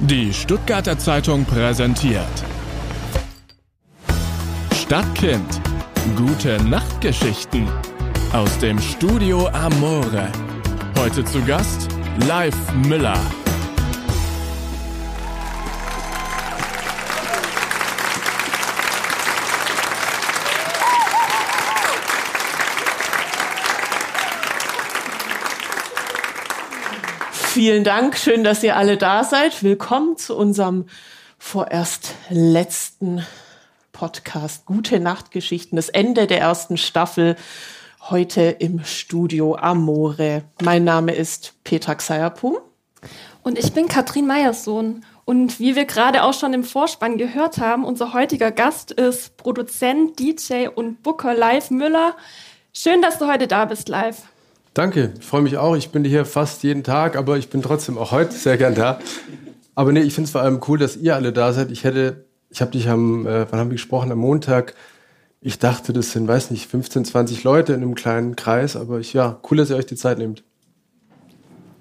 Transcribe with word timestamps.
Die 0.00 0.32
Stuttgarter 0.32 0.96
Zeitung 0.96 1.44
präsentiert 1.44 2.24
Stadtkind. 4.72 5.60
Gute 6.16 6.62
Nachtgeschichten 6.62 7.68
aus 8.32 8.56
dem 8.58 8.78
Studio 8.78 9.48
Amore. 9.48 10.28
Heute 10.96 11.24
zu 11.24 11.42
Gast 11.44 11.88
Live 12.28 12.56
Müller. 12.86 13.18
Vielen 27.58 27.82
Dank, 27.82 28.16
schön, 28.16 28.44
dass 28.44 28.62
ihr 28.62 28.76
alle 28.76 28.96
da 28.96 29.24
seid. 29.24 29.64
Willkommen 29.64 30.16
zu 30.16 30.36
unserem 30.36 30.84
vorerst 31.40 32.14
letzten 32.30 33.26
Podcast 33.90 34.64
Gute 34.64 35.00
Nachtgeschichten, 35.00 35.74
das 35.74 35.88
Ende 35.88 36.28
der 36.28 36.38
ersten 36.38 36.76
Staffel. 36.76 37.34
Heute 38.10 38.42
im 38.42 38.84
Studio 38.84 39.56
Amore. 39.56 40.44
Mein 40.62 40.84
Name 40.84 41.12
ist 41.12 41.54
Petra 41.64 41.96
Xayapum. 41.96 42.58
Und 43.42 43.58
ich 43.58 43.72
bin 43.72 43.88
Katrin 43.88 44.28
Meyerssohn. 44.28 45.04
Und 45.24 45.58
wie 45.58 45.74
wir 45.74 45.84
gerade 45.84 46.22
auch 46.22 46.34
schon 46.34 46.54
im 46.54 46.62
Vorspann 46.62 47.18
gehört 47.18 47.58
haben, 47.58 47.84
unser 47.84 48.12
heutiger 48.12 48.52
Gast 48.52 48.92
ist 48.92 49.36
Produzent, 49.36 50.20
DJ 50.20 50.68
und 50.72 51.02
Booker 51.02 51.34
Live 51.34 51.72
Müller. 51.72 52.14
Schön, 52.72 53.02
dass 53.02 53.18
du 53.18 53.26
heute 53.26 53.48
da 53.48 53.64
bist, 53.64 53.88
live. 53.88 54.22
Danke, 54.78 55.12
ich 55.18 55.26
freue 55.26 55.42
mich 55.42 55.56
auch. 55.56 55.74
Ich 55.74 55.90
bin 55.90 56.04
hier 56.04 56.24
fast 56.24 56.62
jeden 56.62 56.84
Tag, 56.84 57.16
aber 57.16 57.36
ich 57.36 57.50
bin 57.50 57.62
trotzdem 57.62 57.98
auch 57.98 58.12
heute 58.12 58.30
sehr 58.30 58.56
gern 58.56 58.76
da. 58.76 59.00
Aber 59.74 59.90
nee, 59.90 60.02
ich 60.02 60.14
finde 60.14 60.26
es 60.26 60.30
vor 60.30 60.42
allem 60.42 60.60
cool, 60.68 60.78
dass 60.78 60.96
ihr 60.96 61.16
alle 61.16 61.32
da 61.32 61.52
seid. 61.52 61.72
Ich 61.72 61.82
hätte, 61.82 62.26
ich 62.48 62.60
habe 62.60 62.70
dich 62.70 62.88
am, 62.88 63.26
äh, 63.26 63.50
wann 63.50 63.58
haben 63.58 63.70
wir 63.70 63.74
gesprochen? 63.74 64.12
Am 64.12 64.18
Montag. 64.18 64.76
Ich 65.40 65.58
dachte, 65.58 65.92
das 65.92 66.12
sind, 66.12 66.28
weiß 66.28 66.52
nicht, 66.52 66.70
15, 66.70 67.06
20 67.06 67.42
Leute 67.42 67.72
in 67.72 67.82
einem 67.82 67.96
kleinen 67.96 68.36
Kreis, 68.36 68.76
aber 68.76 69.00
ich, 69.00 69.14
ja, 69.14 69.40
cool, 69.50 69.56
dass 69.56 69.70
ihr 69.70 69.74
euch 69.74 69.86
die 69.86 69.96
Zeit 69.96 70.18
nehmt. 70.18 70.44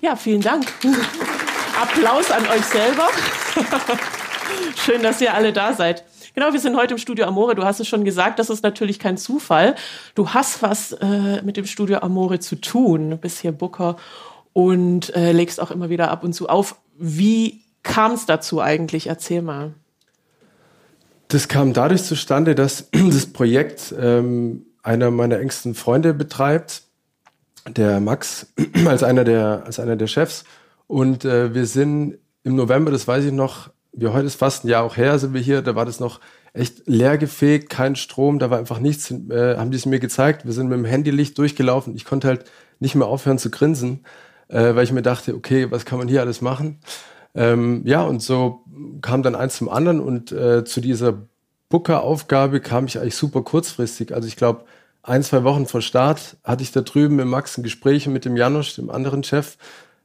Ja, 0.01 0.15
vielen 0.15 0.41
Dank. 0.41 0.65
Applaus 1.79 2.31
an 2.31 2.47
euch 2.47 2.65
selber. 2.65 3.09
Schön, 4.75 5.03
dass 5.03 5.21
ihr 5.21 5.35
alle 5.35 5.53
da 5.53 5.73
seid. 5.75 6.03
Genau, 6.37 6.53
wir 6.53 6.59
sind 6.59 6.77
heute 6.77 6.93
im 6.93 6.99
Studio 6.99 7.25
Amore. 7.25 7.55
Du 7.55 7.63
hast 7.63 7.79
es 7.79 7.87
schon 7.87 8.05
gesagt, 8.05 8.37
das 8.37 8.51
ist 8.51 8.61
natürlich 8.61 8.99
kein 8.99 9.17
Zufall. 9.17 9.73
Du 10.13 10.29
hast 10.35 10.61
was 10.61 10.91
äh, 10.91 11.41
mit 11.41 11.57
dem 11.57 11.65
Studio 11.65 11.97
Amore 11.97 12.37
zu 12.37 12.57
tun. 12.57 13.17
Bist 13.19 13.39
hier 13.39 13.51
Booker 13.51 13.97
und 14.53 15.15
äh, 15.15 15.31
legst 15.31 15.59
auch 15.59 15.71
immer 15.71 15.89
wieder 15.89 16.11
ab 16.11 16.23
und 16.23 16.33
zu 16.33 16.47
auf. 16.47 16.75
Wie 16.95 17.63
kam 17.81 18.11
es 18.11 18.27
dazu 18.27 18.61
eigentlich? 18.61 19.07
Erzähl 19.07 19.41
mal. 19.41 19.73
Das 21.29 21.47
kam 21.47 21.73
dadurch 21.73 22.03
zustande, 22.03 22.53
dass 22.53 22.87
das 22.91 23.25
Projekt 23.25 23.95
ähm, 23.99 24.63
einer 24.83 25.09
meiner 25.09 25.39
engsten 25.39 25.73
Freunde 25.73 26.13
betreibt, 26.13 26.83
der 27.67 27.99
Max, 27.99 28.53
als 28.85 29.01
einer 29.01 29.23
der, 29.23 29.63
als 29.65 29.79
einer 29.79 29.95
der 29.95 30.05
Chefs. 30.05 30.43
Und 30.85 31.25
äh, 31.25 31.55
wir 31.55 31.65
sind 31.65 32.19
im 32.43 32.55
November, 32.55 32.91
das 32.91 33.07
weiß 33.07 33.25
ich 33.25 33.33
noch, 33.33 33.71
wir 33.97 34.13
heute 34.13 34.27
ist 34.27 34.35
fast 34.35 34.63
ein 34.63 34.69
Jahr 34.69 34.83
auch 34.83 34.95
her, 34.95 35.17
sind 35.19 35.33
wir 35.33 35.41
hier, 35.41 35.61
da 35.61 35.75
war 35.75 35.85
das 35.85 35.99
noch 35.99 36.19
echt 36.53 36.87
leer 36.87 37.17
gefegt, 37.17 37.69
kein 37.69 37.95
Strom, 37.95 38.39
da 38.39 38.49
war 38.49 38.57
einfach 38.57 38.79
nichts, 38.79 39.11
äh, 39.11 39.57
haben 39.57 39.71
die 39.71 39.77
es 39.77 39.85
mir 39.85 39.99
gezeigt. 39.99 40.45
Wir 40.45 40.53
sind 40.53 40.69
mit 40.69 40.77
dem 40.77 40.85
Handylicht 40.85 41.37
durchgelaufen. 41.37 41.95
Ich 41.95 42.05
konnte 42.05 42.27
halt 42.27 42.45
nicht 42.79 42.95
mehr 42.95 43.07
aufhören 43.07 43.37
zu 43.37 43.49
grinsen, 43.49 44.05
äh, 44.47 44.75
weil 44.75 44.83
ich 44.83 44.91
mir 44.91 45.01
dachte, 45.01 45.35
okay, 45.35 45.71
was 45.71 45.85
kann 45.85 45.97
man 45.99 46.07
hier 46.07 46.21
alles 46.21 46.41
machen? 46.41 46.79
Ähm, 47.35 47.81
ja, 47.85 48.03
und 48.03 48.21
so 48.21 48.63
kam 49.01 49.23
dann 49.23 49.35
eins 49.35 49.57
zum 49.57 49.69
anderen 49.69 49.99
und 49.99 50.31
äh, 50.31 50.63
zu 50.63 50.81
dieser 50.81 51.27
Booker-Aufgabe 51.69 52.61
kam 52.61 52.85
ich 52.85 52.99
eigentlich 52.99 53.15
super 53.15 53.41
kurzfristig. 53.41 54.13
Also 54.13 54.27
ich 54.27 54.35
glaube, 54.35 54.65
ein, 55.03 55.23
zwei 55.23 55.43
Wochen 55.43 55.65
vor 55.65 55.81
Start 55.81 56.37
hatte 56.43 56.63
ich 56.63 56.71
da 56.71 56.81
drüben 56.81 57.15
mit 57.15 57.27
Max 57.27 57.57
ein 57.57 57.63
Gespräch 57.63 58.07
mit 58.07 58.25
dem 58.25 58.35
Janusz, 58.35 58.75
dem 58.75 58.89
anderen 58.89 59.23
Chef, 59.23 59.57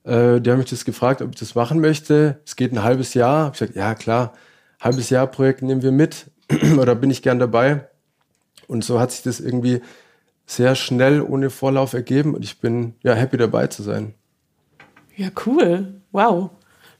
äh, 0.05 0.41
die 0.41 0.51
haben 0.51 0.59
mich 0.59 0.71
das 0.71 0.85
gefragt, 0.85 1.23
ob 1.23 1.31
ich 1.31 1.41
das 1.41 1.55
machen 1.55 1.81
möchte. 1.81 2.41
Es 2.45 2.57
geht 2.57 2.73
ein 2.73 2.83
halbes 2.83 3.15
Jahr. 3.15 3.53
Ich 3.53 3.59
gesagt, 3.59 3.77
ja 3.77 3.95
klar, 3.95 4.33
halbes 4.81 5.11
Jahr 5.11 5.27
Projekt 5.27 5.63
nehmen 5.63 5.83
wir 5.83 5.93
mit 5.93 6.31
oder 6.79 6.95
bin 6.95 7.11
ich 7.11 7.23
gern 7.23 7.39
dabei. 7.39 7.89
Und 8.67 8.85
so 8.85 8.99
hat 9.01 9.13
sich 9.13 9.23
das 9.23 9.41
irgendwie 9.41 9.81
sehr 10.47 10.75
schnell 10.75 11.23
ohne 11.23 11.51
Vorlauf 11.51 11.93
ergeben 11.93 12.35
und 12.35 12.45
ich 12.45 12.61
bin 12.61 12.95
ja 13.03 13.15
happy 13.15 13.37
dabei 13.37 13.69
zu 13.69 13.83
sein. 13.83 14.15
Ja, 15.17 15.29
cool. 15.47 16.01
Wow. 16.11 16.51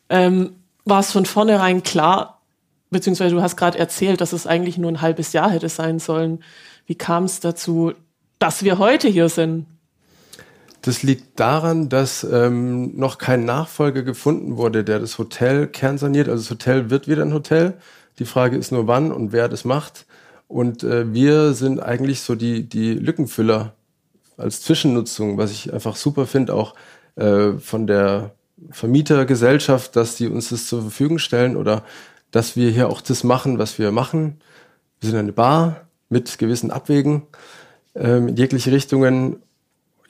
Ähm, 0.09 0.57
war 0.85 1.01
es 1.01 1.13
von 1.13 1.27
vornherein 1.27 1.83
klar, 1.83 2.43
beziehungsweise 2.91 3.35
du 3.35 3.43
hast 3.43 3.57
gerade 3.57 3.79
erzählt, 3.79 4.21
dass 4.21 4.33
es 4.33 4.47
eigentlich 4.47 4.79
nur 4.79 4.91
ein 4.91 5.01
halbes 5.01 5.33
Jahr 5.33 5.51
hätte 5.51 5.69
sein 5.69 5.99
sollen. 5.99 6.43
Wie 6.87 6.95
kam 6.95 7.25
es 7.25 7.41
dazu, 7.41 7.93
dass 8.39 8.65
wir 8.65 8.79
heute 8.79 9.09
hier 9.09 9.29
sind? 9.29 9.67
Das 10.83 11.05
liegt 11.05 11.39
daran, 11.39 11.89
dass 11.89 12.25
ähm, 12.25 12.97
noch 12.97 13.19
kein 13.19 13.45
Nachfolger 13.45 14.03
gefunden 14.03 14.57
wurde, 14.57 14.83
der 14.83 14.99
das 14.99 15.17
Hotel 15.17 15.69
kernsaniert. 15.69 16.29
Also 16.29 16.43
das 16.43 16.51
Hotel 16.51 16.91
wird 16.91 17.07
wieder 17.07 17.23
ein 17.23 17.33
Hotel. 17.33 17.75
Die 18.19 18.25
Frage 18.25 18.57
ist 18.57 18.73
nur 18.73 18.89
wann 18.89 19.13
und 19.13 19.33
wer 19.33 19.49
das 19.49 19.65
macht. 19.65 20.07
Und 20.49 20.83
äh, 20.83 21.13
wir 21.15 21.55
sind 21.55 21.81
eigentlich 21.81 22.21
so 22.21 22.35
die, 22.35 22.69
die 22.69 22.95
Lückenfüller 22.95 23.75
als 24.37 24.61
Zwischennutzung, 24.63 25.39
was 25.39 25.53
ich 25.53 25.73
einfach 25.73 25.95
super 25.95 26.27
finde, 26.27 26.53
auch 26.53 26.75
äh, 27.15 27.53
von 27.53 27.87
der 27.87 28.35
Vermietergesellschaft, 28.71 29.95
dass 29.95 30.17
die 30.17 30.27
uns 30.27 30.49
das 30.49 30.67
zur 30.67 30.83
Verfügung 30.83 31.19
stellen 31.19 31.57
oder 31.57 31.85
dass 32.33 32.57
wir 32.57 32.71
hier 32.71 32.89
auch 32.89 33.01
das 33.01 33.23
machen, 33.23 33.59
was 33.59 33.79
wir 33.79 33.93
machen. 33.93 34.41
Wir 35.01 35.11
sind 35.11 35.19
eine 35.19 35.33
Bar 35.33 35.83
mit 36.09 36.39
gewissen 36.39 36.73
Abwägen 36.73 37.23
ähm, 37.95 38.29
in 38.29 38.37
jegliche 38.37 38.73
Richtungen 38.73 39.37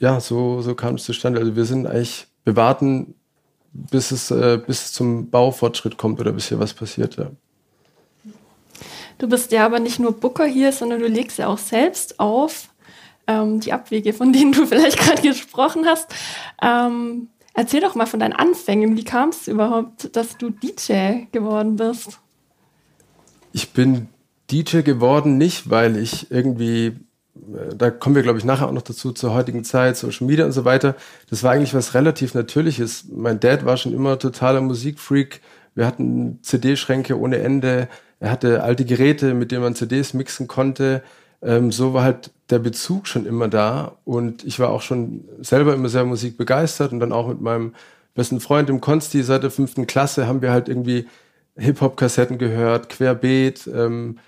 ja, 0.03 0.19
so, 0.19 0.61
so 0.61 0.75
kam 0.75 0.95
es 0.95 1.05
zustande. 1.05 1.39
Also 1.39 1.55
wir 1.55 1.63
sind 1.63 1.87
eigentlich, 1.87 2.27
wir 2.43 2.57
warten, 2.57 3.15
bis 3.71 4.11
es, 4.11 4.31
äh, 4.31 4.59
bis 4.67 4.83
es 4.83 4.91
zum 4.91 5.29
Baufortschritt 5.29 5.97
kommt 5.97 6.19
oder 6.19 6.33
bis 6.33 6.49
hier 6.49 6.59
was 6.59 6.73
passiert, 6.73 7.15
ja. 7.15 7.31
Du 9.17 9.29
bist 9.29 9.53
ja 9.53 9.65
aber 9.65 9.79
nicht 9.79 9.99
nur 9.99 10.11
Booker 10.11 10.45
hier, 10.45 10.73
sondern 10.73 10.99
du 10.99 11.07
legst 11.07 11.37
ja 11.37 11.47
auch 11.47 11.57
selbst 11.57 12.19
auf 12.19 12.67
ähm, 13.27 13.61
die 13.61 13.71
Abwege, 13.71 14.11
von 14.11 14.33
denen 14.33 14.51
du 14.51 14.65
vielleicht 14.67 14.99
gerade 14.99 15.21
gesprochen 15.21 15.85
hast. 15.85 16.13
Ähm, 16.61 17.29
erzähl 17.53 17.79
doch 17.79 17.95
mal 17.95 18.05
von 18.05 18.19
deinen 18.19 18.33
Anfängen. 18.33 18.97
Wie 18.97 19.05
kam 19.05 19.29
es 19.29 19.47
überhaupt, 19.47 20.13
dass 20.17 20.37
du 20.37 20.49
DJ 20.49 21.27
geworden 21.31 21.77
bist? 21.77 22.19
Ich 23.53 23.71
bin 23.71 24.09
DJ 24.51 24.81
geworden 24.81 25.37
nicht, 25.37 25.69
weil 25.69 25.95
ich 25.95 26.29
irgendwie 26.29 26.97
da 27.35 27.89
kommen 27.89 28.15
wir, 28.15 28.23
glaube 28.23 28.37
ich, 28.37 28.45
nachher 28.45 28.67
auch 28.67 28.73
noch 28.73 28.83
dazu, 28.83 29.11
zur 29.11 29.33
heutigen 29.33 29.63
Zeit, 29.63 29.97
Social 29.97 30.27
Media 30.27 30.45
und 30.45 30.51
so 30.51 30.65
weiter. 30.65 30.95
Das 31.29 31.43
war 31.43 31.51
eigentlich 31.51 31.73
was 31.73 31.93
relativ 31.93 32.35
Natürliches. 32.35 33.05
Mein 33.11 33.39
Dad 33.39 33.65
war 33.65 33.77
schon 33.77 33.93
immer 33.93 34.19
totaler 34.19 34.61
Musikfreak. 34.61 35.41
Wir 35.75 35.87
hatten 35.87 36.39
CD-Schränke 36.43 37.19
ohne 37.19 37.39
Ende. 37.39 37.87
Er 38.19 38.31
hatte 38.31 38.63
alte 38.63 38.85
Geräte, 38.85 39.33
mit 39.33 39.51
denen 39.51 39.63
man 39.63 39.75
CDs 39.75 40.13
mixen 40.13 40.47
konnte. 40.47 41.01
Ähm, 41.41 41.71
so 41.71 41.93
war 41.93 42.03
halt 42.03 42.31
der 42.49 42.59
Bezug 42.59 43.07
schon 43.07 43.25
immer 43.25 43.47
da. 43.47 43.97
Und 44.05 44.43
ich 44.43 44.59
war 44.59 44.69
auch 44.69 44.81
schon 44.81 45.25
selber 45.41 45.73
immer 45.73 45.89
sehr 45.89 46.05
musikbegeistert 46.05 46.91
und 46.91 46.99
dann 46.99 47.11
auch 47.11 47.27
mit 47.27 47.41
meinem 47.41 47.73
besten 48.13 48.39
Freund 48.39 48.69
im 48.69 48.79
Konsti 48.79 49.23
seit 49.23 49.43
der 49.43 49.51
fünften 49.51 49.87
Klasse 49.87 50.27
haben 50.27 50.41
wir 50.41 50.51
halt 50.51 50.69
irgendwie 50.69 51.07
Hip-Hop-Kassetten 51.57 52.37
gehört, 52.37 52.89
querbeet, 52.89 53.67
ähm, 53.67 54.19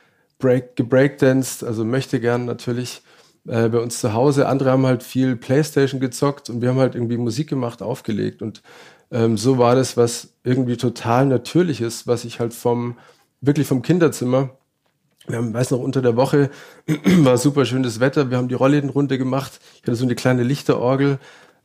Break, 0.45 0.75
gebreakdanced, 0.75 1.63
also 1.63 1.83
möchte 1.83 2.19
gern 2.19 2.45
natürlich 2.45 3.01
äh, 3.47 3.67
bei 3.67 3.79
uns 3.79 3.99
zu 3.99 4.13
Hause. 4.13 4.47
Andere 4.47 4.69
haben 4.69 4.85
halt 4.85 5.01
viel 5.01 5.35
Playstation 5.35 5.99
gezockt 5.99 6.51
und 6.51 6.61
wir 6.61 6.69
haben 6.69 6.77
halt 6.77 6.93
irgendwie 6.93 7.17
Musik 7.17 7.49
gemacht, 7.49 7.81
aufgelegt. 7.81 8.43
Und 8.43 8.61
ähm, 9.09 9.37
so 9.37 9.57
war 9.57 9.73
das, 9.73 9.97
was 9.97 10.35
irgendwie 10.43 10.77
total 10.77 11.25
natürlich 11.25 11.81
ist, 11.81 12.05
was 12.05 12.25
ich 12.25 12.39
halt 12.39 12.53
vom, 12.53 12.95
wirklich 13.41 13.65
vom 13.65 13.81
Kinderzimmer, 13.81 14.51
wir 15.27 15.37
haben, 15.37 15.51
weiß 15.51 15.71
noch, 15.71 15.79
unter 15.79 16.03
der 16.03 16.15
Woche 16.15 16.51
war 16.87 17.39
super 17.39 17.65
schönes 17.65 17.99
Wetter, 17.99 18.29
wir 18.29 18.37
haben 18.37 18.47
die 18.47 18.53
Rollläden 18.53 18.91
runtergemacht, 18.91 19.59
ich 19.77 19.81
hatte 19.81 19.95
so 19.95 20.05
eine 20.05 20.13
kleine 20.13 20.43
Lichterorgel, 20.43 21.17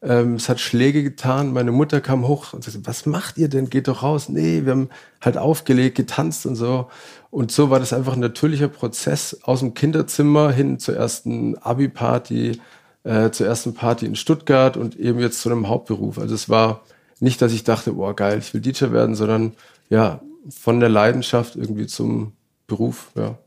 ähm, 0.03 0.35
es 0.35 0.49
hat 0.49 0.61
Schläge 0.61 1.03
getan. 1.03 1.53
Meine 1.53 1.73
Mutter 1.73 2.01
kam 2.01 2.27
hoch 2.27 2.53
und 2.55 2.65
sagte, 2.65 2.81
was 2.85 3.07
macht 3.07 3.37
ihr 3.37 3.49
denn? 3.49 3.69
Geht 3.69 3.89
doch 3.89 4.03
raus. 4.03 4.29
Nee, 4.29 4.65
wir 4.65 4.73
haben 4.73 4.89
halt 5.21 5.37
aufgelegt, 5.37 5.97
getanzt 5.97 6.47
und 6.47 6.57
so. 6.57 6.89
Und 7.31 7.53
so 7.53 7.71
war 7.71 7.79
das 7.79 7.93
einfach 7.93 8.15
ein 8.15 8.21
natürlicher 8.21 8.69
Prozess 8.69 9.41
aus 9.43 9.61
dem 9.61 9.75
Kinderzimmer 9.75 10.53
hin 10.53 10.79
zur 10.79 10.97
ersten 10.97 11.57
Abi-Party, 11.59 12.61
äh, 13.05 13.31
zur 13.31 13.47
ersten 13.47 13.75
Party 13.75 14.07
in 14.07 14.17
Stuttgart 14.17 14.77
und 14.77 14.97
eben 14.97 15.21
jetzt 15.21 15.41
zu 15.41 15.51
einem 15.51 15.69
Hauptberuf. 15.69 16.19
Also 16.19 16.35
es 16.35 16.49
war 16.49 16.83
nicht, 17.21 17.43
dass 17.43 17.53
ich 17.53 17.65
dachte, 17.65 17.93
boah, 17.93 18.17
geil, 18.17 18.39
ich 18.39 18.55
will 18.55 18.63
DJ 18.63 18.91
werden, 18.93 19.15
sondern 19.15 19.53
ja, 19.91 20.23
von 20.49 20.81
der 20.81 20.89
Leidenschaft 20.89 21.57
irgendwie 21.57 21.87
zum 21.87 22.33
Beruf, 22.67 23.11
ja. 23.15 23.39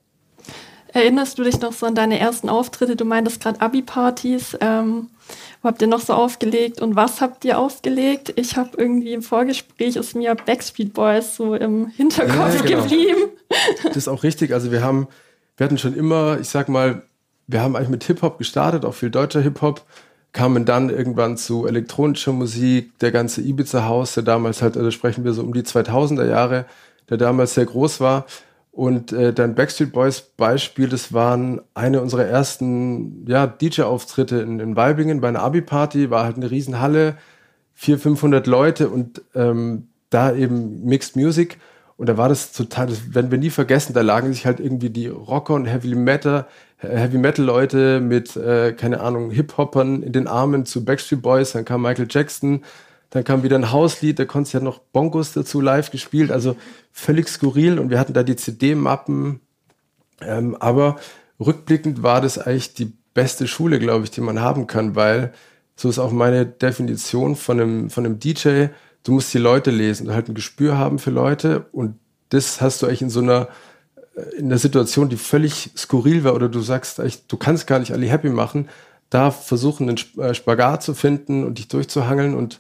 Erinnerst 0.94 1.38
du 1.38 1.44
dich 1.44 1.60
noch 1.60 1.74
so 1.74 1.86
an 1.86 1.96
deine 1.96 2.20
ersten 2.20 2.50
Auftritte? 2.50 2.96
Du 2.96 3.06
meintest 3.06 3.42
gerade 3.42 3.60
Abi-Partys. 3.62 4.58
Ähm, 4.62 5.10
wo 5.62 5.70
habt 5.70 5.82
ihr 5.82 5.88
noch 5.88 6.02
so 6.02 6.14
aufgelegt 6.14 6.82
und 6.82 6.96
was 6.96 7.22
habt 7.22 7.46
ihr 7.46 7.58
aufgelegt? 7.58 8.34
Ich 8.36 8.58
habe 8.58 8.72
irgendwie 8.78 9.14
im 9.14 9.22
Vorgespräch 9.22 9.96
ist 9.96 10.16
mir 10.16 10.36
Backstreet 10.36 10.94
Boys 10.94 11.36
so 11.36 11.56
im 11.56 11.88
Hinterkopf 11.88 12.56
ja, 12.56 12.62
genau. 12.62 12.82
geblieben. 12.82 13.22
Das 13.84 13.96
ist 13.96 14.08
auch 14.08 14.24
richtig. 14.24 14.54
Also 14.54 14.72
wir 14.72 14.84
haben, 14.84 15.08
wir 15.58 15.66
hatten 15.66 15.78
schon 15.78 15.96
immer, 15.96 16.40
ich 16.40 16.50
sag 16.50 16.70
mal, 16.70 17.04
wir 17.48 17.62
haben 17.62 17.76
eigentlich 17.76 17.90
mit 17.90 18.04
Hip-Hop 18.04 18.38
gestartet, 18.38 18.86
auch 18.86 18.94
viel 18.94 19.10
deutscher 19.10 19.42
Hip-Hop, 19.42 19.84
kamen 20.34 20.66
dann 20.66 20.90
irgendwann 20.90 21.38
zu 21.38 21.68
elektronischer 21.68 22.34
Musik, 22.34 22.98
der 23.00 23.12
ganze 23.12 23.42
Ibiza-Haus, 23.42 24.16
der 24.16 24.24
damals 24.24 24.62
halt, 24.62 24.76
also 24.76 24.92
sprechen 24.92 25.24
wir 25.24 25.34
so 25.34 25.44
um 25.44 25.54
die 25.54 25.62
2000er 25.62 26.28
Jahre, 26.28 26.66
der 27.10 27.18
damals 27.18 27.54
sehr 27.54 27.66
groß 27.66 28.00
war. 28.00 28.26
Und 28.74 29.14
äh, 29.14 29.34
dein 29.34 29.54
Backstreet 29.54 29.92
Boys 29.92 30.20
Beispiel, 30.20 30.90
das 30.90 31.14
waren 31.14 31.62
eine 31.76 32.02
unserer 32.02 32.26
ersten 32.26 33.24
ja, 33.28 33.46
DJ-Auftritte 33.46 34.38
in, 34.38 34.60
in 34.60 34.76
Weibingen 34.76 35.22
bei 35.22 35.28
einer 35.28 35.44
Abi-Party, 35.44 36.10
war 36.10 36.26
halt 36.26 36.38
eine 36.38 36.50
Riesenhalle, 36.50 37.16
400, 37.76 38.02
500 38.02 38.48
Leute 38.48 38.90
und 38.90 39.22
ähm, 39.36 39.90
da 40.10 40.34
eben 40.34 40.84
Mixed 40.86 41.16
Music. 41.16 41.60
Und 41.98 42.10
da 42.10 42.18
war 42.18 42.30
das 42.30 42.52
total, 42.52 42.88
das 42.88 43.14
werden 43.14 43.30
wir 43.30 43.38
nie 43.38 43.52
vergessen, 43.52 43.94
da 43.94 44.02
lagen 44.02 44.34
sich 44.34 44.48
halt 44.48 44.60
irgendwie 44.60 44.90
die 44.90 45.08
Rocker 45.08 45.54
und 45.54 45.66
Heavy 45.66 45.94
Metal, 45.94 46.48
Heavy 46.80 47.20
Metal 47.20 47.46
Leute 47.46 48.00
mit, 48.00 48.36
äh, 48.36 48.74
keine 48.74 49.02
Ahnung, 49.02 49.30
Hip-Hoppern 49.30 50.02
in 50.02 50.14
den 50.14 50.28
Armen 50.28 50.66
zu 50.66 50.84
Backstreet 50.84 51.22
Boys, 51.22 51.52
dann 51.52 51.64
kam 51.64 51.84
Michael 51.84 52.08
Jackson, 52.10 52.64
dann 53.14 53.24
kam 53.24 53.44
wieder 53.44 53.56
ein 53.56 53.72
Hauslied, 53.72 54.18
der 54.18 54.26
konnte 54.26 54.54
ja 54.54 54.60
noch 54.60 54.80
Bongos 54.80 55.34
dazu 55.34 55.62
live 55.62 55.92
gespielt, 55.92 56.32
also 56.32 56.56
völlig 56.92 57.30
skurril 57.30 57.78
und 57.78 57.92
wir 57.92 58.00
hatten 58.00 58.14
da 58.14 58.24
die 58.24 58.36
CD-Mappen. 58.36 59.40
Ähm, 60.20 60.58
aber 60.60 60.96
rückblickend 61.40 62.02
war 62.02 62.22
das 62.22 62.40
eigentlich 62.40 62.74
die 62.74 62.92
beste 63.14 63.48
Schule, 63.48 63.78
glaube 63.78 64.06
ich, 64.06 64.10
die 64.10 64.22
man 64.22 64.42
haben 64.42 64.66
kann, 64.66 64.96
weil 64.96 65.32
so 65.76 65.90
ist 65.90 66.00
auch 66.00 66.12
meine 66.12 66.48
Definition 66.48 67.36
von 67.36 67.62
einem, 67.62 67.90
von 67.92 68.04
einem 68.04 68.18
DJ. 68.18 68.70
Du 69.04 69.12
musst 69.12 69.32
die 69.32 69.38
Leute 69.38 69.70
lesen, 69.70 70.12
halt 70.12 70.28
ein 70.28 70.34
Gespür 70.34 70.80
haben 70.80 70.98
für 70.98 71.12
Leute 71.12 71.68
und 71.72 72.00
das 72.30 72.62
hast 72.62 72.82
du 72.82 72.88
eigentlich 72.88 73.04
in 73.04 73.12
so 73.12 73.20
einer 73.20 73.48
äh, 74.16 74.22
in 74.40 74.46
einer 74.46 74.58
Situation, 74.58 75.10
die 75.10 75.18
völlig 75.18 75.70
skurril 75.78 76.24
war 76.24 76.34
oder 76.34 76.50
du 76.50 76.62
sagst, 76.62 76.98
echt, 76.98 77.32
du 77.32 77.38
kannst 77.38 77.68
gar 77.68 77.78
nicht 77.78 77.92
alle 77.92 78.08
happy 78.08 78.30
machen, 78.30 78.70
da 79.12 79.30
versuchen, 79.30 79.88
einen 79.88 80.00
äh, 80.18 80.34
Spagat 80.34 80.82
zu 80.82 80.96
finden 80.96 81.44
und 81.44 81.60
dich 81.60 81.68
durchzuhangeln 81.68 82.34
und 82.34 82.60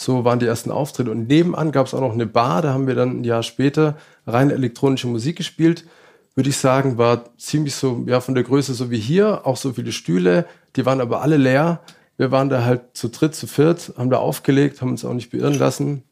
so 0.00 0.24
waren 0.24 0.38
die 0.38 0.46
ersten 0.46 0.70
Auftritte. 0.70 1.10
Und 1.10 1.28
nebenan 1.28 1.72
gab 1.72 1.86
es 1.86 1.92
auch 1.92 2.00
noch 2.00 2.14
eine 2.14 2.26
Bar, 2.26 2.62
da 2.62 2.72
haben 2.72 2.86
wir 2.86 2.94
dann 2.94 3.20
ein 3.20 3.24
Jahr 3.24 3.42
später 3.42 3.98
rein 4.26 4.50
elektronische 4.50 5.06
Musik 5.06 5.36
gespielt. 5.36 5.84
Würde 6.34 6.48
ich 6.48 6.56
sagen, 6.56 6.96
war 6.96 7.24
ziemlich 7.36 7.74
so, 7.74 8.04
ja, 8.06 8.20
von 8.20 8.34
der 8.34 8.44
Größe 8.44 8.72
so 8.72 8.90
wie 8.90 8.98
hier, 8.98 9.46
auch 9.46 9.58
so 9.58 9.74
viele 9.74 9.92
Stühle, 9.92 10.46
die 10.76 10.86
waren 10.86 11.02
aber 11.02 11.20
alle 11.20 11.36
leer. 11.36 11.80
Wir 12.16 12.30
waren 12.30 12.48
da 12.48 12.64
halt 12.64 12.80
zu 12.94 13.08
dritt, 13.08 13.34
zu 13.34 13.46
viert, 13.46 13.92
haben 13.98 14.08
da 14.08 14.16
aufgelegt, 14.16 14.80
haben 14.80 14.90
uns 14.90 15.04
auch 15.04 15.12
nicht 15.12 15.30
beirren 15.32 15.58
lassen. 15.58 16.02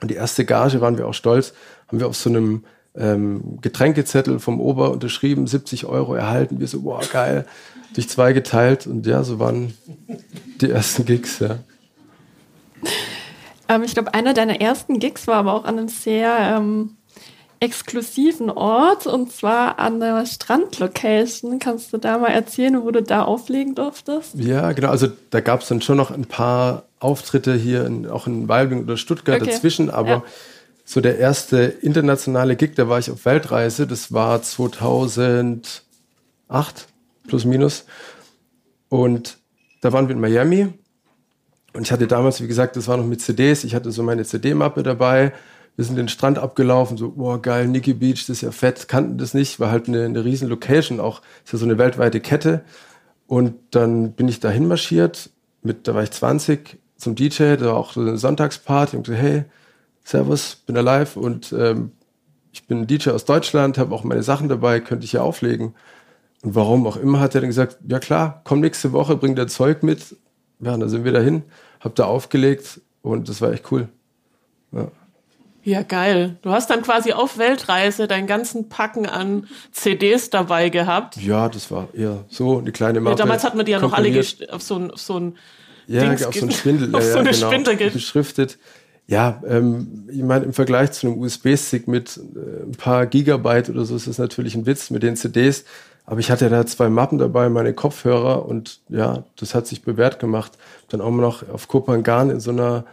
Und 0.00 0.12
die 0.12 0.14
erste 0.14 0.44
Gage 0.44 0.80
waren 0.80 0.96
wir 0.96 1.08
auch 1.08 1.14
stolz, 1.14 1.54
haben 1.88 1.98
wir 1.98 2.06
auf 2.06 2.16
so 2.16 2.30
einem 2.30 2.64
ähm, 2.94 3.58
Getränkezettel 3.60 4.38
vom 4.38 4.60
Ober 4.60 4.92
unterschrieben, 4.92 5.48
70 5.48 5.86
Euro 5.86 6.14
erhalten. 6.14 6.60
Wir 6.60 6.68
so, 6.68 6.82
boah, 6.82 7.00
geil, 7.12 7.46
durch 7.94 8.08
zwei 8.08 8.32
geteilt. 8.32 8.86
Und 8.86 9.06
ja, 9.06 9.24
so 9.24 9.40
waren 9.40 9.74
die 10.60 10.70
ersten 10.70 11.04
Gigs, 11.04 11.40
ja. 11.40 11.58
Ähm, 13.68 13.82
ich 13.82 13.92
glaube, 13.92 14.14
einer 14.14 14.34
deiner 14.34 14.60
ersten 14.60 14.98
Gigs 14.98 15.26
war 15.26 15.36
aber 15.36 15.52
auch 15.52 15.64
an 15.64 15.78
einem 15.78 15.88
sehr 15.88 16.56
ähm, 16.56 16.96
exklusiven 17.60 18.50
Ort 18.50 19.06
und 19.06 19.32
zwar 19.32 19.78
an 19.78 20.00
der 20.00 20.24
Strandlocation. 20.26 21.58
Kannst 21.58 21.92
du 21.92 21.98
da 21.98 22.18
mal 22.18 22.28
erzählen, 22.28 22.82
wo 22.82 22.90
du 22.90 23.02
da 23.02 23.24
auflegen 23.24 23.74
durftest? 23.74 24.34
Ja, 24.36 24.72
genau. 24.72 24.88
Also 24.90 25.08
da 25.30 25.40
gab 25.40 25.62
es 25.62 25.68
dann 25.68 25.82
schon 25.82 25.96
noch 25.96 26.10
ein 26.10 26.24
paar 26.24 26.84
Auftritte 27.00 27.54
hier, 27.54 27.84
in, 27.84 28.06
auch 28.08 28.26
in 28.26 28.48
Weilbing 28.48 28.84
oder 28.84 28.96
Stuttgart 28.96 29.40
okay. 29.42 29.50
dazwischen, 29.50 29.90
aber 29.90 30.08
ja. 30.08 30.22
so 30.84 31.00
der 31.00 31.18
erste 31.18 31.58
internationale 31.62 32.56
Gig, 32.56 32.74
da 32.74 32.88
war 32.88 32.98
ich 32.98 33.10
auf 33.10 33.24
Weltreise, 33.24 33.86
das 33.86 34.12
war 34.12 34.42
2008 34.42 35.82
plus 37.26 37.44
minus 37.44 37.84
und 38.88 39.38
da 39.80 39.92
waren 39.92 40.08
wir 40.08 40.14
in 40.14 40.20
Miami 40.20 40.72
und 41.74 41.82
ich 41.82 41.92
hatte 41.92 42.06
damals, 42.06 42.40
wie 42.40 42.46
gesagt, 42.46 42.76
das 42.76 42.88
war 42.88 42.96
noch 42.96 43.04
mit 43.04 43.20
CDs, 43.20 43.64
ich 43.64 43.74
hatte 43.74 43.90
so 43.90 44.02
meine 44.02 44.24
CD-Mappe 44.24 44.82
dabei. 44.82 45.32
Wir 45.76 45.84
sind 45.84 45.96
den 45.96 46.08
Strand 46.08 46.38
abgelaufen, 46.38 46.96
so, 46.96 47.10
boah, 47.10 47.40
geil, 47.40 47.68
Nikki 47.68 47.94
Beach, 47.94 48.26
das 48.26 48.38
ist 48.38 48.40
ja 48.40 48.50
fett, 48.50 48.88
kannten 48.88 49.16
das 49.18 49.32
nicht, 49.32 49.60
war 49.60 49.70
halt 49.70 49.86
eine, 49.86 50.06
eine 50.06 50.24
riesen 50.24 50.48
Location, 50.48 50.98
auch, 50.98 51.22
ist 51.44 51.52
ja 51.52 51.58
so 51.58 51.66
eine 51.66 51.78
weltweite 51.78 52.20
Kette. 52.20 52.64
Und 53.28 53.54
dann 53.70 54.12
bin 54.12 54.26
ich 54.26 54.40
dahin 54.40 54.66
marschiert, 54.66 55.30
mit, 55.62 55.86
da 55.86 55.94
war 55.94 56.02
ich 56.02 56.10
20, 56.10 56.78
zum 56.96 57.14
DJ, 57.14 57.54
da 57.54 57.66
war 57.66 57.76
auch 57.76 57.92
so 57.92 58.00
eine 58.00 58.18
Sonntagsparty 58.18 58.96
und 58.96 59.06
so, 59.06 59.12
hey, 59.12 59.44
Servus, 60.02 60.56
bin 60.56 60.76
alive 60.76 61.20
und 61.20 61.52
ähm, 61.52 61.92
ich 62.50 62.66
bin 62.66 62.86
DJ 62.86 63.10
aus 63.10 63.24
Deutschland, 63.24 63.78
habe 63.78 63.94
auch 63.94 64.02
meine 64.02 64.22
Sachen 64.22 64.48
dabei, 64.48 64.80
könnte 64.80 65.04
ich 65.04 65.12
ja 65.12 65.22
auflegen. 65.22 65.74
Und 66.42 66.54
warum 66.54 66.86
auch 66.86 66.96
immer 66.96 67.20
hat 67.20 67.34
er 67.34 67.42
dann 67.42 67.50
gesagt, 67.50 67.78
ja 67.86 68.00
klar, 68.00 68.40
komm 68.42 68.60
nächste 68.60 68.92
Woche, 68.92 69.16
bring 69.16 69.36
dein 69.36 69.48
Zeug 69.48 69.82
mit 69.82 70.16
ja, 70.60 70.76
dann 70.76 70.88
sind 70.88 71.04
wir 71.04 71.12
dahin, 71.12 71.42
hab 71.80 71.94
da 71.94 72.04
aufgelegt 72.04 72.80
und 73.02 73.28
das 73.28 73.40
war 73.40 73.52
echt 73.52 73.70
cool. 73.70 73.88
Ja. 74.72 74.88
Ja, 75.64 75.82
geil. 75.82 76.36
Du 76.40 76.50
hast 76.50 76.70
dann 76.70 76.80
quasi 76.80 77.12
auf 77.12 77.36
Weltreise 77.36 78.08
deinen 78.08 78.26
ganzen 78.26 78.70
Packen 78.70 79.04
an 79.04 79.48
CDs 79.70 80.30
dabei 80.30 80.70
gehabt. 80.70 81.18
Ja, 81.18 81.50
das 81.50 81.70
war 81.70 81.88
eher 81.92 82.24
so 82.28 82.58
eine 82.58 82.72
kleine 82.72 83.00
Mappe. 83.00 83.18
Ja, 83.18 83.24
damals 83.24 83.44
hat 83.44 83.54
man 83.54 83.66
die 83.66 83.72
ja 83.72 83.80
noch 83.80 83.92
alle 83.92 84.18
auf 84.50 84.62
so 84.62 84.76
ein, 84.76 84.90
auf 84.90 85.00
so 85.00 85.20
ein 85.20 85.36
ja, 85.86 86.04
Dings 86.04 86.22
auf 86.22 86.34
so 86.34 86.46
ein 86.46 86.52
Spindel, 86.52 86.94
auf 86.94 87.02
ja, 87.02 87.12
so 87.12 87.18
eine 87.18 87.32
genau, 87.32 87.50
Spindel 87.50 87.90
beschriftet. 87.90 88.58
Ja, 89.06 89.42
ähm, 89.46 90.06
ich 90.10 90.22
meine, 90.22 90.44
im 90.44 90.52
Vergleich 90.52 90.92
zu 90.92 91.06
einem 91.06 91.18
USB-Stick 91.18 91.88
mit 91.88 92.16
äh, 92.16 92.64
ein 92.64 92.72
paar 92.72 93.06
Gigabyte 93.06 93.70
oder 93.70 93.84
so 93.84 93.96
ist 93.96 94.06
das 94.06 94.18
natürlich 94.18 94.54
ein 94.54 94.64
Witz 94.64 94.90
mit 94.90 95.02
den 95.02 95.16
CDs. 95.16 95.64
Aber 96.08 96.20
ich 96.20 96.30
hatte 96.30 96.48
da 96.48 96.64
zwei 96.64 96.88
Mappen 96.88 97.18
dabei, 97.18 97.50
meine 97.50 97.74
Kopfhörer 97.74 98.46
und 98.46 98.80
ja, 98.88 99.24
das 99.36 99.54
hat 99.54 99.66
sich 99.66 99.82
bewährt 99.82 100.18
gemacht. 100.18 100.52
Dann 100.88 101.02
auch 101.02 101.10
noch 101.10 101.46
auf 101.50 101.68
Kopangan 101.68 102.30
in 102.30 102.40
so 102.40 102.50
einer 102.50 102.84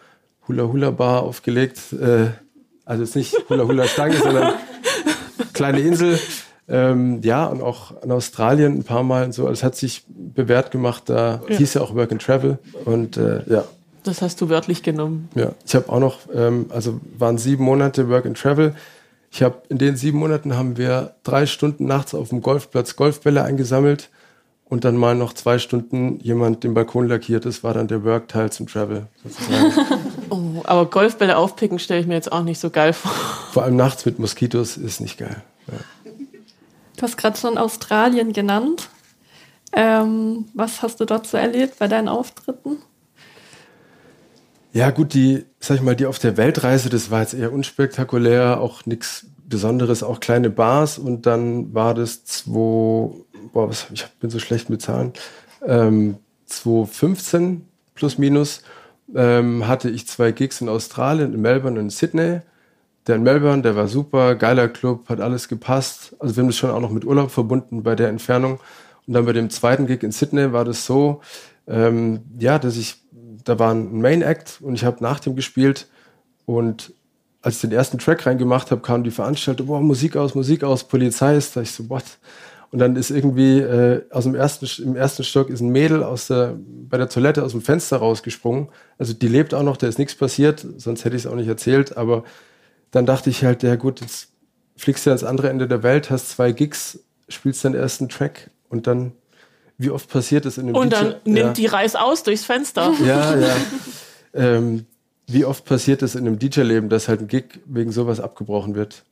Hula-Hula-Bar 0.50 1.24
aufgelegt. 1.24 1.94
Äh, 1.94 2.32
also 2.84 3.04
jetzt 3.04 3.16
nicht 3.16 3.34
Hula-Hula-Stange, 3.50 4.18
sondern 4.22 4.56
kleine 5.54 5.80
Insel. 5.80 6.20
Ähm, 6.68 7.22
ja, 7.22 7.46
und 7.46 7.62
auch 7.62 7.94
in 8.04 8.12
Australien 8.12 8.80
ein 8.80 8.84
paar 8.84 9.04
Mal 9.04 9.24
und 9.24 9.32
so. 9.32 9.44
Also 9.44 9.54
es 9.54 9.64
hat 9.64 9.78
sich 9.78 10.04
bewährt 10.08 10.72
gemacht. 10.72 11.04
Da 11.06 11.42
ja. 11.48 11.56
hieß 11.56 11.76
ja 11.76 11.82
auch 11.84 11.96
Work 11.96 12.12
and 12.12 12.22
Travel. 12.22 12.60
Und 12.84 13.16
äh, 13.16 13.44
ja. 13.50 13.64
Das 14.04 14.22
hast 14.22 14.42
du 14.42 14.50
wörtlich 14.50 14.84
genommen. 14.84 15.30
Ja, 15.36 15.54
ich 15.66 15.74
habe 15.74 15.88
auch 15.88 16.00
noch, 16.00 16.20
ähm, 16.34 16.66
also 16.68 17.00
waren 17.18 17.38
sieben 17.38 17.64
Monate 17.64 18.10
Work 18.10 18.26
and 18.26 18.38
Travel. 18.38 18.76
Ich 19.36 19.44
habe 19.44 19.64
in 19.68 19.78
den 19.78 19.98
sieben 19.98 20.20
Monaten 20.20 20.56
haben 20.56 20.78
wir 20.78 21.16
drei 21.24 21.46
Stunden 21.46 21.88
nachts 21.88 22.16
auf 22.16 22.30
dem 22.30 22.42
Golfplatz 22.42 22.96
Golfbälle 22.96 23.44
eingesammelt 23.44 24.10
und 24.64 24.86
dann 24.86 24.96
mal 24.96 25.14
noch 25.14 25.34
zwei 25.34 25.60
Stunden 25.60 26.22
jemand 26.22 26.64
den 26.64 26.74
Balkon 26.74 27.10
lackiert. 27.10 27.44
Das 27.44 27.62
war 27.62 27.74
dann 27.74 27.90
der 27.90 28.06
Work-Teil 28.06 28.54
zum 28.54 28.68
Travel 28.68 29.08
sozusagen. 29.22 29.74
oh, 30.30 30.62
aber 30.64 30.86
Golfbälle 30.86 31.36
aufpicken 31.36 31.80
stelle 31.80 32.00
ich 32.00 32.08
mir 32.08 32.14
jetzt 32.14 32.32
auch 32.32 32.44
nicht 32.44 32.62
so 32.62 32.70
geil 32.70 32.94
vor. 32.94 33.12
Vor 33.52 33.64
allem 33.64 33.76
nachts 33.76 34.06
mit 34.06 34.20
Moskitos 34.20 34.78
ist 34.78 35.02
nicht 35.02 35.18
geil. 35.18 35.44
Ja. 35.68 36.12
Du 36.96 37.02
hast 37.02 37.18
gerade 37.18 37.38
schon 37.38 37.58
Australien 37.58 38.32
genannt. 38.32 38.88
Ähm, 39.74 40.46
was 40.54 40.82
hast 40.82 41.02
du 41.02 41.06
dort 41.06 41.28
so 41.28 41.36
erlebt 41.36 41.78
bei 41.78 41.90
deinen 41.90 42.08
Auftritten? 42.08 42.78
Ja, 44.76 44.92
gut, 44.92 45.14
die, 45.14 45.46
sag 45.62 45.76
ich 45.76 45.82
mal, 45.82 45.96
die 45.96 46.06
auf 46.06 46.20
der 46.20 46.36
Weltreise, 46.36 46.90
das 46.90 47.10
war 47.10 47.22
jetzt 47.22 47.34
eher 47.34 47.54
unspektakulär, 47.54 48.60
auch 48.60 48.86
nichts 48.86 49.26
Besonderes, 49.48 50.04
auch 50.04 50.20
kleine 50.20 50.50
Bars 50.50 50.98
und 50.98 51.26
dann 51.26 51.74
war 51.74 51.94
das 51.94 52.26
2, 52.26 52.52
boah, 53.54 53.70
was, 53.70 53.88
ich 53.94 54.06
bin 54.20 54.30
so 54.30 54.38
schlecht 54.38 54.70
mit 54.70 54.82
Zahlen, 54.82 55.14
ähm, 55.66 56.18
2015 56.48 57.66
plus 57.94 58.18
minus 58.18 58.64
ähm, 59.16 59.66
hatte 59.66 59.90
ich 59.90 60.08
zwei 60.08 60.34
Gigs 60.34 60.60
in 60.60 60.68
Australien, 60.68 61.34
in 61.34 61.40
Melbourne 61.40 61.80
und 61.80 61.86
in 61.86 61.90
Sydney. 61.90 62.42
Der 63.08 63.16
in 63.16 63.24
Melbourne, 63.24 63.62
der 63.62 63.78
war 63.78 63.88
super, 63.88 64.36
geiler 64.36 64.68
Club, 64.68 65.08
hat 65.08 65.22
alles 65.22 65.48
gepasst. 65.48 66.18
Also 66.20 66.36
wir 66.36 66.42
haben 66.42 66.50
das 66.50 66.58
schon 66.58 66.72
auch 66.72 66.82
noch 66.82 66.92
mit 66.92 67.06
Urlaub 67.06 67.32
verbunden 67.32 67.84
bei 67.84 67.96
der 67.96 68.10
Entfernung. 68.10 68.60
Und 69.08 69.14
dann 69.14 69.26
bei 69.26 69.32
dem 69.32 69.50
zweiten 69.50 69.88
Gig 69.88 70.04
in 70.04 70.12
Sydney 70.12 70.52
war 70.52 70.66
das 70.66 70.86
so, 70.86 71.22
ähm, 71.66 72.24
ja, 72.38 72.60
dass 72.60 72.76
ich 72.76 73.05
da 73.44 73.60
war 73.60 73.74
ein 73.74 74.02
Main 74.02 74.22
Act 74.22 74.60
und 74.62 74.76
ich 74.76 74.86
habe 74.86 75.04
nach 75.04 75.20
dem 75.20 75.36
gespielt 75.36 75.88
und 76.46 76.94
als 77.42 77.56
ich 77.56 77.62
den 77.62 77.72
ersten 77.72 78.00
Track 78.00 78.26
reingemacht 78.26 78.72
habe, 78.72 78.82
kam 78.82 79.04
die 79.04 79.12
Veranstaltung, 79.12 79.68
boah, 79.68 79.80
Musik 79.80 80.16
aus, 80.16 80.34
Musik 80.34 80.64
aus, 80.64 80.88
Polizei 80.88 81.38
ist 81.38 81.56
da. 81.56 81.62
Ich 81.62 81.72
so, 81.72 81.88
what? 81.90 82.04
Und 82.72 82.80
dann 82.80 82.96
ist 82.96 83.12
irgendwie 83.12 83.60
äh, 83.60 84.02
aus 84.10 84.24
dem 84.24 84.34
ersten, 84.34 84.68
im 84.84 84.96
ersten 84.96 85.24
Stock 85.24 85.50
ist 85.50 85.62
ein 85.62 85.70
Mädel 85.70 86.04
aus 86.04 86.28
der, 86.28 86.58
bei 86.58 86.98
der 86.98 87.08
Toilette 87.08 87.44
aus 87.44 87.52
dem 87.52 87.62
Fenster 87.62 87.98
rausgesprungen. 87.98 88.70
Also 88.98 89.14
die 89.14 89.28
lebt 89.28 89.54
auch 89.54 89.62
noch, 89.62 89.78
da 89.78 89.88
ist 89.88 90.00
nichts 90.00 90.16
passiert, 90.16 90.66
sonst 90.78 91.06
hätte 91.06 91.16
ich 91.16 91.26
es 91.26 91.28
auch 91.32 91.36
nicht 91.36 91.48
erzählt. 91.48 91.96
Aber 91.96 92.24
dann 92.90 93.06
dachte 93.06 93.30
ich 93.30 93.44
halt, 93.44 93.62
ja 93.62 93.76
gut, 93.76 94.02
jetzt 94.02 94.30
fliegst 94.76 95.06
du 95.06 95.12
ans 95.12 95.24
andere 95.24 95.50
Ende 95.50 95.68
der 95.68 95.84
Welt, 95.84 96.10
hast 96.10 96.30
zwei 96.30 96.52
Gigs 96.52 97.00
spielst 97.30 97.64
deinen 97.66 97.76
ersten 97.76 98.10
Track 98.10 98.50
und 98.70 98.88
dann, 98.88 99.14
wie 99.78 99.90
oft 99.90 100.10
passiert 100.10 100.46
das 100.46 100.58
in 100.58 100.68
einem 100.68 100.76
Und 100.76 100.94
dann 100.94 101.16
DJ 101.26 101.30
nimmt 101.30 101.38
ja. 101.38 101.54
die 101.54 101.66
Reis 101.66 101.96
aus 101.96 102.24
durchs 102.24 102.46
Fenster. 102.46 102.94
Ja, 103.06 103.38
ja. 103.38 103.56
ähm, 104.34 104.86
wie 105.28 105.46
oft 105.46 105.66
passiert 105.66 106.02
es 106.02 106.16
in 106.16 106.28
einem 106.28 106.40
DJ-Leben, 106.40 106.90
dass 106.90 107.08
halt 107.08 107.22
ein 107.22 107.28
Gig 107.28 107.60
wegen 107.66 107.92
sowas 107.92 108.20
abgebrochen 108.20 108.76
wird? 108.76 109.04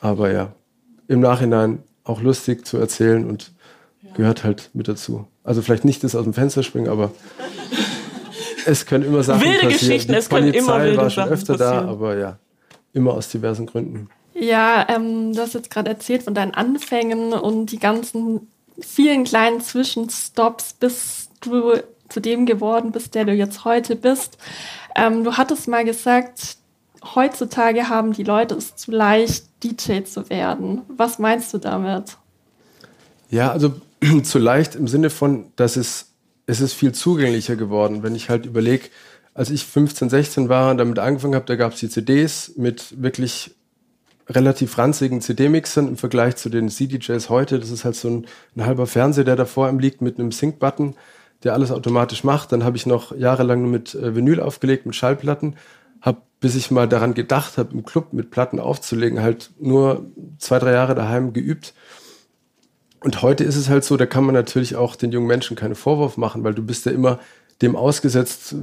Aber 0.00 0.30
ja, 0.30 0.52
im 1.08 1.20
Nachhinein 1.20 1.82
auch 2.04 2.20
lustig 2.20 2.66
zu 2.66 2.76
erzählen 2.78 3.28
und 3.28 3.52
gehört 4.14 4.44
halt 4.44 4.70
mit 4.74 4.88
dazu. 4.88 5.26
Also 5.44 5.62
vielleicht 5.62 5.84
nicht 5.84 6.02
das 6.04 6.14
aus 6.14 6.24
dem 6.24 6.34
Fenster 6.34 6.62
springen, 6.62 6.88
aber 6.88 7.12
es 8.66 8.86
können 8.86 9.04
immer 9.04 9.22
Sachen 9.22 9.42
Wilde 9.42 9.60
passieren. 9.60 9.78
Geschichten, 9.78 10.12
Die 10.12 10.18
es 10.18 10.28
können 10.28 10.52
immer 10.52 10.72
Polizei 10.72 10.84
wilde 10.84 10.96
war 10.98 11.10
schon 11.10 11.24
Sachen 11.24 11.32
öfter 11.32 11.56
da, 11.56 11.70
passieren. 11.70 11.88
aber 11.88 12.16
ja, 12.18 12.38
immer 12.92 13.14
aus 13.14 13.28
diversen 13.28 13.66
Gründen. 13.66 14.08
Ja, 14.34 14.86
ähm, 14.88 15.32
du 15.32 15.40
hast 15.40 15.54
jetzt 15.54 15.70
gerade 15.70 15.88
erzählt 15.88 16.24
von 16.24 16.34
deinen 16.34 16.52
Anfängen 16.52 17.32
und 17.32 17.66
die 17.66 17.78
ganzen 17.78 18.48
vielen 18.80 19.24
kleinen 19.24 19.60
Zwischenstops, 19.60 20.74
bis 20.74 21.28
du 21.40 21.74
zu 22.08 22.20
dem 22.20 22.46
geworden 22.46 22.92
bist, 22.92 23.14
der 23.14 23.24
du 23.24 23.32
jetzt 23.32 23.64
heute 23.64 23.96
bist. 23.96 24.38
Ähm, 24.94 25.24
du 25.24 25.36
hattest 25.36 25.68
mal 25.68 25.84
gesagt, 25.84 26.56
heutzutage 27.14 27.88
haben 27.88 28.12
die 28.12 28.22
Leute 28.22 28.54
es 28.54 28.76
zu 28.76 28.90
leicht, 28.90 29.44
DJ 29.62 30.02
zu 30.02 30.28
werden. 30.30 30.82
Was 30.88 31.18
meinst 31.18 31.52
du 31.52 31.58
damit? 31.58 32.16
Ja, 33.30 33.50
also 33.50 33.74
zu 34.22 34.38
leicht 34.38 34.74
im 34.74 34.88
Sinne 34.88 35.10
von, 35.10 35.46
dass 35.56 35.76
es, 35.76 36.12
es 36.46 36.60
ist 36.60 36.74
viel 36.74 36.92
zugänglicher 36.92 37.56
geworden. 37.56 38.02
Wenn 38.02 38.14
ich 38.14 38.30
halt 38.30 38.46
überlege, 38.46 38.88
als 39.34 39.50
ich 39.50 39.66
15, 39.66 40.08
16 40.08 40.48
war 40.48 40.70
und 40.70 40.78
damit 40.78 40.98
angefangen 40.98 41.34
habe, 41.34 41.44
da 41.44 41.56
gab 41.56 41.74
es 41.74 41.80
die 41.80 41.90
CDs 41.90 42.52
mit 42.56 43.02
wirklich 43.02 43.55
relativ 44.28 44.76
ranzigen 44.78 45.20
CD-Mixern 45.20 45.88
im 45.88 45.96
Vergleich 45.96 46.36
zu 46.36 46.48
den 46.48 46.68
CDJs 46.68 47.28
heute. 47.28 47.58
Das 47.58 47.70
ist 47.70 47.84
halt 47.84 47.94
so 47.94 48.08
ein, 48.08 48.26
ein 48.56 48.66
halber 48.66 48.86
Fernseher, 48.86 49.24
der 49.24 49.36
da 49.36 49.44
vor 49.44 49.68
ihm 49.68 49.78
liegt 49.78 50.00
mit 50.00 50.18
einem 50.18 50.32
Sync-Button, 50.32 50.94
der 51.44 51.54
alles 51.54 51.70
automatisch 51.70 52.24
macht. 52.24 52.52
Dann 52.52 52.64
habe 52.64 52.76
ich 52.76 52.86
noch 52.86 53.16
jahrelang 53.16 53.62
nur 53.62 53.70
mit 53.70 53.94
äh, 53.94 54.14
Vinyl 54.16 54.40
aufgelegt, 54.40 54.86
mit 54.86 54.96
Schallplatten. 54.96 55.56
Hab, 56.02 56.22
bis 56.40 56.56
ich 56.56 56.70
mal 56.70 56.88
daran 56.88 57.14
gedacht 57.14 57.56
habe, 57.56 57.72
im 57.72 57.84
Club 57.84 58.12
mit 58.12 58.30
Platten 58.30 58.58
aufzulegen, 58.58 59.22
halt 59.22 59.50
nur 59.58 60.06
zwei, 60.38 60.58
drei 60.58 60.72
Jahre 60.72 60.94
daheim 60.94 61.32
geübt. 61.32 61.72
Und 63.00 63.22
heute 63.22 63.44
ist 63.44 63.56
es 63.56 63.68
halt 63.68 63.84
so, 63.84 63.96
da 63.96 64.06
kann 64.06 64.24
man 64.24 64.34
natürlich 64.34 64.74
auch 64.74 64.96
den 64.96 65.12
jungen 65.12 65.28
Menschen 65.28 65.56
keinen 65.56 65.74
Vorwurf 65.76 66.16
machen, 66.16 66.42
weil 66.42 66.54
du 66.54 66.64
bist 66.64 66.86
ja 66.86 66.92
immer 66.92 67.20
dem 67.62 67.76
ausgesetzt, 67.76 68.54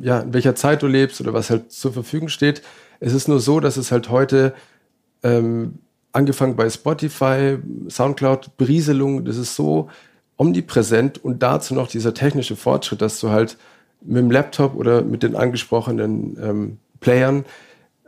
ja, 0.00 0.20
in 0.20 0.32
welcher 0.34 0.54
Zeit 0.54 0.82
du 0.82 0.86
lebst 0.86 1.20
oder 1.20 1.32
was 1.32 1.50
halt 1.50 1.70
zur 1.70 1.92
Verfügung 1.92 2.28
steht. 2.28 2.62
Es 2.98 3.12
ist 3.12 3.28
nur 3.28 3.40
so, 3.40 3.60
dass 3.60 3.76
es 3.76 3.92
halt 3.92 4.08
heute 4.08 4.54
ähm, 5.22 5.78
angefangen 6.12 6.56
bei 6.56 6.68
Spotify, 6.70 7.58
Soundcloud, 7.88 8.56
Berieselung, 8.56 9.24
das 9.24 9.36
ist 9.36 9.54
so 9.54 9.88
omnipräsent 10.36 11.22
und 11.22 11.42
dazu 11.42 11.74
noch 11.74 11.88
dieser 11.88 12.14
technische 12.14 12.56
Fortschritt, 12.56 13.02
dass 13.02 13.20
du 13.20 13.30
halt 13.30 13.56
mit 14.00 14.18
dem 14.18 14.30
Laptop 14.30 14.74
oder 14.74 15.02
mit 15.02 15.22
den 15.22 15.34
angesprochenen 15.34 16.38
ähm, 16.42 16.78
Playern, 17.00 17.44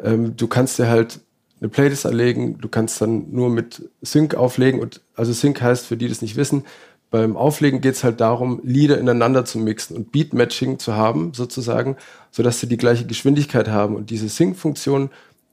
ähm, 0.03 0.37
du 0.37 0.47
kannst 0.47 0.79
dir 0.79 0.89
halt 0.89 1.21
eine 1.61 1.69
Playlist 1.69 2.07
anlegen, 2.07 2.59
du 2.59 2.69
kannst 2.69 3.01
dann 3.01 3.31
nur 3.31 3.51
mit 3.51 3.91
Sync 4.03 4.35
auflegen 4.35 4.81
und 4.81 5.01
also 5.15 5.33
Sync 5.33 5.61
heißt 5.61 5.87
für 5.87 5.97
die, 5.97 6.07
die 6.07 6.11
das 6.11 6.23
nicht 6.23 6.37
wissen, 6.37 6.65
beim 7.11 7.37
Auflegen 7.37 7.81
geht 7.81 7.95
es 7.95 8.05
halt 8.05 8.21
darum, 8.21 8.61
Lieder 8.63 8.99
ineinander 8.99 9.47
zu 9.47 9.59
mixen 9.59 9.97
und 9.97 10.13
Beat-Matching 10.13 10.79
zu 10.79 10.95
haben, 10.95 11.33
sozusagen, 11.33 11.97
sodass 12.31 12.61
sie 12.61 12.69
die 12.69 12.77
gleiche 12.77 13.07
Geschwindigkeit 13.07 13.69
haben. 13.69 13.97
Und 13.97 14.11
diese 14.11 14.29
Sync-Funktion 14.29 15.09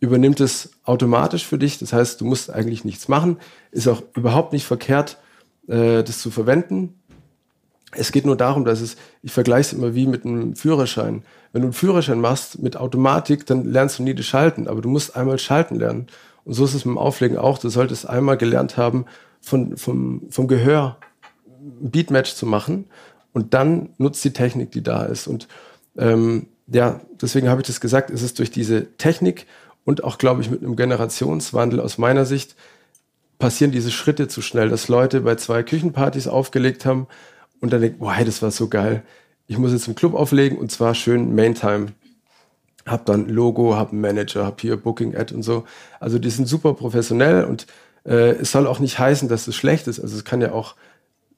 übernimmt 0.06 0.40
es 0.40 0.72
automatisch 0.84 1.46
für 1.46 1.58
dich. 1.58 1.80
Das 1.80 1.94
heißt, 1.94 2.22
du 2.22 2.26
musst 2.26 2.50
eigentlich 2.50 2.86
nichts 2.86 3.08
machen. 3.08 3.38
Ist 3.72 3.88
auch 3.88 4.04
überhaupt 4.16 4.54
nicht 4.54 4.66
verkehrt, 4.66 5.18
äh, 5.68 6.04
das 6.04 6.20
zu 6.20 6.32
verwenden. 6.32 7.00
Es 7.92 8.12
geht 8.12 8.26
nur 8.26 8.36
darum, 8.36 8.66
dass 8.66 8.82
es, 8.82 8.98
ich 9.22 9.32
vergleiche 9.32 9.68
es 9.68 9.74
immer 9.74 9.96
wie 9.96 10.08
mit 10.08 10.26
einem 10.26 10.56
Führerschein. 10.56 11.24
Wenn 11.54 11.62
du 11.62 11.68
einen 11.68 11.74
Führerschein 11.74 12.20
machst 12.20 12.62
mit 12.62 12.78
Automatik, 12.78 13.46
dann 13.46 13.66
lernst 13.66 14.00
du 14.00 14.04
nie 14.04 14.14
das 14.14 14.26
Schalten, 14.26 14.68
aber 14.68 14.82
du 14.82 14.90
musst 14.90 15.16
einmal 15.16 15.40
Schalten 15.40 15.76
lernen. 15.76 16.08
Und 16.44 16.54
so 16.54 16.66
ist 16.66 16.74
es 16.74 16.86
mit 16.86 16.94
dem 16.94 16.98
Auflegen 16.98 17.38
auch. 17.38 17.58
Du 17.58 17.70
solltest 17.70 18.08
einmal 18.08 18.38
gelernt 18.38 18.78
haben, 18.78 19.06
von, 19.42 19.78
vom, 19.78 20.24
vom 20.30 20.48
Gehör 20.48 20.98
ein 21.82 21.92
Beatmatch 21.92 22.34
zu 22.34 22.46
machen 22.46 22.86
und 23.32 23.54
dann 23.54 23.90
nutzt 23.98 24.24
die 24.26 24.34
Technik, 24.34 24.72
die 24.72 24.84
da 24.84 25.04
ist. 25.04 25.28
Und 25.28 25.48
ähm, 25.98 26.48
ja, 26.68 27.00
deswegen 27.22 27.50
habe 27.50 27.62
ich 27.62 27.68
das 27.68 27.80
gesagt, 27.80 28.10
es 28.10 28.22
ist 28.22 28.40
durch 28.40 28.52
diese 28.52 28.98
Technik 28.98 29.46
und 29.86 30.04
auch, 30.04 30.18
glaube 30.18 30.42
ich, 30.42 30.50
mit 30.50 30.62
einem 30.62 30.76
Generationswandel 30.76 31.80
aus 31.80 31.98
meiner 31.98 32.26
Sicht 32.26 32.56
passieren 33.38 33.72
diese 33.72 33.92
Schritte 33.92 34.28
zu 34.28 34.42
schnell, 34.42 34.70
dass 34.70 34.88
Leute 34.88 35.22
bei 35.22 35.36
zwei 35.36 35.64
Küchenpartys 35.64 36.28
aufgelegt 36.28 36.86
haben 36.86 37.08
und 37.62 37.72
dann 37.72 37.82
denken, 37.82 38.00
boah, 38.00 38.14
hey, 38.14 38.26
das 38.26 38.42
war 38.42 38.52
so 38.52 38.68
geil. 38.68 39.04
Ich 39.48 39.58
muss 39.58 39.72
jetzt 39.72 39.88
im 39.88 39.96
Club 39.96 40.16
auflegen 40.16 40.58
und 40.58 40.72
zwar 40.72 40.96
schön 40.96 41.36
Maintime. 41.36 41.88
Hab 42.86 43.06
dann 43.06 43.30
Logo, 43.30 43.76
hab 43.76 43.92
einen 43.92 44.02
Manager, 44.02 44.46
hab 44.46 44.62
hier 44.62 44.78
Booking 44.78 45.16
Ad 45.16 45.34
und 45.34 45.44
so. 45.44 45.66
Also 46.00 46.20
die 46.20 46.30
sind 46.30 46.48
super 46.48 46.74
professionell 46.74 47.46
und 47.46 47.68
äh, 48.06 48.32
es 48.36 48.52
soll 48.52 48.68
auch 48.68 48.80
nicht 48.80 49.00
heißen, 49.00 49.28
dass 49.28 49.48
es 49.48 49.56
schlecht 49.56 49.88
ist. 49.88 50.00
Also 50.00 50.16
es 50.16 50.24
kann 50.24 50.42
ja 50.42 50.52
auch 50.52 50.76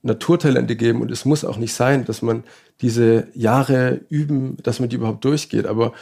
Naturtalente 0.03 0.75
geben 0.75 1.01
und 1.01 1.11
es 1.11 1.25
muss 1.25 1.43
auch 1.43 1.57
nicht 1.57 1.73
sein, 1.73 2.05
dass 2.05 2.21
man 2.21 2.43
diese 2.81 3.27
Jahre 3.33 4.01
üben, 4.09 4.57
dass 4.61 4.79
man 4.79 4.89
die 4.89 4.97
überhaupt 4.97 5.23
durchgeht. 5.25 5.65
Aber 5.65 5.93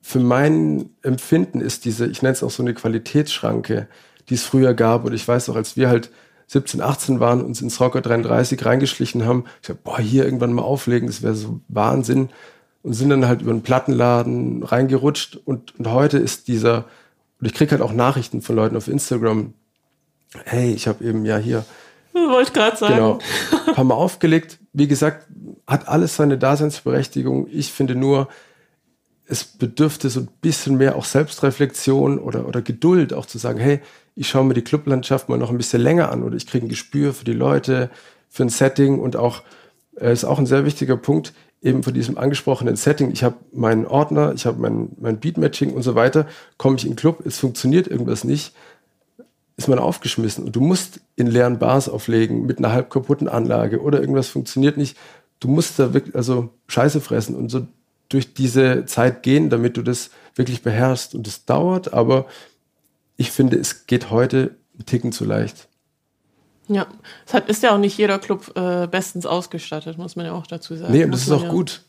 für 0.00 0.20
mein 0.20 0.90
Empfinden 1.02 1.60
ist 1.60 1.84
diese, 1.84 2.06
ich 2.06 2.22
nenne 2.22 2.32
es 2.32 2.42
auch 2.42 2.50
so 2.50 2.62
eine 2.62 2.74
Qualitätsschranke, 2.74 3.88
die 4.28 4.34
es 4.34 4.44
früher 4.44 4.74
gab. 4.74 5.04
Und 5.04 5.12
ich 5.12 5.26
weiß 5.26 5.48
auch, 5.48 5.56
als 5.56 5.76
wir 5.76 5.88
halt 5.88 6.10
17, 6.46 6.80
18 6.80 7.20
waren, 7.20 7.42
uns 7.42 7.60
ins 7.60 7.80
Rocker 7.80 8.00
33 8.00 8.64
reingeschlichen 8.64 9.26
haben, 9.26 9.44
ich 9.60 9.68
sag, 9.68 9.82
boah, 9.84 9.98
hier 9.98 10.24
irgendwann 10.24 10.52
mal 10.52 10.62
auflegen, 10.62 11.08
das 11.08 11.22
wäre 11.22 11.34
so 11.34 11.60
Wahnsinn. 11.68 12.30
Und 12.82 12.94
sind 12.94 13.10
dann 13.10 13.26
halt 13.26 13.42
über 13.42 13.50
einen 13.50 13.62
Plattenladen 13.62 14.62
reingerutscht. 14.62 15.36
Und, 15.44 15.78
und 15.78 15.90
heute 15.90 16.18
ist 16.18 16.48
dieser, 16.48 16.86
und 17.40 17.46
ich 17.46 17.54
krieg 17.54 17.70
halt 17.70 17.82
auch 17.82 17.92
Nachrichten 17.92 18.40
von 18.40 18.56
Leuten 18.56 18.76
auf 18.76 18.88
Instagram, 18.88 19.52
hey, 20.44 20.72
ich 20.72 20.86
habe 20.86 21.04
eben 21.04 21.24
ja 21.24 21.36
hier 21.36 21.64
Wollte 22.26 22.48
ich 22.48 22.52
gerade 22.52 22.76
sagen. 22.76 22.94
Genau. 22.94 23.18
Ein 23.66 23.74
paar 23.74 23.84
Mal 23.84 23.94
aufgelegt. 23.94 24.58
Wie 24.72 24.88
gesagt, 24.88 25.26
hat 25.66 25.88
alles 25.88 26.16
seine 26.16 26.38
Daseinsberechtigung. 26.38 27.48
Ich 27.50 27.72
finde 27.72 27.94
nur, 27.94 28.28
es 29.28 29.44
bedürfte 29.44 30.08
so 30.08 30.20
ein 30.20 30.28
bisschen 30.40 30.78
mehr 30.78 30.96
auch 30.96 31.04
Selbstreflexion 31.04 32.18
oder, 32.18 32.48
oder 32.48 32.62
Geduld, 32.62 33.12
auch 33.12 33.26
zu 33.26 33.36
sagen, 33.36 33.58
hey, 33.58 33.80
ich 34.14 34.28
schaue 34.28 34.44
mir 34.44 34.54
die 34.54 34.62
Clublandschaft 34.62 35.28
mal 35.28 35.38
noch 35.38 35.50
ein 35.50 35.58
bisschen 35.58 35.82
länger 35.82 36.10
an 36.10 36.22
oder 36.22 36.34
ich 36.34 36.46
kriege 36.46 36.66
ein 36.66 36.70
Gespür 36.70 37.12
für 37.12 37.24
die 37.24 37.34
Leute, 37.34 37.90
für 38.30 38.44
ein 38.44 38.48
Setting 38.48 38.98
und 38.98 39.16
auch, 39.16 39.42
äh, 40.00 40.12
ist 40.12 40.24
auch 40.24 40.38
ein 40.38 40.46
sehr 40.46 40.64
wichtiger 40.64 40.96
Punkt, 40.96 41.34
eben 41.60 41.82
von 41.82 41.92
diesem 41.92 42.16
angesprochenen 42.16 42.76
Setting. 42.76 43.10
Ich 43.10 43.22
habe 43.22 43.36
meinen 43.52 43.86
Ordner, 43.86 44.32
ich 44.34 44.46
habe 44.46 44.60
mein, 44.60 44.90
mein 44.98 45.20
Beatmatching 45.20 45.72
und 45.72 45.82
so 45.82 45.94
weiter, 45.94 46.26
komme 46.56 46.76
ich 46.76 46.84
in 46.84 46.92
den 46.92 46.96
Club, 46.96 47.24
es 47.26 47.38
funktioniert 47.38 47.86
irgendwas 47.86 48.24
nicht, 48.24 48.54
ist 49.58 49.68
man 49.68 49.78
aufgeschmissen 49.78 50.44
und 50.44 50.56
du 50.56 50.60
musst 50.60 51.00
in 51.16 51.26
leeren 51.26 51.58
Bars 51.58 51.90
auflegen 51.90 52.46
mit 52.46 52.58
einer 52.58 52.72
halb 52.72 52.88
kaputten 52.88 53.28
Anlage 53.28 53.82
oder 53.82 54.00
irgendwas 54.00 54.28
funktioniert 54.28 54.78
nicht. 54.78 54.96
Du 55.38 55.48
musst 55.48 55.78
da 55.78 55.92
wirklich, 55.92 56.16
also 56.16 56.48
Scheiße 56.66 57.00
fressen 57.00 57.36
und 57.36 57.50
so 57.50 57.66
durch 58.08 58.34
diese 58.34 58.86
Zeit 58.86 59.22
gehen, 59.22 59.50
damit 59.50 59.76
du 59.76 59.82
das 59.82 60.10
wirklich 60.34 60.62
beherrschst. 60.62 61.14
Und 61.14 61.26
es 61.26 61.44
dauert, 61.44 61.92
aber 61.92 62.26
ich 63.16 63.30
finde, 63.30 63.58
es 63.58 63.86
geht 63.86 64.10
heute 64.10 64.56
ein 64.78 64.86
Ticken 64.86 65.12
zu 65.12 65.24
leicht. 65.24 65.68
Ja, 66.68 66.86
es 67.26 67.34
hat, 67.34 67.48
ist 67.48 67.62
ja 67.62 67.74
auch 67.74 67.78
nicht 67.78 67.96
jeder 67.96 68.18
Club 68.18 68.52
äh, 68.54 68.86
bestens 68.86 69.26
ausgestattet, 69.26 69.98
muss 69.98 70.16
man 70.16 70.26
ja 70.26 70.32
auch 70.32 70.46
dazu 70.46 70.76
sagen. 70.76 70.92
Nee, 70.92 71.04
und 71.04 71.12
das 71.12 71.22
ist 71.22 71.30
auch 71.30 71.44
ja- 71.44 71.48
gut. 71.48 71.82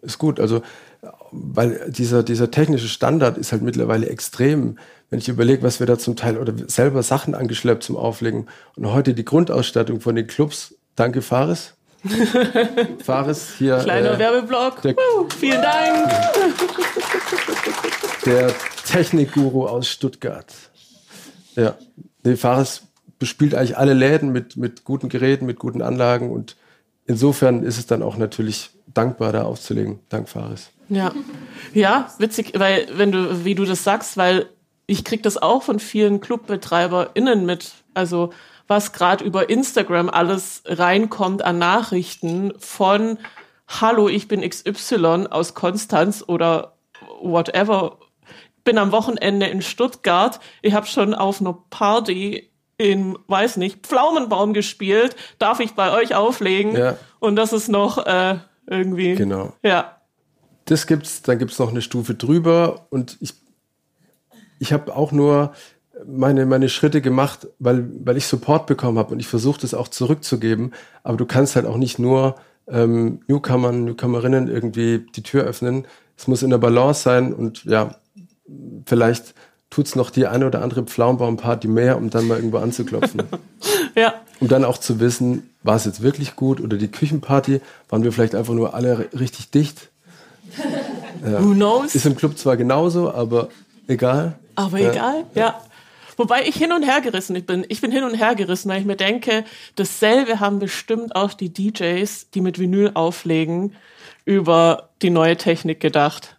Ist 0.00 0.18
gut. 0.18 0.38
Also, 0.40 0.62
weil 1.32 1.90
dieser, 1.90 2.22
dieser 2.22 2.50
technische 2.50 2.88
Standard 2.88 3.36
ist 3.36 3.52
halt 3.52 3.62
mittlerweile 3.62 4.08
extrem. 4.08 4.78
Wenn 5.10 5.18
ich 5.18 5.28
überlege, 5.28 5.62
was 5.62 5.80
wir 5.80 5.86
da 5.86 5.98
zum 5.98 6.16
Teil 6.16 6.38
oder 6.38 6.52
selber 6.68 7.02
Sachen 7.02 7.34
angeschleppt 7.34 7.82
zum 7.82 7.96
Auflegen 7.96 8.46
und 8.76 8.92
heute 8.92 9.14
die 9.14 9.24
Grundausstattung 9.24 10.00
von 10.00 10.14
den 10.14 10.26
Clubs, 10.26 10.74
danke 10.96 11.20
Fares. 11.20 11.74
Fares 13.04 13.54
hier. 13.58 13.78
Kleiner 13.78 14.12
äh, 14.12 14.18
Werbeblock. 14.18 14.82
der- 14.82 14.94
Uh, 14.94 15.26
vielen 15.38 15.62
Dank. 15.62 16.10
der 18.24 18.52
Technikguru 18.86 19.66
aus 19.66 19.88
Stuttgart. 19.88 20.52
Ja, 21.56 21.74
nee, 22.24 22.36
Fares 22.36 22.82
bespielt 23.18 23.54
eigentlich 23.54 23.76
alle 23.76 23.94
Läden 23.94 24.30
mit, 24.30 24.56
mit 24.56 24.84
guten 24.84 25.08
Geräten, 25.08 25.46
mit 25.46 25.58
guten 25.58 25.82
Anlagen 25.82 26.30
und 26.30 26.56
insofern 27.06 27.64
ist 27.64 27.78
es 27.78 27.86
dann 27.86 28.02
auch 28.02 28.16
natürlich 28.16 28.70
dankbar, 28.94 29.32
da 29.32 29.42
aufzulegen. 29.42 29.98
Dank 30.08 30.28
Fares. 30.28 30.70
Ja. 30.88 31.12
Ja, 31.74 32.10
witzig, 32.18 32.52
weil, 32.56 32.86
wenn 32.94 33.12
du, 33.12 33.44
wie 33.44 33.54
du 33.54 33.64
das 33.64 33.84
sagst, 33.84 34.16
weil 34.16 34.46
ich 34.86 35.04
krieg 35.04 35.22
das 35.22 35.36
auch 35.36 35.62
von 35.62 35.80
vielen 35.80 36.20
ClubbetreiberInnen 36.20 37.44
mit. 37.44 37.72
Also, 37.92 38.32
was 38.68 38.92
gerade 38.92 39.24
über 39.24 39.48
Instagram 39.48 40.10
alles 40.10 40.62
reinkommt 40.66 41.42
an 41.42 41.58
Nachrichten 41.58 42.52
von 42.58 43.18
Hallo, 43.66 44.08
ich 44.08 44.28
bin 44.28 44.48
XY 44.48 45.26
aus 45.30 45.54
Konstanz 45.54 46.22
oder 46.26 46.76
whatever. 47.20 47.98
Bin 48.64 48.78
am 48.78 48.92
Wochenende 48.92 49.46
in 49.46 49.62
Stuttgart. 49.62 50.40
Ich 50.62 50.74
habe 50.74 50.86
schon 50.86 51.14
auf 51.14 51.40
einer 51.40 51.56
Party 51.70 52.50
in, 52.76 53.18
weiß 53.26 53.56
nicht, 53.56 53.86
Pflaumenbaum 53.86 54.54
gespielt, 54.54 55.16
darf 55.38 55.60
ich 55.60 55.72
bei 55.72 55.92
euch 55.92 56.14
auflegen? 56.14 56.76
Ja. 56.76 56.96
Und 57.18 57.36
das 57.36 57.52
ist 57.52 57.68
noch 57.68 58.06
äh, 58.06 58.38
irgendwie. 58.66 59.16
Genau. 59.16 59.52
Ja. 59.62 60.00
Das 60.66 60.86
gibt's, 60.86 61.22
dann 61.22 61.38
gibt's 61.38 61.58
noch 61.58 61.70
eine 61.70 61.82
Stufe 61.82 62.14
drüber 62.14 62.86
und 62.90 63.16
ich, 63.20 63.34
ich 64.60 64.72
habe 64.72 64.94
auch 64.94 65.12
nur 65.12 65.54
meine, 66.06 66.46
meine 66.46 66.68
Schritte 66.68 67.00
gemacht, 67.00 67.46
weil, 67.58 67.88
weil 68.04 68.16
ich 68.16 68.26
Support 68.26 68.66
bekommen 68.66 68.98
habe 68.98 69.12
und 69.12 69.20
ich 69.20 69.26
versuche 69.26 69.60
das 69.60 69.74
auch 69.74 69.88
zurückzugeben. 69.88 70.72
Aber 71.02 71.16
du 71.16 71.26
kannst 71.26 71.56
halt 71.56 71.66
auch 71.66 71.76
nicht 71.76 71.98
nur 71.98 72.36
ähm, 72.68 73.20
Newcomern, 73.28 73.84
Newcomerinnen 73.84 74.48
irgendwie 74.48 75.06
die 75.16 75.22
Tür 75.22 75.44
öffnen. 75.44 75.86
Es 76.16 76.26
muss 76.28 76.42
in 76.42 76.50
der 76.50 76.58
Balance 76.58 77.02
sein 77.02 77.32
und 77.32 77.64
ja, 77.64 77.94
vielleicht 78.86 79.34
tut's 79.70 79.94
noch 79.96 80.10
die 80.10 80.26
eine 80.26 80.46
oder 80.46 80.62
andere 80.62 80.82
Pflaumenbaumparty 80.84 81.68
mehr, 81.68 81.96
um 81.98 82.10
dann 82.10 82.26
mal 82.26 82.36
irgendwo 82.36 82.58
anzuklopfen. 82.58 83.22
Ja. 83.94 84.14
um 84.38 84.46
dann 84.46 84.64
auch 84.64 84.78
zu 84.78 85.00
wissen, 85.00 85.50
war 85.64 85.74
es 85.74 85.84
jetzt 85.84 86.02
wirklich 86.02 86.36
gut 86.36 86.60
oder 86.60 86.76
die 86.76 86.86
Küchenparty, 86.88 87.60
waren 87.88 88.04
wir 88.04 88.12
vielleicht 88.12 88.36
einfach 88.36 88.54
nur 88.54 88.72
alle 88.74 88.96
ri- 88.96 89.18
richtig 89.18 89.50
dicht. 89.50 89.88
Who 91.22 91.52
knows? 91.54 91.94
Ist 91.96 92.06
im 92.06 92.14
Club 92.16 92.38
zwar 92.38 92.56
genauso, 92.56 93.12
aber 93.12 93.48
egal. 93.88 94.38
Aber 94.54 94.78
Ja. 94.78 94.90
egal, 94.92 95.24
ja. 95.34 95.60
Wobei 96.18 96.42
ich 96.46 96.56
hin 96.56 96.72
und 96.72 96.82
her 96.82 97.00
gerissen 97.00 97.40
bin. 97.46 97.64
Ich 97.68 97.80
bin 97.80 97.92
hin 97.92 98.02
und 98.02 98.14
her 98.14 98.34
gerissen, 98.34 98.68
weil 98.68 98.80
ich 98.80 98.86
mir 98.86 98.96
denke, 98.96 99.44
dasselbe 99.76 100.40
haben 100.40 100.58
bestimmt 100.58 101.14
auch 101.14 101.32
die 101.32 101.52
DJs, 101.52 102.30
die 102.30 102.40
mit 102.40 102.58
Vinyl 102.58 102.90
auflegen, 102.94 103.76
über 104.24 104.90
die 105.00 105.10
neue 105.10 105.36
Technik 105.36 105.78
gedacht. 105.80 106.36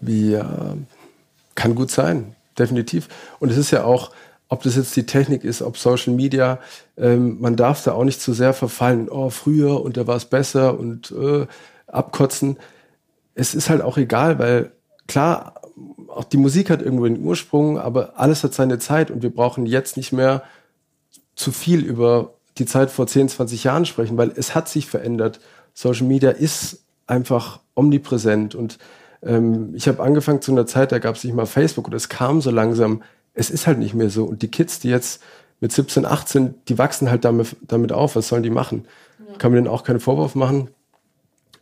Ja, 0.00 0.74
kann 1.54 1.74
gut 1.74 1.90
sein, 1.90 2.34
definitiv. 2.58 3.08
Und 3.40 3.50
es 3.50 3.58
ist 3.58 3.72
ja 3.72 3.84
auch, 3.84 4.10
ob 4.48 4.62
das 4.62 4.76
jetzt 4.76 4.96
die 4.96 5.04
Technik 5.04 5.44
ist, 5.44 5.60
ob 5.60 5.76
Social 5.76 6.14
Media, 6.14 6.58
ähm, 6.96 7.38
man 7.40 7.56
darf 7.56 7.84
da 7.84 7.92
auch 7.92 8.04
nicht 8.04 8.22
zu 8.22 8.32
sehr 8.32 8.54
verfallen, 8.54 9.10
oh, 9.10 9.28
früher 9.28 9.82
und 9.82 9.98
da 9.98 10.06
war 10.06 10.16
es 10.16 10.24
besser 10.24 10.78
und 10.78 11.10
äh, 11.10 11.46
abkotzen. 11.86 12.56
Es 13.34 13.54
ist 13.54 13.68
halt 13.68 13.82
auch 13.82 13.98
egal, 13.98 14.38
weil 14.38 14.72
klar, 15.06 15.60
auch 16.08 16.24
die 16.24 16.36
Musik 16.36 16.70
hat 16.70 16.82
irgendwo 16.82 17.04
den 17.04 17.22
Ursprung, 17.22 17.78
aber 17.78 18.14
alles 18.16 18.42
hat 18.44 18.54
seine 18.54 18.78
Zeit 18.78 19.10
und 19.10 19.22
wir 19.22 19.30
brauchen 19.30 19.66
jetzt 19.66 19.96
nicht 19.96 20.12
mehr 20.12 20.42
zu 21.34 21.52
viel 21.52 21.84
über 21.84 22.34
die 22.58 22.66
Zeit 22.66 22.90
vor 22.90 23.06
10, 23.06 23.28
20 23.28 23.64
Jahren 23.64 23.86
sprechen, 23.86 24.16
weil 24.16 24.32
es 24.34 24.54
hat 24.54 24.68
sich 24.68 24.86
verändert. 24.86 25.40
Social 25.74 26.06
Media 26.06 26.30
ist 26.30 26.82
einfach 27.06 27.60
omnipräsent 27.74 28.54
und 28.54 28.78
ähm, 29.22 29.74
ich 29.74 29.88
habe 29.88 30.02
angefangen 30.02 30.42
zu 30.42 30.52
einer 30.52 30.66
Zeit, 30.66 30.92
da 30.92 30.98
gab 30.98 31.16
es 31.16 31.24
nicht 31.24 31.34
mal 31.34 31.46
Facebook 31.46 31.86
und 31.86 31.94
es 31.94 32.08
kam 32.08 32.40
so 32.40 32.50
langsam. 32.50 33.02
Es 33.34 33.50
ist 33.50 33.66
halt 33.66 33.78
nicht 33.78 33.94
mehr 33.94 34.10
so. 34.10 34.24
Und 34.24 34.42
die 34.42 34.50
Kids, 34.50 34.80
die 34.80 34.88
jetzt 34.88 35.22
mit 35.60 35.72
17, 35.72 36.04
18, 36.04 36.54
die 36.68 36.78
wachsen 36.78 37.10
halt 37.10 37.24
damit, 37.24 37.56
damit 37.62 37.92
auf. 37.92 38.16
Was 38.16 38.28
sollen 38.28 38.42
die 38.42 38.50
machen? 38.50 38.86
Kann 39.38 39.52
man 39.52 39.64
denen 39.64 39.72
auch 39.72 39.84
keinen 39.84 40.00
Vorwurf 40.00 40.34
machen. 40.34 40.70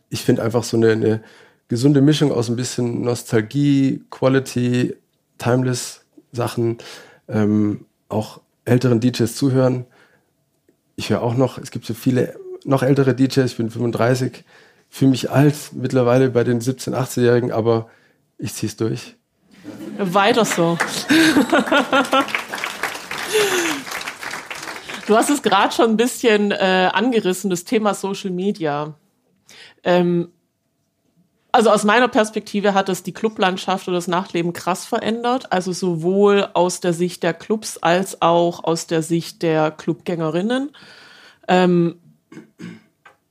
Ich 0.09 0.23
finde 0.23 0.43
einfach 0.43 0.63
so 0.63 0.77
eine, 0.77 0.91
eine 0.91 1.23
gesunde 1.67 2.01
Mischung 2.01 2.31
aus 2.31 2.49
ein 2.49 2.55
bisschen 2.55 3.01
Nostalgie, 3.01 4.03
Quality, 4.09 4.95
Timeless 5.37 6.05
Sachen, 6.31 6.77
ähm, 7.27 7.85
auch 8.09 8.41
älteren 8.65 8.99
DJs 8.99 9.35
zuhören. 9.35 9.85
Ich 10.95 11.09
höre 11.09 11.21
auch 11.21 11.35
noch, 11.35 11.57
es 11.57 11.71
gibt 11.71 11.85
so 11.85 11.93
viele 11.93 12.39
noch 12.63 12.83
ältere 12.83 13.15
DJs, 13.15 13.51
ich 13.51 13.57
bin 13.57 13.69
35, 13.69 14.43
fühle 14.89 15.11
mich 15.11 15.29
alt 15.29 15.55
mittlerweile 15.73 16.29
bei 16.29 16.43
den 16.43 16.59
17-, 16.59 16.93
18-Jährigen, 16.93 17.51
aber 17.51 17.89
ich 18.37 18.53
ziehe 18.53 18.69
es 18.69 18.75
durch. 18.77 19.15
Weiter 19.97 20.45
so. 20.45 20.77
du 25.07 25.15
hast 25.15 25.29
es 25.29 25.41
gerade 25.41 25.73
schon 25.73 25.91
ein 25.91 25.97
bisschen 25.97 26.51
äh, 26.51 26.89
angerissen, 26.93 27.49
das 27.49 27.63
Thema 27.63 27.93
Social 27.93 28.31
Media. 28.31 28.95
Ähm, 29.83 30.29
also 31.57 31.71
aus 31.71 31.83
meiner 31.83 32.07
Perspektive 32.07 32.73
hat 32.73 32.87
es 32.89 33.03
die 33.03 33.13
Clublandschaft 33.13 33.87
oder 33.87 33.97
das 33.97 34.07
Nachtleben 34.07 34.53
krass 34.53 34.85
verändert. 34.85 35.51
Also 35.51 35.73
sowohl 35.73 36.47
aus 36.53 36.79
der 36.79 36.93
Sicht 36.93 37.23
der 37.23 37.33
Clubs 37.33 37.77
als 37.77 38.21
auch 38.21 38.63
aus 38.63 38.87
der 38.87 39.01
Sicht 39.01 39.41
der 39.41 39.71
Clubgängerinnen. 39.71 40.71
Ähm, 41.47 41.95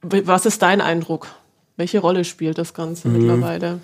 was 0.03 0.47
ist 0.47 0.63
dein 0.63 0.81
Eindruck? 0.81 1.29
Welche 1.77 2.01
Rolle 2.01 2.25
spielt 2.25 2.59
das 2.59 2.75
Ganze 2.75 3.09
mittlerweile? 3.09 3.81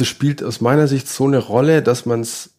das 0.00 0.08
spielt 0.08 0.42
aus 0.42 0.62
meiner 0.62 0.88
Sicht 0.88 1.08
so 1.08 1.26
eine 1.26 1.38
Rolle, 1.38 1.82
dass 1.82 2.06
man 2.06 2.20
es 2.20 2.54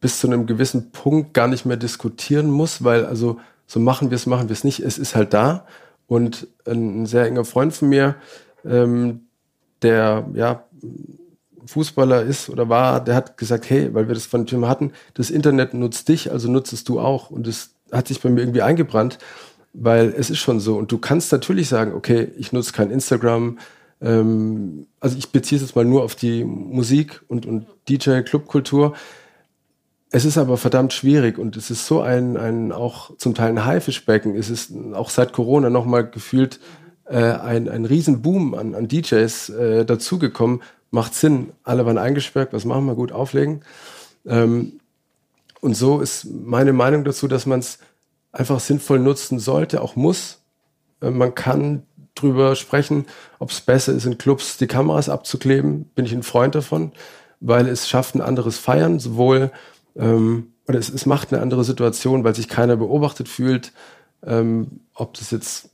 bis 0.00 0.20
zu 0.20 0.28
einem 0.28 0.46
gewissen 0.46 0.92
Punkt 0.92 1.34
gar 1.34 1.48
nicht 1.48 1.66
mehr 1.66 1.76
diskutieren 1.76 2.48
muss, 2.48 2.84
weil 2.84 3.04
also 3.04 3.40
so 3.66 3.80
machen 3.80 4.10
wir 4.10 4.16
es, 4.16 4.26
machen 4.26 4.48
wir 4.48 4.52
es 4.52 4.64
nicht. 4.64 4.80
Es 4.80 4.96
ist 4.96 5.16
halt 5.16 5.34
da. 5.34 5.66
Und 6.06 6.46
ein 6.66 7.06
sehr 7.06 7.26
enger 7.26 7.44
Freund 7.44 7.72
von 7.72 7.88
mir, 7.88 8.16
ähm, 8.64 9.26
der 9.82 10.28
ja 10.34 10.64
Fußballer 11.66 12.22
ist 12.22 12.50
oder 12.50 12.68
war, 12.68 13.02
der 13.02 13.14
hat 13.14 13.36
gesagt, 13.36 13.70
hey, 13.70 13.92
weil 13.94 14.08
wir 14.08 14.14
das 14.14 14.26
von 14.26 14.46
Thema 14.46 14.68
hatten, 14.68 14.92
das 15.14 15.30
Internet 15.30 15.74
nutzt 15.74 16.08
dich, 16.08 16.30
also 16.30 16.50
nutzt 16.50 16.88
du 16.88 17.00
auch. 17.00 17.30
Und 17.30 17.46
das 17.46 17.70
hat 17.92 18.08
sich 18.08 18.20
bei 18.20 18.30
mir 18.30 18.40
irgendwie 18.40 18.62
eingebrannt, 18.62 19.18
weil 19.72 20.12
es 20.16 20.30
ist 20.30 20.38
schon 20.38 20.60
so. 20.60 20.76
Und 20.76 20.92
du 20.92 20.98
kannst 20.98 21.32
natürlich 21.32 21.68
sagen, 21.68 21.94
okay, 21.94 22.28
ich 22.36 22.52
nutze 22.52 22.72
kein 22.72 22.90
Instagram, 22.90 23.58
ähm, 24.00 24.86
also 24.98 25.16
ich 25.16 25.30
beziehe 25.30 25.56
es 25.56 25.62
jetzt 25.62 25.76
mal 25.76 25.84
nur 25.84 26.02
auf 26.02 26.14
die 26.14 26.44
Musik 26.44 27.22
und, 27.28 27.46
und 27.46 27.66
DJ-Clubkultur. 27.88 28.94
Es 30.12 30.24
ist 30.24 30.38
aber 30.38 30.56
verdammt 30.56 30.92
schwierig 30.92 31.38
und 31.38 31.56
es 31.56 31.70
ist 31.70 31.86
so 31.86 32.00
ein, 32.00 32.36
ein 32.36 32.72
auch 32.72 33.16
zum 33.16 33.34
Teil 33.34 33.50
ein 33.50 33.64
Haifischbecken. 33.64 34.34
Es 34.34 34.50
ist 34.50 34.72
auch 34.92 35.08
seit 35.08 35.32
Corona 35.32 35.70
nochmal 35.70 36.08
gefühlt 36.08 36.58
äh, 37.10 37.16
ein, 37.16 37.68
ein 37.68 37.84
Riesenboom 37.84 38.54
an, 38.54 38.74
an 38.74 38.88
DJs 38.88 39.48
äh, 39.50 39.84
dazugekommen. 39.84 40.62
Macht 40.90 41.14
Sinn. 41.14 41.52
Alle 41.64 41.84
waren 41.84 41.98
eingesperrt. 41.98 42.52
Was 42.52 42.64
machen 42.64 42.86
wir? 42.86 42.94
Gut 42.94 43.12
auflegen. 43.12 43.62
Ähm, 44.26 44.80
und 45.60 45.74
so 45.74 46.00
ist 46.00 46.24
meine 46.24 46.72
Meinung 46.72 47.04
dazu, 47.04 47.28
dass 47.28 47.46
man 47.46 47.60
es 47.60 47.78
einfach 48.32 48.60
sinnvoll 48.60 49.00
nutzen 49.00 49.38
sollte, 49.38 49.82
auch 49.82 49.96
muss. 49.96 50.38
Äh, 51.00 51.10
man 51.10 51.34
kann 51.34 51.82
drüber 52.14 52.54
sprechen, 52.54 53.06
ob 53.38 53.50
es 53.50 53.60
besser 53.60 53.92
ist, 53.92 54.06
in 54.06 54.18
Clubs 54.18 54.56
die 54.56 54.66
Kameras 54.66 55.08
abzukleben. 55.08 55.84
Bin 55.94 56.04
ich 56.04 56.12
ein 56.12 56.22
Freund 56.22 56.54
davon, 56.54 56.92
weil 57.40 57.66
es 57.66 57.88
schafft 57.88 58.14
ein 58.14 58.20
anderes 58.20 58.58
Feiern, 58.58 58.98
sowohl 58.98 59.50
ähm, 59.96 60.52
oder 60.68 60.78
es, 60.78 60.88
es 60.88 61.06
macht 61.06 61.32
eine 61.32 61.42
andere 61.42 61.64
Situation, 61.64 62.22
weil 62.22 62.36
sich 62.36 62.48
keiner 62.48 62.76
beobachtet 62.76 63.28
fühlt, 63.28 63.72
ähm, 64.24 64.80
ob 64.94 65.14
das 65.14 65.32
jetzt 65.32 65.69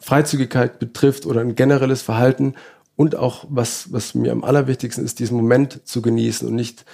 Freizügigkeit 0.00 0.78
betrifft 0.78 1.26
oder 1.26 1.40
ein 1.40 1.54
generelles 1.54 2.02
Verhalten 2.02 2.54
und 2.96 3.16
auch 3.16 3.44
was, 3.48 3.92
was 3.92 4.14
mir 4.14 4.32
am 4.32 4.44
allerwichtigsten 4.44 5.04
ist, 5.04 5.18
diesen 5.18 5.36
Moment 5.36 5.86
zu 5.86 6.02
genießen 6.02 6.48
und 6.48 6.54
nicht, 6.54 6.84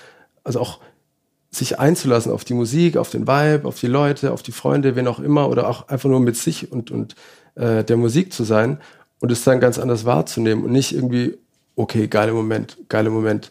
also 0.45 0.61
auch 0.61 0.81
sich 1.51 1.79
einzulassen 1.79 2.33
auf 2.33 2.45
die 2.45 2.55
Musik, 2.55 2.97
auf 2.97 3.11
den 3.11 3.27
Vibe, 3.27 3.69
auf 3.69 3.79
die 3.79 3.87
Leute, 3.87 4.33
auf 4.33 4.43
die 4.43 4.53
Freunde, 4.53 4.97
wen 4.97 5.07
auch 5.07 5.21
immer, 5.21 5.49
oder 5.49 5.69
auch 5.69 5.88
einfach 5.88 6.09
nur 6.09 6.21
mit 6.21 6.37
sich 6.37 6.73
und, 6.73 6.91
und 6.91 7.15
äh, 7.55 7.85
der 7.85 7.97
Musik 7.97 8.33
zu 8.33 8.45
sein 8.45 8.79
und 9.21 9.31
es 9.31 9.45
dann 9.45 9.61
ganz 9.61 9.79
anders 9.79 10.05
wahrzunehmen 10.05 10.65
und 10.65 10.73
nicht 10.73 10.93
irgendwie, 10.93 11.38
okay, 11.77 12.09
geiler 12.09 12.33
Moment, 12.33 12.79
geiler 12.88 13.11
Moment. 13.11 13.51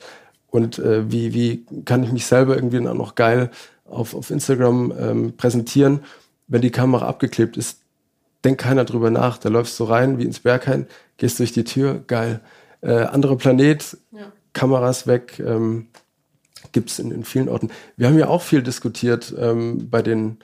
Und 0.50 0.80
äh, 0.80 1.10
wie, 1.12 1.34
wie 1.34 1.66
kann 1.86 2.04
ich 2.04 2.12
mich 2.12 2.26
selber 2.26 2.56
irgendwie 2.56 2.78
dann 2.78 2.88
auch 2.88 2.96
noch 2.96 3.16
geil 3.16 3.52
auf, 3.86 4.16
auf 4.16 4.32
Instagram 4.32 4.94
ähm, 5.00 5.38
präsentieren, 5.38 6.02
wenn 6.48 6.62
die 6.62 6.72
Kamera 6.72 7.08
abgeklebt 7.08 7.56
ist, 7.56 7.81
denkt 8.44 8.62
keiner 8.62 8.86
drüber 8.86 9.10
nach. 9.10 9.38
Da 9.38 9.50
läufst 9.50 9.80
du 9.80 9.84
rein 9.86 10.18
wie 10.18 10.26
ins 10.26 10.40
Berghain, 10.40 10.88
gehst 11.18 11.40
durch 11.40 11.52
die 11.52 11.64
Tür, 11.64 12.04
geil. 12.08 12.42
Äh, 12.82 13.04
anderer 13.04 13.38
Planet, 13.38 13.98
Ja. 14.12 14.32
Kameras 14.54 15.08
weg, 15.08 15.40
ähm, 15.40 15.88
gibt's 16.72 17.00
in, 17.00 17.12
in 17.12 17.24
vielen 17.24 17.50
Orten. 17.50 17.70
Wir 17.96 18.08
haben 18.08 18.18
ja 18.18 18.28
auch 18.28 18.42
viel 18.42 18.62
diskutiert 18.64 19.34
ähm, 19.38 19.90
bei 19.90 20.02
den 20.02 20.38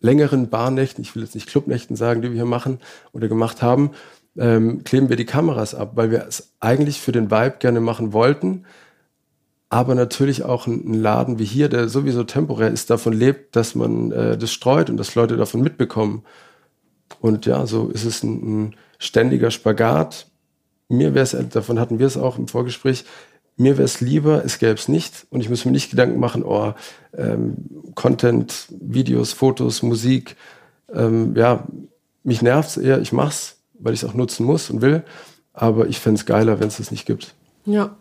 längeren 0.00 0.48
Barnächten, 0.48 1.02
ich 1.02 1.14
will 1.14 1.22
jetzt 1.22 1.34
nicht 1.34 1.48
Clubnächten 1.48 1.96
sagen, 1.96 2.22
die 2.22 2.28
wir 2.28 2.36
hier 2.36 2.44
machen 2.44 2.78
oder 3.12 3.28
gemacht 3.28 3.62
haben, 3.62 3.90
ähm, 4.38 4.84
kleben 4.84 5.08
wir 5.08 5.16
die 5.16 5.24
Kameras 5.24 5.74
ab, 5.74 5.92
weil 5.94 6.10
wir 6.10 6.26
es 6.26 6.52
eigentlich 6.60 7.00
für 7.00 7.12
den 7.12 7.30
Vibe 7.30 7.56
gerne 7.58 7.80
machen 7.80 8.12
wollten, 8.12 8.64
aber 9.68 9.94
natürlich 9.94 10.44
auch 10.44 10.66
ein, 10.66 10.90
ein 10.90 10.94
Laden 10.94 11.38
wie 11.38 11.44
hier, 11.44 11.68
der 11.68 11.88
sowieso 11.88 12.24
temporär 12.24 12.70
ist, 12.70 12.90
davon 12.90 13.12
lebt, 13.12 13.56
dass 13.56 13.74
man 13.74 14.12
äh, 14.12 14.38
das 14.38 14.52
streut 14.52 14.90
und 14.90 14.96
dass 14.96 15.14
Leute 15.14 15.36
davon 15.36 15.62
mitbekommen. 15.62 16.22
Und 17.20 17.46
ja, 17.46 17.66
so 17.66 17.88
ist 17.88 18.04
es 18.04 18.22
ein, 18.22 18.66
ein 18.66 18.76
ständiger 18.98 19.50
Spagat. 19.50 20.26
Mir 20.88 21.14
wäre 21.14 21.24
es, 21.24 21.36
davon 21.50 21.80
hatten 21.80 21.98
wir 21.98 22.06
es 22.06 22.16
auch 22.16 22.38
im 22.38 22.48
Vorgespräch, 22.48 23.04
mir 23.56 23.78
wäre 23.78 23.84
es 23.84 24.00
lieber, 24.00 24.44
es 24.44 24.58
gäbe 24.58 24.74
es 24.74 24.88
nicht 24.88 25.26
und 25.30 25.40
ich 25.40 25.48
muss 25.48 25.64
mir 25.64 25.72
nicht 25.72 25.90
Gedanken 25.90 26.20
machen, 26.20 26.44
oh, 26.44 26.74
ähm, 27.16 27.56
Content, 27.94 28.66
Videos, 28.70 29.32
Fotos, 29.32 29.82
Musik, 29.82 30.36
ähm, 30.92 31.34
ja, 31.34 31.66
mich 32.22 32.42
nervt's 32.42 32.76
eher, 32.76 33.00
ich 33.00 33.12
mach's, 33.12 33.56
weil 33.78 33.94
ich 33.94 34.02
es 34.02 34.08
auch 34.08 34.14
nutzen 34.14 34.44
muss 34.44 34.68
und 34.68 34.82
will, 34.82 35.04
aber 35.54 35.86
ich 35.86 35.98
fänd's 36.00 36.26
geiler, 36.26 36.60
wenn 36.60 36.68
es 36.68 36.76
das 36.76 36.90
nicht 36.90 37.06
gibt. 37.06 37.34
Ja. 37.64 37.96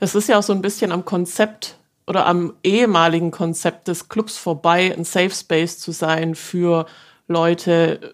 Es 0.00 0.16
ist 0.16 0.28
ja 0.28 0.38
auch 0.38 0.42
so 0.42 0.52
ein 0.52 0.62
bisschen 0.62 0.90
am 0.90 1.04
Konzept 1.04 1.78
oder 2.08 2.26
am 2.26 2.54
ehemaligen 2.64 3.30
Konzept 3.30 3.86
des 3.86 4.08
Clubs 4.08 4.36
vorbei, 4.36 4.92
ein 4.92 5.04
Safe 5.04 5.30
Space 5.30 5.78
zu 5.78 5.92
sein 5.92 6.34
für 6.34 6.86
Leute, 7.28 8.12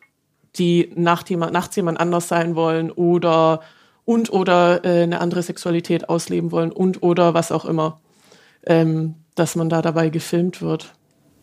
die 0.58 0.92
nacht 0.94 1.30
jemand, 1.30 1.52
nachts 1.52 1.76
jemand 1.76 2.00
anders 2.00 2.28
sein 2.28 2.54
wollen 2.54 2.90
oder 2.90 3.60
und 4.04 4.32
oder 4.32 4.84
äh, 4.84 5.02
eine 5.02 5.20
andere 5.20 5.42
Sexualität 5.42 6.08
ausleben 6.08 6.50
wollen 6.50 6.72
und 6.72 7.02
oder 7.02 7.34
was 7.34 7.52
auch 7.52 7.64
immer, 7.64 8.00
ähm, 8.66 9.16
dass 9.34 9.54
man 9.54 9.68
da 9.68 9.82
dabei 9.82 10.08
gefilmt 10.08 10.62
wird. 10.62 10.94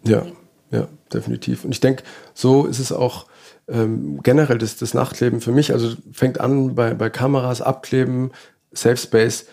Ja, 0.03 0.25
ja, 0.71 0.87
definitiv. 1.13 1.63
Und 1.63 1.71
ich 1.71 1.79
denke, 1.79 2.03
so 2.33 2.65
ist 2.65 2.79
es 2.79 2.91
auch 2.91 3.27
ähm, 3.67 4.19
generell 4.23 4.57
das, 4.57 4.77
das 4.77 4.93
Nachtleben 4.93 5.41
für 5.41 5.51
mich. 5.51 5.71
Also 5.71 5.95
fängt 6.11 6.39
an 6.39 6.75
bei, 6.75 6.93
bei 6.93 7.09
Kameras, 7.09 7.61
Abkleben, 7.61 8.31
Safe 8.71 8.97
Space. 8.97 9.45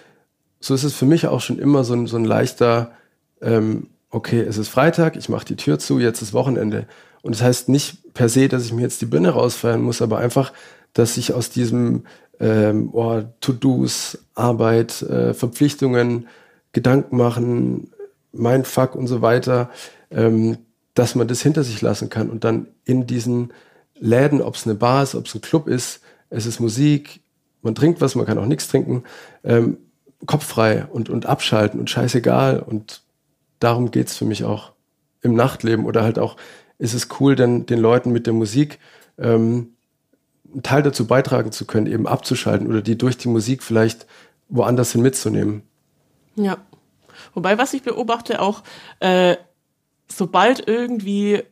So 0.61 0.75
ist 0.75 0.85
es 0.85 0.95
für 0.95 1.07
mich 1.07 1.27
auch 1.27 1.41
schon 1.41 1.59
immer 1.59 1.85
so 1.85 1.95
ein, 1.95 2.07
so 2.07 2.17
ein 2.17 2.25
leichter, 2.25 2.93
ähm, 3.41 3.89
okay, 4.11 4.41
es 4.41 4.59
ist 4.59 4.69
Freitag, 4.69 5.17
ich 5.17 5.29
mache 5.29 5.45
die 5.45 5.57
Tür 5.57 5.79
zu, 5.79 5.99
jetzt 5.99 6.23
ist 6.23 6.33
Wochenende. 6.33 6.87
Und 7.23 7.35
das 7.35 7.43
heißt 7.43 7.69
nicht 7.69 8.13
per 8.15 8.29
se, 8.29 8.49
dass 8.49 8.65
ich 8.65 8.73
mir 8.73 8.83
jetzt 8.83 9.01
die 9.01 9.07
Birne 9.07 9.31
rausfeiern 9.31 9.81
muss, 9.83 10.03
aber 10.03 10.19
einfach, 10.19 10.53
dass 10.93 11.17
ich 11.17 11.33
aus 11.33 11.51
diesem 11.51 12.05
ähm, 12.41 12.91
oh, 12.93 13.23
To-Dos, 13.41 14.19
Arbeit, 14.35 15.03
äh, 15.03 15.33
Verpflichtungen, 15.33 16.29
Gedanken 16.73 17.17
machen, 17.17 17.93
mein 18.33 18.65
Fuck 18.65 18.95
und 18.97 19.07
so 19.07 19.23
weiter, 19.23 19.71
ähm, 20.11 20.59
dass 20.95 21.15
man 21.15 21.29
das 21.29 21.43
hinter 21.43 21.65
sich 21.65 21.81
lassen 21.81 22.11
kann 22.11 22.31
und 22.31 22.45
dann 22.45 22.67
in 22.85 23.07
diesen 23.07 23.53
Läden, 23.99 24.43
ob 24.43 24.57
es 24.57 24.67
eine 24.67 24.75
Bar 24.75 25.03
ist, 25.05 25.15
ob 25.15 25.27
es 25.27 25.35
ein 25.35 25.41
Club 25.41 25.69
ist, 25.69 26.01
es 26.29 26.47
ist 26.47 26.61
Musik, 26.61 27.21
man 27.63 27.75
trinkt 27.75 28.01
was, 28.01 28.15
man 28.15 28.27
kann 28.27 28.39
auch 28.39 28.47
nichts 28.47 28.69
trinken, 28.69 29.05
ähm, 29.45 29.79
kopffrei 30.27 30.87
und, 30.87 31.09
und 31.09 31.27
abschalten 31.27 31.81
und 31.81 31.91
scheißegal. 31.91 32.61
Und 32.61 33.03
darum 33.61 33.91
geht's 33.91 34.17
für 34.17 34.25
mich 34.25 34.45
auch 34.45 34.73
im 35.21 35.35
Nachtleben 35.35 35.87
oder 35.87 36.03
halt 36.03 36.19
auch, 36.19 36.37
ist 36.79 36.95
es 36.95 37.09
cool, 37.21 37.37
dann 37.37 37.67
den 37.67 37.79
Leuten 37.79 38.13
mit 38.13 38.27
der 38.27 38.35
Musik 38.35 38.79
ähm, 39.19 39.75
einen 40.53 40.63
Teil 40.63 40.83
dazu 40.83 41.07
beitragen 41.07 41.53
zu 41.53 41.65
können, 41.67 41.87
eben 41.87 42.07
abzuschalten 42.07 42.67
oder 42.67 42.83
die 42.83 42.99
durch 42.99 43.17
die 43.17 43.29
Musik 43.29 43.63
vielleicht 43.63 44.07
woanders 44.49 44.93
hin 44.93 45.03
mitzunehmen. 45.03 45.63
Ja. 46.37 46.59
Wobei, 47.35 47.59
was 47.59 47.73
ich 47.73 47.83
beobachte, 47.83 48.41
auch, 48.41 48.63
äh, 49.01 49.37
sobald 50.09 50.67
irgendwie 50.67 51.43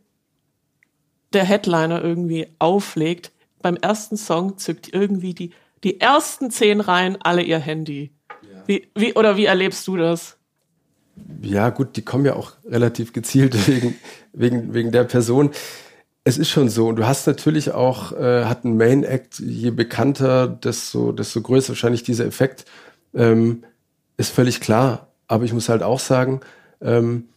der 1.32 1.44
Headliner 1.44 2.02
irgendwie 2.02 2.48
auflegt, 2.58 3.32
beim 3.62 3.76
ersten 3.76 4.16
Song 4.16 4.58
zückt 4.58 4.92
irgendwie 4.92 5.34
die, 5.34 5.52
die 5.84 6.00
ersten 6.00 6.50
zehn 6.50 6.80
Reihen 6.80 7.18
alle 7.22 7.42
ihr 7.42 7.58
Handy. 7.58 8.12
Ja. 8.42 8.62
Wie, 8.66 8.88
wie, 8.94 9.14
oder 9.14 9.36
wie 9.36 9.44
erlebst 9.44 9.86
du 9.86 9.96
das? 9.96 10.38
Ja, 11.42 11.70
gut, 11.70 11.96
die 11.96 12.02
kommen 12.02 12.24
ja 12.24 12.34
auch 12.34 12.52
relativ 12.64 13.12
gezielt 13.12 13.54
wegen, 13.68 13.94
wegen, 14.32 14.74
wegen 14.74 14.92
der 14.92 15.04
Person. 15.04 15.50
Es 16.24 16.38
ist 16.38 16.50
schon 16.50 16.68
so. 16.68 16.88
Und 16.88 16.96
du 16.96 17.06
hast 17.06 17.26
natürlich 17.26 17.72
auch, 17.72 18.12
äh, 18.12 18.44
hat 18.44 18.64
ein 18.64 18.76
Main 18.76 19.04
Act, 19.04 19.38
je 19.38 19.70
bekannter, 19.70 20.48
desto, 20.48 21.12
desto 21.12 21.40
größer 21.40 21.70
wahrscheinlich 21.70 22.02
dieser 22.02 22.26
Effekt. 22.26 22.64
Ähm, 23.14 23.64
ist 24.16 24.32
völlig 24.32 24.60
klar. 24.60 25.08
Aber 25.28 25.44
ich 25.44 25.52
muss 25.52 25.68
halt 25.68 25.82
auch 25.82 26.00
sagen, 26.00 26.40
ähm, 26.80 27.28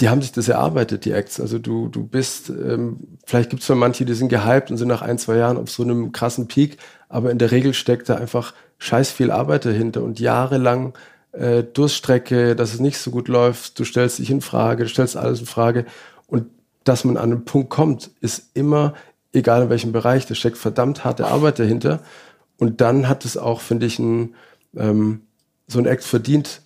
die 0.00 0.08
haben 0.08 0.22
sich 0.22 0.32
das 0.32 0.48
erarbeitet, 0.48 1.04
die 1.04 1.12
Acts. 1.12 1.40
Also 1.40 1.58
du, 1.58 1.88
du 1.88 2.06
bist, 2.06 2.50
ähm, 2.50 3.18
vielleicht 3.26 3.50
gibt 3.50 3.62
es 3.62 3.66
zwar 3.66 3.76
manche, 3.76 4.04
die 4.04 4.14
sind 4.14 4.28
gehypt 4.28 4.70
und 4.70 4.76
sind 4.76 4.88
nach 4.88 5.02
ein, 5.02 5.18
zwei 5.18 5.36
Jahren 5.36 5.56
auf 5.56 5.70
so 5.70 5.82
einem 5.82 6.12
krassen 6.12 6.46
Peak, 6.46 6.76
aber 7.08 7.30
in 7.30 7.38
der 7.38 7.50
Regel 7.50 7.74
steckt 7.74 8.08
da 8.08 8.14
einfach 8.14 8.54
scheiß 8.78 9.10
viel 9.10 9.30
Arbeit 9.30 9.64
dahinter 9.64 10.02
und 10.02 10.20
jahrelang 10.20 10.96
äh, 11.32 11.62
Durststrecke, 11.62 12.56
dass 12.56 12.74
es 12.74 12.80
nicht 12.80 12.98
so 12.98 13.10
gut 13.10 13.28
läuft, 13.28 13.78
du 13.78 13.84
stellst 13.84 14.18
dich 14.18 14.30
in 14.30 14.40
Frage, 14.40 14.84
du 14.84 14.88
stellst 14.88 15.16
alles 15.16 15.40
in 15.40 15.46
Frage 15.46 15.84
und 16.26 16.46
dass 16.84 17.04
man 17.04 17.16
an 17.16 17.32
einen 17.32 17.44
Punkt 17.44 17.70
kommt, 17.70 18.10
ist 18.20 18.50
immer, 18.54 18.94
egal 19.32 19.62
in 19.62 19.70
welchem 19.70 19.92
Bereich, 19.92 20.26
da 20.26 20.34
steckt 20.34 20.58
verdammt 20.58 21.04
harte 21.04 21.26
Arbeit 21.26 21.58
dahinter. 21.58 22.00
Und 22.58 22.80
dann 22.80 23.08
hat 23.08 23.24
es 23.24 23.36
auch, 23.36 23.60
finde 23.60 23.86
ich, 23.86 23.98
ein, 23.98 24.34
ähm, 24.76 25.22
so 25.66 25.78
ein 25.78 25.86
Act 25.86 26.04
verdient, 26.04 26.62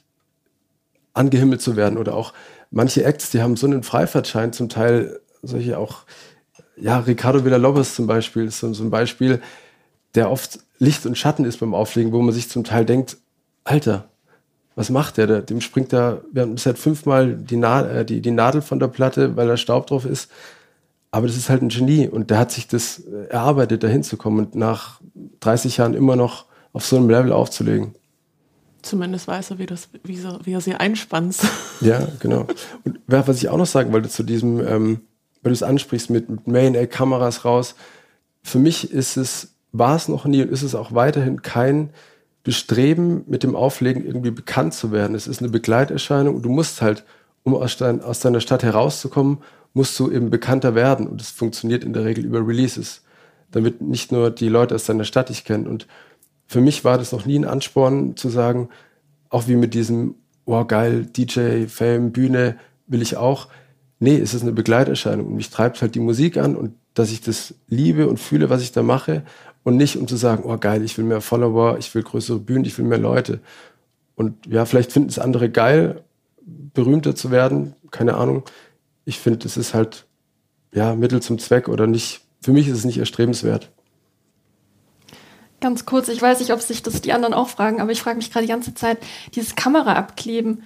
angehimmelt 1.12 1.60
zu 1.60 1.76
werden. 1.76 1.98
Oder 1.98 2.14
auch 2.14 2.32
manche 2.70 3.04
Acts, 3.04 3.30
die 3.30 3.42
haben 3.42 3.56
so 3.56 3.66
einen 3.66 3.82
Freifahrtschein, 3.82 4.52
zum 4.52 4.68
Teil 4.68 5.20
solche 5.42 5.76
auch, 5.78 6.04
ja, 6.76 7.00
Ricardo 7.00 7.44
Villalobos 7.44 7.94
zum 7.94 8.06
Beispiel 8.06 8.46
ist 8.46 8.60
so, 8.60 8.72
so 8.72 8.84
ein 8.84 8.90
Beispiel, 8.90 9.42
der 10.14 10.30
oft 10.30 10.60
Licht 10.78 11.04
und 11.04 11.18
Schatten 11.18 11.44
ist 11.44 11.58
beim 11.58 11.74
Auflegen, 11.74 12.12
wo 12.12 12.22
man 12.22 12.34
sich 12.34 12.48
zum 12.48 12.64
Teil 12.64 12.84
denkt, 12.84 13.18
Alter, 13.64 14.08
was 14.74 14.90
macht 14.90 15.18
der? 15.18 15.42
Dem 15.42 15.60
springt 15.60 15.92
da, 15.92 16.20
wir 16.32 16.42
haben 16.42 16.54
bisher 16.54 16.74
fünfmal 16.74 17.34
die, 17.34 17.56
Na 17.56 17.88
äh, 17.88 18.04
die, 18.04 18.20
die 18.20 18.30
Nadel 18.30 18.62
von 18.62 18.78
der 18.78 18.88
Platte, 18.88 19.36
weil 19.36 19.48
da 19.48 19.56
Staub 19.56 19.86
drauf 19.86 20.04
ist. 20.04 20.30
Aber 21.10 21.26
das 21.26 21.36
ist 21.36 21.50
halt 21.50 21.62
ein 21.62 21.68
Genie 21.68 22.08
und 22.08 22.30
der 22.30 22.38
hat 22.38 22.52
sich 22.52 22.68
das 22.68 23.00
äh, 23.00 23.26
erarbeitet, 23.28 23.82
da 23.82 23.88
hinzukommen 23.88 24.46
und 24.46 24.54
nach 24.54 25.00
30 25.40 25.76
Jahren 25.76 25.94
immer 25.94 26.16
noch 26.16 26.46
auf 26.72 26.86
so 26.86 26.96
einem 26.96 27.10
Level 27.10 27.32
aufzulegen. 27.32 27.94
Zumindest 28.80 29.28
weiß 29.28 29.50
er, 29.50 29.58
wie, 29.58 29.66
das, 29.66 29.90
wie, 30.02 30.16
so, 30.16 30.38
wie 30.44 30.54
er 30.54 30.60
sie 30.60 30.74
einspannt. 30.74 31.36
Ja, 31.80 32.06
genau. 32.20 32.46
Und 32.84 33.00
was 33.06 33.38
ich 33.38 33.48
auch 33.48 33.56
noch 33.56 33.66
sagen 33.66 33.92
wollte 33.92 34.08
zu 34.08 34.22
diesem, 34.22 34.60
ähm, 34.60 35.00
weil 35.42 35.50
du 35.50 35.52
es 35.52 35.64
ansprichst 35.64 36.10
mit, 36.10 36.28
mit 36.28 36.46
Main-Kameras 36.46 37.44
raus, 37.44 37.74
für 38.44 38.60
mich 38.60 38.92
ist 38.92 39.16
es, 39.16 39.54
war 39.72 39.96
es 39.96 40.06
noch 40.06 40.24
nie 40.26 40.42
und 40.42 40.52
ist 40.52 40.62
es 40.62 40.76
auch 40.76 40.94
weiterhin 40.94 41.42
kein 41.42 41.90
Bestreben, 42.44 43.24
mit 43.26 43.44
dem 43.44 43.54
Auflegen 43.54 44.04
irgendwie 44.04 44.32
bekannt 44.32 44.74
zu 44.74 44.90
werden. 44.90 45.14
Es 45.14 45.26
ist 45.26 45.40
eine 45.40 45.50
Begleiterscheinung 45.50 46.36
und 46.36 46.42
du 46.42 46.48
musst 46.48 46.82
halt, 46.82 47.04
um 47.44 47.54
aus, 47.54 47.76
dein, 47.76 48.02
aus 48.02 48.20
deiner 48.20 48.40
Stadt 48.40 48.62
herauszukommen, 48.62 49.38
musst 49.74 49.98
du 49.98 50.10
eben 50.10 50.30
bekannter 50.30 50.74
werden. 50.74 51.06
Und 51.06 51.20
es 51.20 51.30
funktioniert 51.30 51.84
in 51.84 51.92
der 51.92 52.04
Regel 52.04 52.24
über 52.24 52.46
Releases, 52.46 53.02
damit 53.52 53.80
nicht 53.80 54.10
nur 54.12 54.30
die 54.30 54.48
Leute 54.48 54.74
aus 54.74 54.84
deiner 54.84 55.04
Stadt 55.04 55.28
dich 55.28 55.44
kennen. 55.44 55.66
Und 55.66 55.86
für 56.46 56.60
mich 56.60 56.84
war 56.84 56.98
das 56.98 57.12
noch 57.12 57.26
nie 57.26 57.38
ein 57.38 57.44
Ansporn 57.44 58.16
zu 58.16 58.28
sagen, 58.28 58.68
auch 59.30 59.46
wie 59.46 59.56
mit 59.56 59.74
diesem, 59.74 60.16
oh 60.44 60.64
geil, 60.64 61.06
DJ, 61.06 61.66
Fame, 61.66 62.12
Bühne, 62.12 62.56
will 62.86 63.02
ich 63.02 63.16
auch. 63.16 63.48
Nee, 64.00 64.18
es 64.18 64.34
ist 64.34 64.42
eine 64.42 64.52
Begleiterscheinung 64.52 65.28
und 65.28 65.36
mich 65.36 65.50
treibt 65.50 65.80
halt 65.80 65.94
die 65.94 66.00
Musik 66.00 66.36
an 66.36 66.56
und 66.56 66.74
dass 66.94 67.12
ich 67.12 67.20
das 67.20 67.54
liebe 67.68 68.08
und 68.08 68.18
fühle, 68.18 68.50
was 68.50 68.62
ich 68.62 68.72
da 68.72 68.82
mache 68.82 69.22
und 69.64 69.76
nicht 69.76 69.96
um 69.96 70.08
zu 70.08 70.16
sagen, 70.16 70.44
oh 70.44 70.56
geil, 70.58 70.82
ich 70.82 70.98
will 70.98 71.04
mehr 71.04 71.20
Follower, 71.20 71.78
ich 71.78 71.94
will 71.94 72.02
größere 72.02 72.38
Bühnen, 72.38 72.64
ich 72.64 72.76
will 72.78 72.84
mehr 72.84 72.98
Leute. 72.98 73.40
Und 74.14 74.46
ja, 74.46 74.64
vielleicht 74.64 74.92
finden 74.92 75.08
es 75.08 75.18
andere 75.18 75.50
geil, 75.50 76.02
berühmter 76.44 77.14
zu 77.14 77.30
werden, 77.30 77.74
keine 77.90 78.14
Ahnung. 78.14 78.44
Ich 79.04 79.18
finde, 79.18 79.46
es 79.46 79.56
ist 79.56 79.74
halt 79.74 80.06
ja 80.72 80.94
Mittel 80.94 81.22
zum 81.22 81.38
Zweck 81.38 81.68
oder 81.68 81.86
nicht. 81.86 82.20
Für 82.40 82.52
mich 82.52 82.68
ist 82.68 82.78
es 82.78 82.84
nicht 82.84 82.98
erstrebenswert. 82.98 83.70
Ganz 85.60 85.86
kurz, 85.86 86.08
ich 86.08 86.20
weiß 86.20 86.40
nicht, 86.40 86.52
ob 86.52 86.60
sich 86.60 86.82
das 86.82 87.00
die 87.02 87.12
anderen 87.12 87.34
auch 87.34 87.48
fragen, 87.48 87.80
aber 87.80 87.92
ich 87.92 88.02
frage 88.02 88.16
mich 88.16 88.32
gerade 88.32 88.46
die 88.46 88.52
ganze 88.52 88.74
Zeit, 88.74 88.98
dieses 89.34 89.54
Kamera 89.54 89.94
abkleben, 89.94 90.64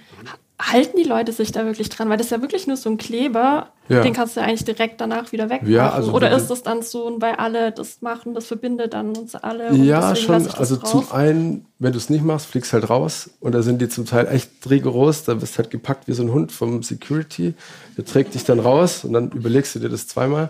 halten 0.59 0.97
die 0.97 1.03
Leute 1.03 1.31
sich 1.31 1.51
da 1.51 1.65
wirklich 1.65 1.89
dran? 1.89 2.09
Weil 2.09 2.17
das 2.17 2.27
ist 2.27 2.31
ja 2.31 2.41
wirklich 2.41 2.65
nur 2.65 2.77
so 2.77 2.89
ein 2.89 2.97
Kleber, 2.97 3.67
ja. 3.89 4.01
den 4.01 4.13
kannst 4.13 4.35
du 4.35 4.41
eigentlich 4.41 4.65
direkt 4.65 4.99
danach 4.99 5.31
wieder 5.31 5.49
wegmachen. 5.49 5.73
Ja, 5.73 5.91
also 5.91 6.11
Oder 6.13 6.35
ist 6.35 6.47
das 6.47 6.63
dann 6.63 6.81
so, 6.81 7.15
weil 7.19 7.35
alle 7.35 7.71
das 7.71 8.01
machen, 8.01 8.33
das 8.33 8.47
verbindet 8.47 8.93
dann 8.93 9.15
uns 9.15 9.35
alle? 9.35 9.73
ja, 9.75 10.15
schon. 10.15 10.47
Also 10.57 10.77
drauf? 10.77 10.89
zum 10.89 11.11
einen, 11.11 11.65
wenn 11.77 11.91
du 11.91 11.97
es 11.97 12.09
nicht 12.09 12.23
machst, 12.23 12.47
fliegst 12.47 12.73
halt 12.73 12.89
raus. 12.89 13.29
Und 13.39 13.53
da 13.53 13.61
sind 13.61 13.81
die 13.81 13.89
zum 13.89 14.05
Teil 14.05 14.27
echt 14.27 14.49
rigoros. 14.69 15.23
Da 15.25 15.35
bist 15.35 15.57
halt 15.57 15.69
gepackt 15.69 16.07
wie 16.07 16.13
so 16.13 16.23
ein 16.23 16.31
Hund 16.33 16.51
vom 16.51 16.81
Security. 16.81 17.53
Der 17.95 18.05
trägt 18.05 18.33
dich 18.33 18.43
dann 18.43 18.59
raus 18.59 19.03
und 19.03 19.13
dann 19.13 19.31
überlegst 19.31 19.75
du 19.75 19.79
dir 19.79 19.89
das 19.89 20.07
zweimal. 20.07 20.49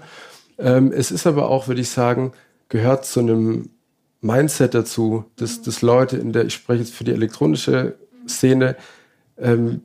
Ähm, 0.58 0.92
es 0.92 1.12
ist 1.12 1.28
aber 1.28 1.50
auch, 1.50 1.68
würde 1.68 1.82
ich 1.82 1.90
sagen, 1.90 2.32
gehört 2.70 3.06
zu 3.06 3.20
einem 3.20 3.70
Mindset 4.22 4.74
dazu, 4.74 5.26
dass, 5.36 5.62
dass 5.62 5.82
Leute 5.82 6.18
in 6.18 6.34
der, 6.34 6.46
ich 6.46 6.54
spreche 6.54 6.82
jetzt 6.82 6.94
für 6.94 7.04
die 7.04 7.12
elektronische 7.12 7.96
Szene, 8.28 8.76
ähm, 9.38 9.82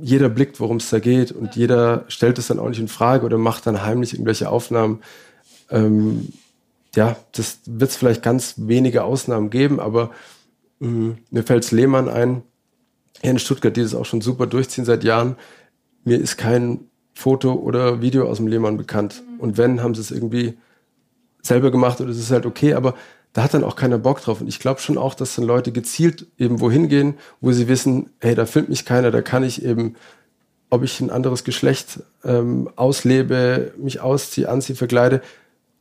jeder 0.00 0.28
blickt, 0.28 0.60
worum 0.60 0.78
es 0.78 0.90
da 0.90 0.98
geht 0.98 1.32
und 1.32 1.56
jeder 1.56 2.04
stellt 2.08 2.38
es 2.38 2.48
dann 2.48 2.58
auch 2.58 2.68
nicht 2.68 2.80
in 2.80 2.88
Frage 2.88 3.24
oder 3.24 3.38
macht 3.38 3.66
dann 3.66 3.82
heimlich 3.82 4.12
irgendwelche 4.12 4.50
Aufnahmen. 4.50 5.00
Ähm, 5.70 6.32
ja, 6.94 7.16
das 7.32 7.60
wird 7.66 7.90
es 7.90 7.96
vielleicht 7.96 8.22
ganz 8.22 8.54
wenige 8.56 9.04
Ausnahmen 9.04 9.50
geben, 9.50 9.80
aber 9.80 10.10
mh, 10.80 10.88
mm, 10.88 11.18
mir 11.30 11.42
fällt 11.42 11.70
Lehmann 11.70 12.08
ein, 12.08 12.42
hier 13.20 13.30
in 13.30 13.38
Stuttgart, 13.38 13.76
die 13.76 13.82
das 13.82 13.94
auch 13.94 14.04
schon 14.04 14.20
super 14.20 14.46
durchziehen 14.46 14.84
seit 14.84 15.04
Jahren. 15.04 15.36
Mir 16.04 16.18
ist 16.18 16.36
kein 16.36 16.80
Foto 17.14 17.54
oder 17.54 18.02
Video 18.02 18.28
aus 18.28 18.36
dem 18.36 18.46
Lehmann 18.46 18.76
bekannt. 18.76 19.22
Und 19.38 19.56
wenn, 19.56 19.82
haben 19.82 19.94
sie 19.94 20.02
es 20.02 20.10
irgendwie 20.10 20.58
selber 21.42 21.70
gemacht 21.70 22.00
und 22.00 22.08
es 22.08 22.18
ist 22.18 22.30
halt 22.30 22.44
okay, 22.44 22.74
aber 22.74 22.94
da 23.36 23.42
hat 23.42 23.52
dann 23.52 23.64
auch 23.64 23.76
keiner 23.76 23.98
Bock 23.98 24.22
drauf. 24.22 24.40
Und 24.40 24.48
ich 24.48 24.60
glaube 24.60 24.80
schon 24.80 24.96
auch, 24.96 25.12
dass 25.12 25.36
dann 25.36 25.44
Leute 25.44 25.70
gezielt 25.70 26.26
eben 26.38 26.58
wohin 26.60 26.88
gehen, 26.88 27.18
wo 27.42 27.52
sie 27.52 27.68
wissen, 27.68 28.08
hey, 28.18 28.34
da 28.34 28.46
filmt 28.46 28.70
mich 28.70 28.86
keiner, 28.86 29.10
da 29.10 29.20
kann 29.20 29.44
ich 29.44 29.62
eben, 29.62 29.94
ob 30.70 30.82
ich 30.82 31.00
ein 31.02 31.10
anderes 31.10 31.44
Geschlecht 31.44 32.00
ähm, 32.24 32.70
auslebe, 32.76 33.74
mich 33.76 34.00
ausziehe, 34.00 34.48
anziehe, 34.48 34.74
verkleide, 34.74 35.20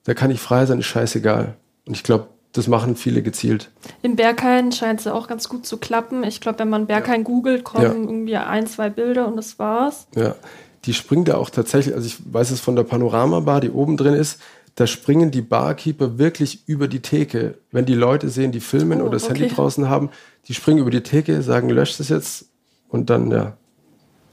da 0.04 0.14
kann 0.14 0.32
ich 0.32 0.42
frei 0.42 0.66
sein, 0.66 0.80
ist 0.80 0.88
scheißegal. 0.88 1.56
Und 1.88 1.96
ich 1.96 2.04
glaube, 2.04 2.28
das 2.52 2.68
machen 2.68 2.98
viele 2.98 3.22
gezielt. 3.22 3.72
Im 4.02 4.18
Berghain 4.18 4.74
scheint 4.74 5.00
es 5.00 5.06
ja 5.06 5.14
auch 5.14 5.28
ganz 5.30 5.48
gut 5.48 5.66
zu 5.66 5.78
klappen. 5.78 6.26
Ich 6.26 6.42
glaube, 6.42 6.60
wenn 6.60 6.70
man 6.70 6.88
Berghain 6.88 7.24
googelt, 7.24 7.64
kommen 7.64 7.84
Ja. 7.86 7.94
irgendwie 7.94 8.36
ein, 8.36 8.68
zwei 8.68 8.90
Bilder 8.90 9.30
und 9.30 9.38
das 9.38 9.60
war's. 9.60 10.08
Ja, 10.14 10.36
die 10.84 10.94
springt 10.94 11.30
da 11.30 11.38
auch 11.38 11.50
tatsächlich, 11.50 11.96
also 11.96 12.06
ich 12.06 12.18
weiß 12.34 12.52
es 12.52 12.60
von 12.60 12.76
der 12.76 12.84
Panorama-Bar, 12.84 13.62
die 13.62 13.72
oben 13.72 13.96
drin 13.96 14.14
ist, 14.14 14.42
da 14.76 14.88
springen 14.88 15.32
die 15.32 15.42
Barkeeper 15.42 16.18
wirklich 16.18 16.68
über 16.68 16.88
die 16.88 17.00
Theke. 17.00 17.58
Wenn 17.72 17.86
die 17.86 17.94
Leute 17.94 18.30
sehen, 18.30 18.52
die 18.52 18.60
filmen 18.60 19.02
Oh, 19.02 19.06
oder 19.06 19.14
das 19.14 19.30
Handy 19.30 19.46
okay. 19.46 19.56
draußen 19.56 19.90
haben, 19.90 20.10
die 20.48 20.54
springen 20.54 20.80
über 20.80 20.92
die 20.92 21.02
Theke, 21.02 21.42
sagen, 21.42 21.70
löscht 21.70 22.00
es 22.00 22.10
jetzt 22.10 22.50
und 22.90 23.10
dann, 23.10 23.32
ja, 23.32 23.58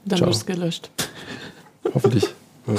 Dann 0.05 0.19
wird 0.19 0.35
es 0.35 0.45
gelöscht. 0.45 0.89
hoffentlich. 1.93 2.27
Ja. 2.67 2.73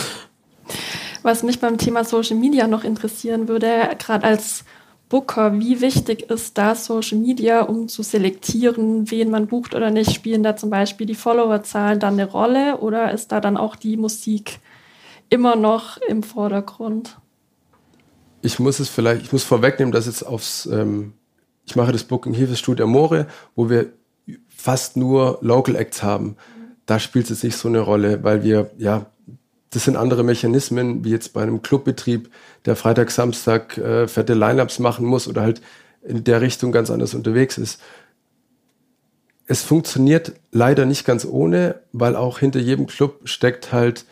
Was 1.23 1.43
mich 1.43 1.59
beim 1.59 1.79
Thema 1.79 2.05
Social 2.05 2.37
Media 2.37 2.67
noch 2.67 2.85
interessieren 2.85 3.49
würde, 3.49 3.89
gerade 3.99 4.25
als 4.25 4.65
Booker, 5.09 5.59
wie 5.59 5.81
wichtig 5.81 6.31
ist 6.31 6.59
da 6.59 6.75
Social 6.75 7.19
Media, 7.19 7.63
um 7.63 7.89
zu 7.89 8.03
selektieren, 8.03 9.11
wen 9.11 9.31
man 9.31 9.47
bucht 9.47 9.75
oder 9.75 9.91
nicht? 9.91 10.13
Spielen 10.13 10.43
da 10.43 10.57
zum 10.57 10.69
Beispiel 10.69 11.07
die 11.07 11.15
Followerzahlen 11.15 11.99
dann 11.99 12.15
eine 12.15 12.31
Rolle 12.31 12.79
oder 12.79 13.11
ist 13.13 13.33
da 13.33 13.41
dann 13.41 13.57
auch 13.57 13.77
die 13.77 13.97
Musik 13.97 14.59
immer 15.31 15.57
noch 15.57 15.97
im 15.97 16.23
Vordergrund? 16.23 17.17
Ich 18.45 18.59
muss 18.59 18.79
es 18.79 18.91
vielleicht, 18.91 19.23
ich 19.23 19.33
muss 19.33 19.43
vorwegnehmen, 19.43 19.91
dass 19.91 20.05
jetzt 20.05 20.23
aufs, 20.23 20.67
ähm, 20.67 21.15
ich 21.65 21.77
mache 21.77 21.93
das 21.93 22.05
Booking 22.05 22.35
fürs 22.35 22.59
Studio 22.59 22.85
Amore, 22.85 23.27
wo 23.55 23.71
wir 23.71 23.87
fast 24.55 24.99
nur 24.99 25.39
Local 25.41 25.77
Acts 25.77 26.03
haben. 26.03 26.37
Da 26.85 26.99
spielt 26.99 27.31
es 27.31 27.43
nicht 27.43 27.57
so 27.57 27.69
eine 27.69 27.81
Rolle, 27.81 28.23
weil 28.23 28.45
wir, 28.45 28.71
ja, 28.77 29.07
das 29.71 29.87
sind 29.87 29.97
andere 29.97 30.25
Mechanismen, 30.25 31.07
wie 31.07 31.11
jetzt 31.11 31.33
bei 31.33 31.43
einem 31.43 31.63
Clubbetrieb, 31.63 32.31
der 32.67 32.77
Freitag, 32.77 33.11
Samstag 33.13 33.79
äh, 33.79 34.09
fette 34.09 34.35
Lineups 34.35 34.79
machen 34.79 35.07
muss 35.07 35.27
oder 35.27 35.41
halt 35.41 35.63
in 36.03 36.23
der 36.23 36.43
Richtung 36.43 36.71
ganz 36.71 36.91
anders 36.91 37.15
unterwegs 37.15 37.57
ist. 37.57 37.81
Es 39.47 39.63
funktioniert 39.63 40.35
leider 40.53 40.85
nicht 40.85 41.07
ganz 41.07 41.25
ohne, 41.25 41.81
weil 41.93 42.15
auch 42.15 42.41
hinter 42.41 42.61
jedem 42.61 42.89
Club 42.89 43.23
steckt 43.25 43.73
halt 43.73 44.05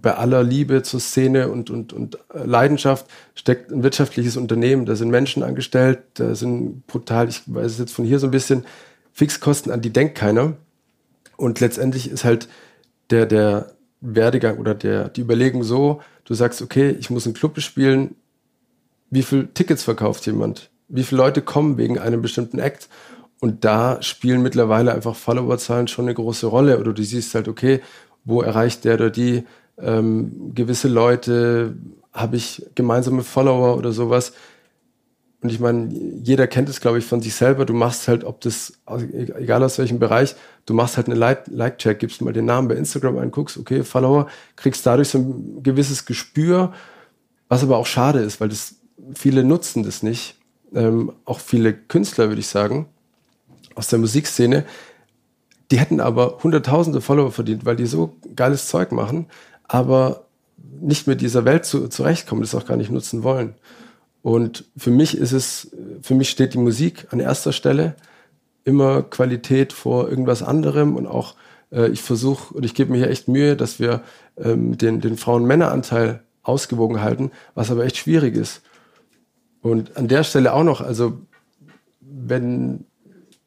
bei 0.00 0.14
aller 0.14 0.42
Liebe 0.42 0.82
zur 0.82 1.00
Szene 1.00 1.48
und, 1.48 1.70
und, 1.70 1.92
und 1.92 2.18
Leidenschaft 2.32 3.06
steckt 3.34 3.70
ein 3.70 3.82
wirtschaftliches 3.82 4.36
Unternehmen. 4.36 4.86
Da 4.86 4.96
sind 4.96 5.10
Menschen 5.10 5.42
angestellt, 5.42 6.00
da 6.14 6.34
sind 6.34 6.86
brutal, 6.86 7.28
ich 7.28 7.42
weiß 7.46 7.72
es 7.72 7.78
jetzt 7.78 7.94
von 7.94 8.04
hier 8.04 8.18
so 8.18 8.26
ein 8.26 8.32
bisschen, 8.32 8.64
Fixkosten, 9.12 9.72
an 9.72 9.80
die 9.80 9.92
denkt 9.92 10.14
keiner. 10.14 10.58
Und 11.38 11.60
letztendlich 11.60 12.10
ist 12.10 12.24
halt 12.24 12.48
der, 13.10 13.24
der 13.24 13.72
Werdegang 14.02 14.58
oder 14.58 14.74
der, 14.74 15.08
die 15.08 15.22
Überlegung 15.22 15.62
so, 15.62 16.02
du 16.24 16.34
sagst, 16.34 16.60
okay, 16.60 16.90
ich 16.90 17.08
muss 17.08 17.24
einen 17.24 17.34
Club 17.34 17.54
bespielen, 17.54 18.14
wie 19.10 19.22
viel 19.22 19.48
Tickets 19.54 19.84
verkauft 19.84 20.26
jemand? 20.26 20.70
Wie 20.88 21.02
viele 21.02 21.22
Leute 21.22 21.40
kommen 21.40 21.78
wegen 21.78 21.98
einem 21.98 22.20
bestimmten 22.20 22.58
Act? 22.58 22.88
Und 23.40 23.64
da 23.64 24.02
spielen 24.02 24.42
mittlerweile 24.42 24.92
einfach 24.92 25.14
Followerzahlen 25.14 25.88
schon 25.88 26.06
eine 26.06 26.14
große 26.14 26.46
Rolle. 26.46 26.78
Oder 26.78 26.92
du 26.92 27.02
siehst 27.02 27.34
halt, 27.34 27.48
okay, 27.48 27.80
wo 28.26 28.42
erreicht 28.42 28.84
der 28.84 28.96
oder 28.96 29.08
die 29.10 29.44
ähm, 29.78 30.52
gewisse 30.54 30.88
Leute? 30.88 31.76
Habe 32.12 32.36
ich 32.36 32.66
gemeinsame 32.74 33.22
Follower 33.22 33.78
oder 33.78 33.92
sowas? 33.92 34.32
Und 35.42 35.52
ich 35.52 35.60
meine, 35.60 35.92
jeder 36.22 36.46
kennt 36.46 36.68
es, 36.68 36.80
glaube 36.80 36.98
ich, 36.98 37.04
von 37.04 37.20
sich 37.22 37.34
selber. 37.34 37.66
Du 37.66 37.74
machst 37.74 38.08
halt, 38.08 38.24
ob 38.24 38.40
das, 38.40 38.72
egal 38.88 39.62
aus 39.62 39.78
welchem 39.78 39.98
Bereich, 39.98 40.34
du 40.64 40.74
machst 40.74 40.96
halt 40.96 41.06
eine 41.06 41.14
Like- 41.14 41.46
Like-Check, 41.46 41.98
gibst 41.98 42.20
mal 42.22 42.32
den 42.32 42.46
Namen 42.46 42.68
bei 42.68 42.74
Instagram 42.74 43.18
ein, 43.18 43.30
guckst, 43.30 43.56
okay, 43.58 43.84
Follower, 43.84 44.28
kriegst 44.56 44.84
dadurch 44.86 45.10
so 45.10 45.18
ein 45.18 45.62
gewisses 45.62 46.04
Gespür, 46.06 46.72
was 47.48 47.62
aber 47.62 47.76
auch 47.76 47.86
schade 47.86 48.20
ist, 48.20 48.40
weil 48.40 48.48
das 48.48 48.76
viele 49.14 49.44
nutzen 49.44 49.82
das 49.84 50.02
nicht. 50.02 50.36
Ähm, 50.74 51.12
auch 51.26 51.38
viele 51.38 51.74
Künstler, 51.74 52.28
würde 52.28 52.40
ich 52.40 52.48
sagen, 52.48 52.86
aus 53.76 53.88
der 53.88 53.98
Musikszene, 53.98 54.64
die 55.70 55.78
hätten 55.78 56.00
aber 56.00 56.38
hunderttausende 56.42 57.00
Follower 57.00 57.32
verdient, 57.32 57.64
weil 57.64 57.76
die 57.76 57.86
so 57.86 58.16
geiles 58.34 58.68
Zeug 58.68 58.92
machen, 58.92 59.26
aber 59.64 60.26
nicht 60.80 61.06
mit 61.06 61.20
dieser 61.20 61.44
Welt 61.44 61.64
zu, 61.64 61.88
zurechtkommen, 61.88 62.42
das 62.42 62.54
auch 62.54 62.66
gar 62.66 62.76
nicht 62.76 62.90
nutzen 62.90 63.22
wollen. 63.22 63.54
Und 64.22 64.64
für 64.76 64.90
mich 64.90 65.16
ist 65.16 65.32
es, 65.32 65.70
für 66.02 66.14
mich 66.14 66.30
steht 66.30 66.54
die 66.54 66.58
Musik 66.58 67.06
an 67.10 67.20
erster 67.20 67.52
Stelle, 67.52 67.94
immer 68.64 69.02
Qualität 69.02 69.72
vor 69.72 70.08
irgendwas 70.08 70.42
anderem 70.42 70.96
und 70.96 71.06
auch 71.06 71.36
äh, 71.70 71.88
ich 71.88 72.02
versuche 72.02 72.52
und 72.54 72.64
ich 72.64 72.74
gebe 72.74 72.90
mir 72.90 72.98
hier 72.98 73.10
echt 73.10 73.28
Mühe, 73.28 73.56
dass 73.56 73.78
wir 73.78 74.02
ähm, 74.36 74.76
den, 74.76 75.00
den 75.00 75.16
Frauen-Männer-Anteil 75.16 76.22
ausgewogen 76.42 77.00
halten, 77.00 77.30
was 77.54 77.70
aber 77.70 77.84
echt 77.84 77.96
schwierig 77.96 78.34
ist. 78.34 78.62
Und 79.62 79.96
an 79.96 80.08
der 80.08 80.24
Stelle 80.24 80.52
auch 80.52 80.64
noch, 80.64 80.80
also 80.80 81.18
wenn 82.00 82.84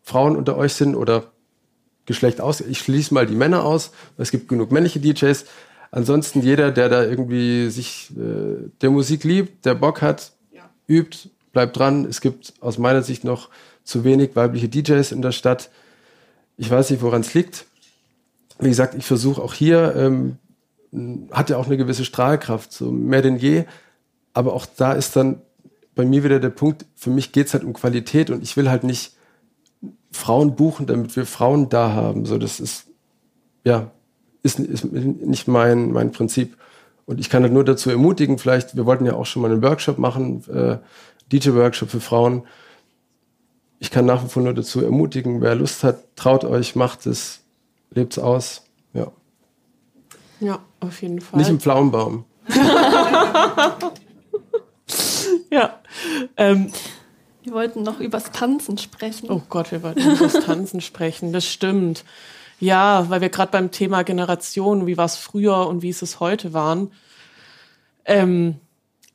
Frauen 0.01 0.35
unter 0.35 0.57
euch 0.57 0.73
sind 0.73 0.95
oder 0.95 1.31
Geschlecht 2.09 2.41
aus, 2.41 2.59
ich 2.59 2.79
schließe 2.79 3.13
mal 3.13 3.27
die 3.27 3.35
Männer 3.35 3.63
aus, 3.63 3.91
es 4.17 4.31
gibt 4.31 4.49
genug 4.49 4.71
männliche 4.71 4.99
DJs. 4.99 5.45
Ansonsten 5.91 6.41
jeder, 6.41 6.71
der 6.71 6.89
da 6.89 7.03
irgendwie 7.03 7.69
sich 7.69 8.09
äh, 8.17 8.67
der 8.81 8.89
Musik 8.89 9.23
liebt, 9.23 9.63
der 9.63 9.75
Bock 9.75 10.01
hat, 10.01 10.31
übt, 10.87 11.29
bleibt 11.53 11.77
dran. 11.77 12.05
Es 12.05 12.19
gibt 12.19 12.53
aus 12.61 12.79
meiner 12.79 13.03
Sicht 13.03 13.23
noch 13.23 13.49
zu 13.83 14.03
wenig 14.03 14.35
weibliche 14.35 14.69
DJs 14.69 15.11
in 15.11 15.21
der 15.21 15.31
Stadt. 15.31 15.69
Ich 16.57 16.71
weiß 16.71 16.89
nicht, 16.89 17.03
woran 17.03 17.21
es 17.21 17.35
liegt. 17.35 17.65
Wie 18.57 18.69
gesagt, 18.69 18.95
ich 18.95 19.05
versuche 19.05 19.39
auch 19.39 19.53
hier, 19.53 19.93
ähm, 19.95 20.39
hat 21.29 21.51
ja 21.51 21.57
auch 21.57 21.67
eine 21.67 21.77
gewisse 21.77 22.05
Strahlkraft, 22.05 22.73
so 22.73 22.89
mehr 22.89 23.21
denn 23.21 23.37
je. 23.37 23.65
Aber 24.33 24.53
auch 24.53 24.65
da 24.65 24.93
ist 24.93 25.15
dann 25.15 25.43
bei 25.93 26.05
mir 26.05 26.23
wieder 26.23 26.39
der 26.39 26.49
Punkt, 26.49 26.87
für 26.95 27.11
mich 27.11 27.33
geht's 27.33 27.53
halt 27.53 27.63
um 27.63 27.73
Qualität 27.73 28.31
und 28.31 28.41
ich 28.41 28.57
will 28.57 28.67
halt 28.67 28.83
nicht 28.83 29.13
Frauen 30.11 30.55
buchen, 30.55 30.87
damit 30.87 31.15
wir 31.15 31.25
Frauen 31.25 31.69
da 31.69 31.93
haben. 31.93 32.25
So, 32.25 32.37
das 32.37 32.59
ist, 32.59 32.87
ja, 33.63 33.91
ist, 34.43 34.59
ist 34.59 34.85
nicht 34.85 35.47
mein, 35.47 35.91
mein 35.91 36.11
Prinzip. 36.11 36.57
Und 37.05 37.19
ich 37.19 37.29
kann 37.29 37.43
halt 37.43 37.53
nur 37.53 37.63
dazu 37.63 37.89
ermutigen, 37.89 38.37
vielleicht, 38.37 38.75
wir 38.75 38.85
wollten 38.85 39.05
ja 39.05 39.13
auch 39.13 39.25
schon 39.25 39.41
mal 39.41 39.51
einen 39.51 39.63
Workshop 39.63 39.97
machen, 39.97 40.43
äh, 40.47 40.77
DJ-Workshop 41.31 41.89
für 41.89 42.01
Frauen. 42.01 42.43
Ich 43.79 43.91
kann 43.91 44.05
nach 44.05 44.23
wie 44.23 44.29
vor 44.29 44.43
nur 44.43 44.53
dazu 44.53 44.83
ermutigen, 44.83 45.41
wer 45.41 45.55
Lust 45.55 45.83
hat, 45.83 46.15
traut 46.15 46.43
euch, 46.43 46.75
macht 46.75 47.07
es, 47.07 47.41
lebt's 47.91 48.19
aus. 48.19 48.63
Ja. 48.93 49.11
Ja, 50.39 50.59
auf 50.79 51.01
jeden 51.01 51.19
Fall. 51.21 51.39
Nicht 51.39 51.49
im 51.49 51.59
Pflaumenbaum. 51.59 52.25
ja. 55.51 55.79
Ähm, 56.37 56.71
Wir 57.49 57.55
wollten 57.55 57.81
noch 57.81 57.99
übers 57.99 58.31
Tanzen 58.31 58.77
sprechen. 58.77 59.27
oh 59.31 59.41
Gott, 59.49 59.71
wir 59.71 59.81
wollten 59.81 60.01
über 60.01 60.27
das 60.27 60.45
Tanzen 60.45 60.81
sprechen. 60.81 61.33
Das 61.33 61.47
stimmt. 61.47 62.05
Ja, 62.59 63.09
weil 63.09 63.21
wir 63.21 63.29
gerade 63.29 63.51
beim 63.51 63.71
Thema 63.71 64.03
Generation, 64.03 64.85
wie 64.85 64.97
war 64.97 65.05
es 65.05 65.15
früher 65.15 65.65
und 65.67 65.81
wie 65.81 65.89
ist 65.89 66.03
es 66.03 66.19
heute 66.19 66.53
waren. 66.53 66.91
Ähm, 68.05 68.57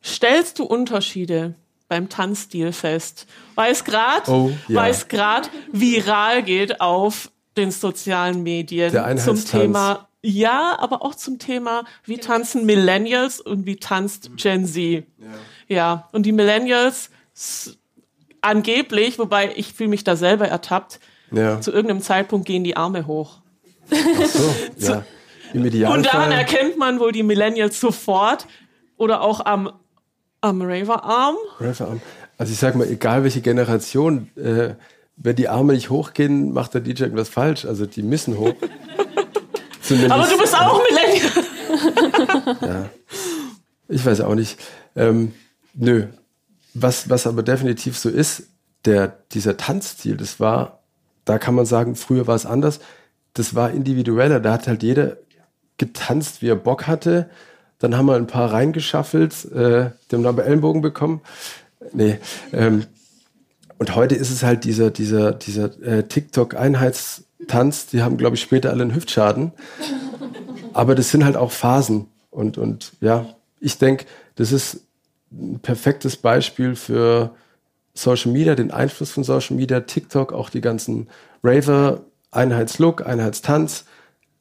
stellst 0.02 0.58
du 0.58 0.64
Unterschiede 0.64 1.54
beim 1.88 2.08
Tanzstil 2.08 2.72
fest? 2.72 3.26
Weil 3.54 3.70
es 3.70 3.84
gerade 3.84 4.28
Oh, 4.28 4.50
ja. 4.66 4.90
gerade 5.08 5.48
viral 5.70 6.42
geht 6.42 6.80
auf 6.80 7.30
den 7.56 7.70
sozialen 7.70 8.42
Medien 8.42 8.90
Der 8.90 9.16
zum. 9.16 9.44
Thema 9.44 10.08
ja, 10.22 10.76
aber 10.80 11.02
auch 11.02 11.14
zum 11.14 11.38
Thema, 11.38 11.84
wie 12.04 12.16
tanzen 12.16 12.66
Millennials 12.66 13.40
und 13.40 13.66
wie 13.66 13.76
tanzt 13.76 14.30
Gen 14.36 14.66
Z. 14.66 15.04
Ja, 15.68 16.08
und 16.10 16.24
die 16.24 16.32
Millennials 16.32 17.10
angeblich, 18.44 19.18
wobei 19.18 19.52
ich 19.56 19.72
fühle 19.72 19.90
mich 19.90 20.04
da 20.04 20.16
selber 20.16 20.48
ertappt, 20.48 21.00
Ja. 21.30 21.60
zu 21.60 21.72
irgendeinem 21.72 22.02
Zeitpunkt 22.02 22.46
gehen 22.46 22.64
die 22.64 22.76
Arme 22.76 23.06
hoch. 23.06 23.38
Ach 23.90 24.26
so, 24.26 24.54
ja. 24.86 25.04
Im 25.52 25.62
Und 25.62 25.72
daran 25.72 26.02
Idealfall. 26.02 26.32
erkennt 26.32 26.78
man 26.78 26.98
wohl 27.00 27.12
die 27.12 27.22
Millennials 27.22 27.78
sofort 27.80 28.46
oder 28.96 29.20
auch 29.20 29.44
am, 29.44 29.70
am 30.40 30.62
Raver-Arm. 30.62 31.36
Rapperarm. 31.60 32.00
Also 32.38 32.52
ich 32.52 32.58
sag 32.58 32.74
mal, 32.74 32.88
egal 32.88 33.22
welche 33.22 33.40
Generation, 33.40 34.30
äh, 34.36 34.74
wenn 35.16 35.36
die 35.36 35.48
Arme 35.48 35.74
nicht 35.74 35.90
hochgehen, 35.90 36.52
macht 36.52 36.74
der 36.74 36.80
DJ 36.80 37.04
irgendwas 37.04 37.28
falsch. 37.28 37.64
Also 37.64 37.86
die 37.86 38.02
müssen 38.02 38.36
hoch. 38.36 38.54
Aber 40.10 40.26
du 40.26 40.38
bist 40.38 40.58
auch 40.58 40.80
Millennial. 40.90 42.90
Ich 43.88 44.04
weiß 44.04 44.22
auch 44.22 44.34
nicht. 44.34 44.58
Ähm, 44.96 45.32
nö. 45.74 46.06
Was, 46.74 47.08
was 47.08 47.26
aber 47.26 47.42
definitiv 47.42 47.96
so 47.96 48.08
ist, 48.08 48.44
der, 48.84 49.16
dieser 49.32 49.56
Tanzstil, 49.56 50.16
das 50.16 50.40
war, 50.40 50.80
da 51.24 51.38
kann 51.38 51.54
man 51.54 51.66
sagen, 51.66 51.96
früher 51.96 52.26
war 52.26 52.34
es 52.34 52.46
anders. 52.46 52.80
Das 53.32 53.54
war 53.54 53.70
individueller. 53.70 54.40
Da 54.40 54.52
hat 54.52 54.66
halt 54.66 54.82
jeder 54.82 55.16
getanzt, 55.78 56.42
wie 56.42 56.48
er 56.48 56.56
Bock 56.56 56.86
hatte. 56.86 57.30
Dann 57.78 57.96
haben 57.96 58.06
wir 58.06 58.16
ein 58.16 58.26
paar 58.26 58.52
reingeschaffelt, 58.52 59.44
äh, 59.52 59.90
die 60.10 60.16
haben 60.16 60.26
aber 60.26 60.44
Ellenbogen 60.44 60.82
bekommen. 60.82 61.20
Nee. 61.92 62.18
Ähm, 62.52 62.86
und 63.78 63.94
heute 63.94 64.14
ist 64.14 64.30
es 64.30 64.42
halt 64.42 64.64
dieser, 64.64 64.90
dieser, 64.90 65.32
dieser 65.32 65.82
äh, 65.82 66.04
TikTok-Einheitstanz. 66.04 67.86
Die 67.86 68.02
haben, 68.02 68.16
glaube 68.16 68.36
ich, 68.36 68.42
später 68.42 68.70
alle 68.70 68.82
einen 68.82 68.94
Hüftschaden. 68.94 69.52
Aber 70.72 70.94
das 70.94 71.10
sind 71.10 71.24
halt 71.24 71.36
auch 71.36 71.50
Phasen. 71.50 72.06
Und, 72.30 72.56
und 72.56 72.92
ja, 73.00 73.26
ich 73.60 73.78
denke, 73.78 74.06
das 74.36 74.52
ist 74.52 74.80
ein 75.38 75.60
perfektes 75.60 76.16
Beispiel 76.16 76.76
für 76.76 77.34
Social 77.94 78.32
Media, 78.32 78.54
den 78.54 78.70
Einfluss 78.70 79.12
von 79.12 79.24
Social 79.24 79.56
Media, 79.56 79.80
TikTok, 79.80 80.32
auch 80.32 80.50
die 80.50 80.60
ganzen 80.60 81.08
Raver, 81.42 82.02
Einheitslook, 82.30 83.06
Einheitstanz. 83.06 83.84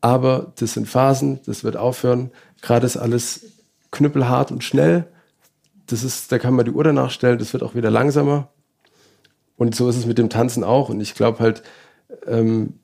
Aber 0.02 0.52
das 0.58 0.74
sind 0.74 0.88
Phasen, 0.88 1.40
das 1.46 1.64
wird 1.64 1.78
aufhören. 1.78 2.32
Gerade 2.62 2.86
ist 2.86 2.98
alles 2.98 3.46
knüppelhart 3.92 4.52
und 4.52 4.64
schnell. 4.64 5.06
Das 5.86 6.04
ist, 6.04 6.32
da 6.32 6.40
kann 6.40 6.56
man 6.56 6.66
die 6.66 6.72
Uhr 6.72 6.84
danach 6.84 7.12
stellen, 7.12 7.38
das 7.38 7.54
wird 7.54 7.64
auch 7.64 7.76
wieder 7.76 7.92
langsamer. 7.92 8.50
Und 9.56 9.76
so 9.76 9.88
ist 9.88 9.98
es 9.98 10.06
mit 10.06 10.18
dem 10.18 10.30
Tanzen 10.30 10.64
auch. 10.64 10.90
Und 10.90 11.00
ich 11.00 11.14
glaube 11.14 11.40
halt, 11.40 11.64
ähm, 12.26 12.80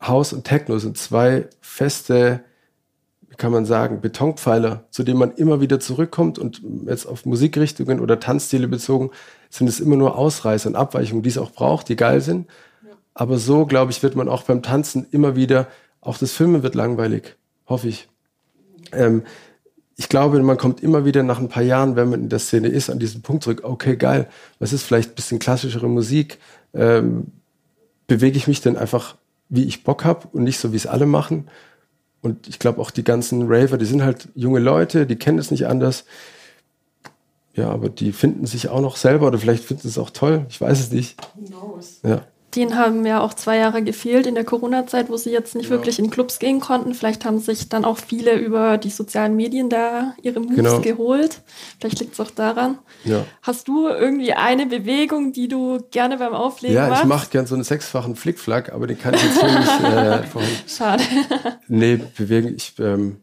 House 0.00 0.32
und 0.32 0.44
Techno 0.44 0.78
sind 0.78 0.96
zwei 0.96 1.48
feste, 1.60 2.40
kann 3.38 3.52
man 3.52 3.64
sagen, 3.64 4.00
Betonpfeiler, 4.00 4.84
zu 4.90 5.04
denen 5.04 5.18
man 5.18 5.32
immer 5.32 5.60
wieder 5.60 5.80
zurückkommt. 5.80 6.38
Und 6.38 6.60
jetzt 6.86 7.06
auf 7.06 7.24
Musikrichtungen 7.24 8.00
oder 8.00 8.20
Tanzstile 8.20 8.68
bezogen, 8.68 9.10
sind 9.48 9.68
es 9.68 9.80
immer 9.80 9.96
nur 9.96 10.18
Ausreißer 10.18 10.68
und 10.68 10.76
Abweichungen, 10.76 11.22
die 11.22 11.30
es 11.30 11.38
auch 11.38 11.52
braucht, 11.52 11.88
die 11.88 11.96
geil 11.96 12.20
sind. 12.20 12.46
Aber 13.14 13.38
so, 13.38 13.64
glaube 13.64 13.92
ich, 13.92 14.02
wird 14.02 14.16
man 14.16 14.28
auch 14.28 14.42
beim 14.42 14.62
Tanzen 14.62 15.06
immer 15.10 15.34
wieder, 15.36 15.68
auch 16.00 16.18
das 16.18 16.32
Filmen 16.32 16.62
wird 16.62 16.74
langweilig, 16.74 17.36
hoffe 17.66 17.88
ich. 17.88 18.08
Ähm, 18.92 19.22
ich 19.96 20.08
glaube, 20.08 20.40
man 20.42 20.56
kommt 20.56 20.82
immer 20.82 21.04
wieder 21.04 21.24
nach 21.24 21.40
ein 21.40 21.48
paar 21.48 21.64
Jahren, 21.64 21.96
wenn 21.96 22.10
man 22.10 22.20
in 22.20 22.28
der 22.28 22.38
Szene 22.38 22.68
ist, 22.68 22.90
an 22.90 23.00
diesen 23.00 23.22
Punkt 23.22 23.42
zurück, 23.42 23.62
okay, 23.64 23.96
geil, 23.96 24.28
was 24.60 24.72
ist 24.72 24.84
vielleicht 24.84 25.10
ein 25.10 25.14
bisschen 25.16 25.40
klassischere 25.40 25.88
Musik? 25.88 26.38
Ähm, 26.72 27.32
bewege 28.06 28.36
ich 28.36 28.46
mich 28.46 28.60
denn 28.60 28.76
einfach, 28.76 29.16
wie 29.48 29.64
ich 29.64 29.82
Bock 29.82 30.04
habe 30.04 30.28
und 30.32 30.44
nicht 30.44 30.58
so, 30.58 30.72
wie 30.72 30.76
es 30.76 30.86
alle 30.86 31.06
machen? 31.06 31.48
Und 32.20 32.48
ich 32.48 32.58
glaube 32.58 32.80
auch 32.80 32.90
die 32.90 33.04
ganzen 33.04 33.46
Raver, 33.46 33.78
die 33.78 33.84
sind 33.84 34.02
halt 34.02 34.28
junge 34.34 34.58
Leute, 34.58 35.06
die 35.06 35.16
kennen 35.16 35.38
es 35.38 35.50
nicht 35.50 35.66
anders. 35.66 36.04
Ja, 37.54 37.70
aber 37.70 37.88
die 37.88 38.12
finden 38.12 38.46
sich 38.46 38.68
auch 38.68 38.80
noch 38.80 38.96
selber 38.96 39.26
oder 39.26 39.38
vielleicht 39.38 39.64
finden 39.64 39.82
sie 39.82 39.88
es 39.88 39.98
auch 39.98 40.10
toll. 40.10 40.46
Ich 40.48 40.60
weiß 40.60 40.78
es 40.78 40.92
nicht. 40.92 41.16
Ja. 42.04 42.22
Den 42.54 42.76
haben 42.76 43.04
ja 43.04 43.20
auch 43.20 43.34
zwei 43.34 43.58
Jahre 43.58 43.82
gefehlt 43.82 44.26
in 44.26 44.34
der 44.34 44.44
Corona-Zeit, 44.44 45.10
wo 45.10 45.18
sie 45.18 45.30
jetzt 45.30 45.54
nicht 45.54 45.66
Genau. 45.68 45.80
wirklich 45.80 45.98
in 45.98 46.08
Clubs 46.08 46.38
gehen 46.38 46.60
konnten. 46.60 46.94
Vielleicht 46.94 47.26
haben 47.26 47.38
sich 47.40 47.68
dann 47.68 47.84
auch 47.84 47.98
viele 47.98 48.36
über 48.36 48.78
die 48.78 48.88
sozialen 48.88 49.36
Medien 49.36 49.68
da 49.68 50.14
ihre 50.22 50.40
Moves 50.40 50.56
Genau. 50.56 50.80
geholt. 50.80 51.42
Vielleicht 51.78 52.00
liegt 52.00 52.14
es 52.14 52.20
auch 52.20 52.30
daran. 52.30 52.78
Ja. 53.04 53.26
Hast 53.42 53.68
du 53.68 53.86
irgendwie 53.88 54.32
eine 54.32 54.64
Bewegung, 54.64 55.34
die 55.34 55.48
du 55.48 55.78
gerne 55.90 56.16
beim 56.16 56.32
Auflegen 56.32 56.74
Ja, 56.74 56.88
machst? 56.88 57.02
ich 57.02 57.08
mache 57.08 57.28
gern 57.30 57.46
so 57.46 57.54
einen 57.54 57.64
sechsfachen 57.64 58.16
Flickflack, 58.16 58.72
aber 58.72 58.86
den 58.86 58.98
kann 58.98 59.12
ich 59.12 59.22
jetzt 59.22 59.42
nicht 59.42 59.82
äh, 59.84 60.22
vorhin. 60.32 60.50
Schade. 60.66 61.02
Nee, 61.68 62.00
bewegen. 62.16 62.54
Ich, 62.56 62.78
ähm, 62.78 63.18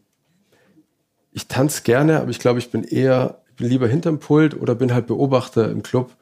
ich 1.32 1.48
tanze 1.48 1.82
gerne, 1.82 2.20
aber 2.20 2.30
ich 2.30 2.38
glaube, 2.38 2.60
ich 2.60 2.70
bin 2.70 2.84
eher, 2.84 3.42
ich 3.50 3.56
bin 3.56 3.68
lieber 3.68 3.88
hinterm 3.88 4.20
Pult 4.20 4.54
oder 4.60 4.76
bin 4.76 4.94
halt 4.94 5.08
Beobachter 5.08 5.68
im 5.70 5.82
Club. 5.82 6.12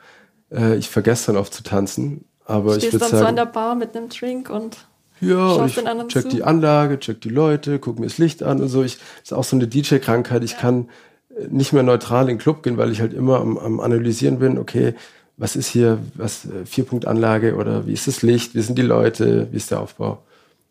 Äh, 0.51 0.77
ich 0.77 0.89
vergesse 0.89 1.27
dann 1.33 1.37
oft 1.37 1.53
zu 1.53 1.63
tanzen. 1.63 2.25
Aber 2.45 2.77
ich 2.77 2.83
Stehst 2.83 2.95
würde 2.95 3.05
dann 3.05 3.11
so 3.11 3.17
an 3.17 3.23
sagen, 3.23 3.37
der 3.37 3.47
Bar 3.47 3.75
mit 3.75 3.97
einem 3.97 4.09
Drink 4.09 4.51
und 4.51 4.77
ja, 5.21 5.65
ich 5.65 5.75
den 5.75 5.87
anderen 5.87 6.09
check 6.09 6.23
zu. 6.23 6.29
die 6.29 6.43
Anlage, 6.43 6.99
check 6.99 7.21
die 7.21 7.29
Leute, 7.29 7.79
guck 7.79 7.99
mir 7.99 8.07
das 8.07 8.19
Licht 8.19 8.43
an 8.43 8.61
und 8.61 8.69
so. 8.69 8.83
Ich, 8.83 8.97
das 8.97 9.31
ist 9.31 9.33
auch 9.33 9.45
so 9.45 9.57
eine 9.57 9.67
DJ-Krankheit. 9.67 10.45
Ich 10.45 10.59
kann 10.59 10.89
äh, 11.31 11.47
nicht 11.49 11.73
mehr 11.73 11.83
neutral 11.83 12.23
in 12.23 12.37
den 12.37 12.39
Club 12.39 12.63
gehen, 12.63 12.77
weil 12.77 12.91
ich 12.91 13.01
halt 13.01 13.15
immer 13.15 13.41
am, 13.41 13.57
am 13.57 13.81
Analysieren 13.81 14.39
bin, 14.39 14.59
okay, 14.59 14.95
was 15.37 15.57
ist 15.57 15.69
hier, 15.69 15.99
was, 16.15 16.45
äh, 16.45 16.67
Vierpunktanlage 16.67 17.57
oder 17.57 17.87
wie 17.87 17.93
ist 17.93 18.07
das 18.07 18.23
Licht, 18.23 18.55
wie 18.55 18.61
sind 18.61 18.77
die 18.77 18.83
Leute, 18.83 19.49
wie 19.51 19.57
ist 19.57 19.71
der 19.71 19.81
Aufbau? 19.81 20.23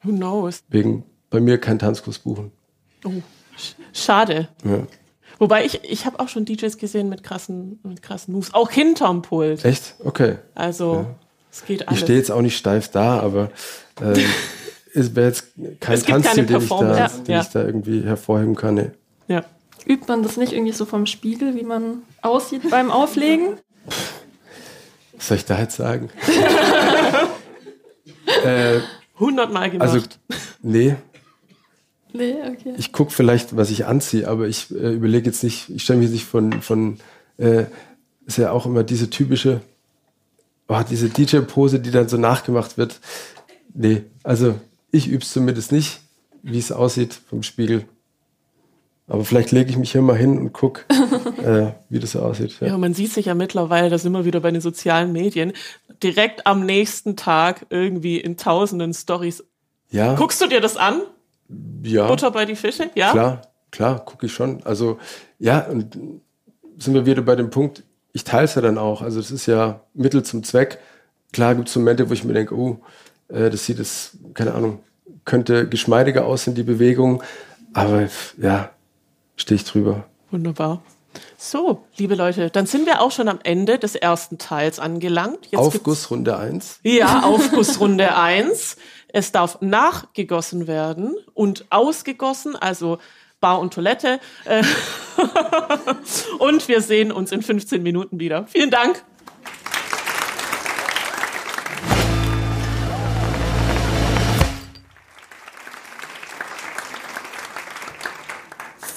Who 0.03 0.11
knows? 0.11 0.61
Wegen 0.69 1.03
bei 1.29 1.39
mir 1.39 1.57
kein 1.57 1.79
Tanzkurs 1.79 2.19
buchen. 2.19 2.51
Schade. 3.93 4.49
Ja. 4.63 4.85
Wobei 5.39 5.65
ich, 5.65 5.83
ich 5.83 6.05
habe 6.05 6.19
auch 6.19 6.29
schon 6.29 6.45
DJs 6.45 6.77
gesehen 6.77 7.09
mit 7.09 7.23
krassen, 7.23 7.79
mit 7.83 8.01
krassen 8.01 8.33
Moves. 8.33 8.53
Auch 8.53 8.69
hinterm 8.69 9.21
Pult. 9.21 9.65
Echt? 9.65 9.95
Okay. 10.03 10.37
Also, 10.55 11.07
es 11.53 11.65
geht 11.65 11.81
Ich 11.81 11.87
alles. 11.87 11.99
stehe 12.01 12.17
jetzt 12.17 12.31
auch 12.31 12.41
nicht 12.41 12.57
steif 12.57 12.89
da, 12.89 13.19
aber 13.19 13.49
ähm, 14.01 14.15
es 14.93 15.15
wäre 15.15 15.27
jetzt 15.27 15.47
kein 15.79 16.01
Tanzstil, 16.03 16.45
den, 16.45 16.57
ich 16.57 16.67
da, 16.67 16.75
Performance. 16.75 17.23
den 17.23 17.33
Ja. 17.35 17.41
ich 17.41 17.47
da 17.47 17.63
irgendwie 17.63 18.01
hervorheben 18.03 18.55
kann. 18.55 18.75
Nee. 18.75 18.91
Ja. 19.27 19.45
übt 19.85 20.05
man 20.07 20.23
das 20.23 20.37
nicht 20.37 20.51
irgendwie 20.53 20.73
so 20.73 20.85
vom 20.85 21.05
Spiegel, 21.05 21.55
wie 21.55 21.63
man 21.63 22.03
aussieht 22.21 22.69
beim 22.69 22.91
Auflegen? 22.91 23.57
Was 25.15 25.27
soll 25.29 25.37
ich 25.37 25.45
da 25.45 25.59
jetzt 25.59 25.77
sagen? 25.77 26.09
äh, 28.45 28.79
Hundertmal 29.19 29.69
gemacht. 29.69 29.89
also, 29.89 30.05
nee, 30.61 30.95
Nee, 32.15 32.35
okay. 32.47 32.75
ich 32.77 32.93
gucke 32.93 33.11
vielleicht, 33.11 33.57
was 33.57 33.71
ich 33.71 33.87
anziehe, 33.87 34.27
aber 34.27 34.47
ich 34.47 34.69
äh, 34.69 34.93
überlege 34.93 35.25
jetzt 35.25 35.43
nicht, 35.43 35.69
ich 35.69 35.81
stelle 35.83 35.97
mich 35.99 36.11
nicht 36.11 36.25
von, 36.25 36.61
von 36.61 36.99
äh, 37.37 37.63
ist 38.27 38.37
ja 38.37 38.51
auch 38.51 38.67
immer 38.67 38.83
diese 38.83 39.09
typische, 39.09 39.61
oh, 40.79 40.83
diese 40.89 41.09
DJ-Pose, 41.09 41.79
die 41.79 41.91
dann 41.91 42.07
so 42.09 42.17
nachgemacht 42.17 42.77
wird. 42.77 42.99
Nee, 43.73 44.03
also 44.23 44.55
ich 44.91 45.07
übe 45.07 45.23
es 45.23 45.31
zumindest 45.31 45.71
nicht, 45.71 46.01
wie 46.43 46.59
es 46.59 46.71
aussieht 46.71 47.13
vom 47.29 47.43
Spiegel. 47.43 47.85
Aber 49.07 49.25
vielleicht 49.25 49.51
lege 49.51 49.69
ich 49.69 49.77
mich 49.77 49.91
hier 49.91 50.01
mal 50.01 50.15
hin 50.17 50.37
und 50.37 50.53
gucke, 50.53 50.83
äh, 51.43 51.71
wie 51.89 51.99
das 51.99 52.11
so 52.13 52.21
aussieht. 52.21 52.57
ja, 52.61 52.67
Ja. 52.67 52.77
man 52.77 52.93
sieht 52.93 53.11
sich 53.11 53.25
ja 53.25 53.35
mittlerweile, 53.35 53.89
da 53.89 53.97
sind 53.97 54.13
wir 54.13 54.23
wieder 54.25 54.39
bei 54.39 54.51
den 54.51 54.61
sozialen 54.61 55.11
Medien, 55.11 55.51
direkt 56.01 56.47
am 56.47 56.65
nächsten 56.65 57.15
Tag 57.17 57.65
irgendwie 57.69 58.17
in 58.19 58.37
tausenden 58.37 58.93
Stories. 58.93 59.43
Ja, 59.91 60.15
Guckst 60.15 60.41
du 60.41 60.47
dir 60.47 60.61
das 60.61 60.77
an? 60.77 61.01
ja. 61.83 62.07
Butter 62.07 62.31
bei 62.31 62.45
die 62.45 62.55
Fische? 62.55 62.89
Ja? 62.95 63.11
Klar, 63.11 63.41
klar, 63.71 64.03
gucke 64.05 64.27
ich 64.27 64.33
schon. 64.33 64.63
Also 64.63 64.97
ja, 65.37 65.59
und 65.67 65.97
sind 66.77 66.93
wir 66.93 67.05
wieder 67.05 67.21
bei 67.21 67.35
dem 67.35 67.49
Punkt, 67.49 67.83
ich 68.13 68.23
teile 68.23 68.45
es 68.45 68.55
ja 68.55 68.61
dann 68.61 68.77
auch. 68.77 69.01
Also 69.01 69.19
es 69.19 69.31
ist 69.31 69.47
ja 69.47 69.81
Mittel 69.93 70.23
zum 70.23 70.43
Zweck. 70.43 70.79
Klar 71.33 71.55
gibt 71.55 71.67
es 71.67 71.75
Momente, 71.75 72.09
wo 72.09 72.13
ich 72.13 72.23
mir 72.23 72.33
denke, 72.33 72.55
oh, 72.55 72.79
äh, 73.27 73.49
das 73.49 73.65
sieht 73.65 73.79
es, 73.79 74.17
keine 74.35 74.53
Ahnung, 74.53 74.79
könnte 75.25 75.67
geschmeidiger 75.67 76.25
aussehen, 76.25 76.55
die 76.55 76.63
Bewegung. 76.63 77.23
Aber 77.73 78.07
ja, 78.37 78.69
stehe 79.35 79.55
ich 79.55 79.65
drüber. 79.65 80.05
Wunderbar. 80.29 80.81
So, 81.37 81.83
liebe 81.97 82.15
Leute, 82.15 82.49
dann 82.49 82.65
sind 82.65 82.85
wir 82.85 83.01
auch 83.01 83.11
schon 83.11 83.27
am 83.27 83.39
Ende 83.43 83.77
des 83.77 83.95
ersten 83.95 84.37
Teils 84.37 84.79
angelangt. 84.79 85.47
Jetzt 85.51 85.59
Aufgussrunde 85.59 86.37
1. 86.37 86.79
Ja, 86.83 87.23
Aufgussrunde 87.23 88.15
1. 88.15 88.77
Es 89.09 89.31
darf 89.31 89.59
nachgegossen 89.61 90.65
werden 90.65 91.15
und 91.33 91.65
ausgegossen, 91.69 92.55
also 92.55 92.97
Bar 93.43 93.59
und 93.59 93.73
Toilette. 93.73 94.21
Äh, 94.45 94.63
Und 96.39 96.67
wir 96.69 96.81
sehen 96.81 97.11
uns 97.11 97.33
in 97.33 97.41
15 97.41 97.83
Minuten 97.83 98.19
wieder. 98.19 98.47
Vielen 98.47 98.69
Dank. 98.69 99.03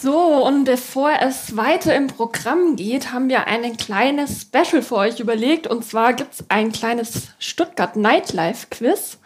So, 0.00 0.46
und 0.46 0.64
bevor 0.64 1.10
es 1.20 1.56
weiter 1.56 1.96
im 1.96 2.06
Programm 2.06 2.76
geht, 2.76 3.10
haben 3.12 3.28
wir 3.28 3.48
ein 3.48 3.76
kleines 3.76 4.42
Special 4.42 4.80
für 4.80 4.94
euch 4.94 5.18
überlegt. 5.18 5.66
Und 5.66 5.84
zwar 5.84 6.12
gibt's 6.12 6.44
ein 6.48 6.70
kleines 6.70 7.30
Stuttgart 7.40 7.96
Nightlife 7.96 8.68
Quiz. 8.70 9.18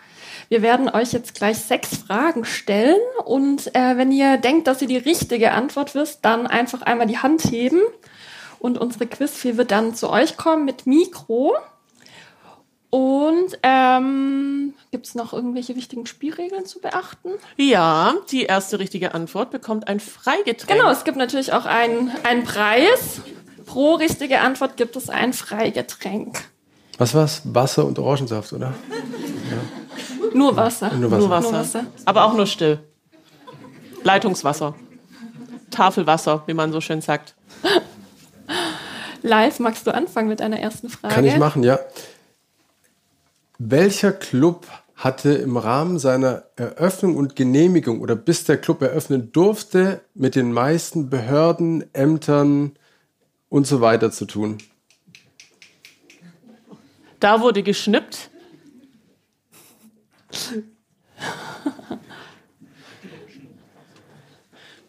Wir 0.51 0.63
werden 0.63 0.89
euch 0.89 1.13
jetzt 1.13 1.37
gleich 1.37 1.59
sechs 1.59 1.97
Fragen 1.97 2.45
stellen. 2.45 2.99
Und 3.25 3.73
äh, 3.77 3.97
wenn 3.97 4.11
ihr 4.11 4.37
denkt, 4.37 4.67
dass 4.67 4.83
ihr 4.83 4.89
die 4.89 4.97
richtige 4.97 5.53
Antwort 5.53 5.95
wisst, 5.95 6.25
dann 6.25 6.49
einfach 6.49 6.83
einmal 6.83 7.07
die 7.07 7.19
Hand 7.19 7.45
heben. 7.45 7.81
Und 8.59 8.77
unsere 8.77 9.07
Quizfee 9.07 9.57
wird 9.57 9.71
dann 9.71 9.95
zu 9.95 10.11
euch 10.11 10.37
kommen 10.37 10.65
mit 10.65 10.87
Mikro. 10.87 11.55
Und 12.91 13.57
ähm, 13.63 14.75
gibt's 14.91 15.15
noch 15.15 15.33
irgendwelche 15.33 15.77
wichtigen 15.77 16.05
Spielregeln 16.07 16.67
zu 16.67 16.81
beachten? 16.81 17.31
Ja, 17.57 18.15
die 18.33 18.43
erste 18.43 18.81
richtige 18.81 19.15
Antwort 19.15 19.53
bekommt 19.53 19.87
ein 19.87 20.01
Freigetränk. 20.01 20.81
Genau, 20.81 20.91
es 20.91 21.05
gibt 21.05 21.17
natürlich 21.17 21.53
auch 21.53 21.65
einen, 21.65 22.11
einen 22.25 22.43
Preis. 22.43 23.21
Pro 23.67 23.95
richtige 23.95 24.41
Antwort 24.41 24.77
gibt 24.77 24.97
es 24.97 25.11
ein 25.11 25.33
Freigetränk. 25.33 26.41
Was 26.99 27.15
war's? 27.15 27.43
Wasser 27.45 27.85
und 27.87 28.01
Orangensaft, 28.01 28.53
oder? 28.53 28.75
Nur 30.35 30.57
Wasser. 30.57 30.93
Nur 30.95 31.11
Wasser. 31.11 31.21
Nur 31.21 31.31
Wasser. 31.31 31.51
Nur 31.51 31.61
Wasser. 31.61 31.87
Aber 32.05 32.25
auch 32.25 32.35
nur 32.35 32.47
still. 32.47 32.81
Leitungswasser. 34.03 34.75
Tafelwasser, 35.71 36.43
wie 36.47 36.55
man 36.55 36.73
so 36.73 36.81
schön 36.81 37.01
sagt. 37.01 37.35
Live, 39.23 39.61
magst 39.61 39.87
du 39.87 39.95
anfangen 39.95 40.29
mit 40.29 40.41
einer 40.41 40.59
ersten 40.59 40.89
Frage? 40.89 41.15
Kann 41.15 41.25
ich 41.25 41.37
machen, 41.37 41.63
ja. 41.63 41.79
Welcher 43.59 44.13
Club 44.13 44.67
hatte 44.97 45.33
im 45.33 45.57
Rahmen 45.57 45.99
seiner 45.99 46.45
Eröffnung 46.57 47.17
und 47.17 47.37
Genehmigung 47.37 48.01
oder 48.01 48.17
bis 48.17 48.45
der 48.45 48.59
Club 48.59 48.83
eröffnen 48.83 49.33
durfte, 49.33 50.01
mit 50.15 50.35
den 50.35 50.53
meisten 50.53 51.11
Behörden, 51.11 51.85
Ämtern 51.95 52.73
und 53.49 53.67
so 53.67 53.81
weiter 53.81 54.11
zu 54.11 54.27
tun? 54.27 54.59
Da 57.19 57.41
wurde 57.41 57.63
geschnippt. 57.63 58.31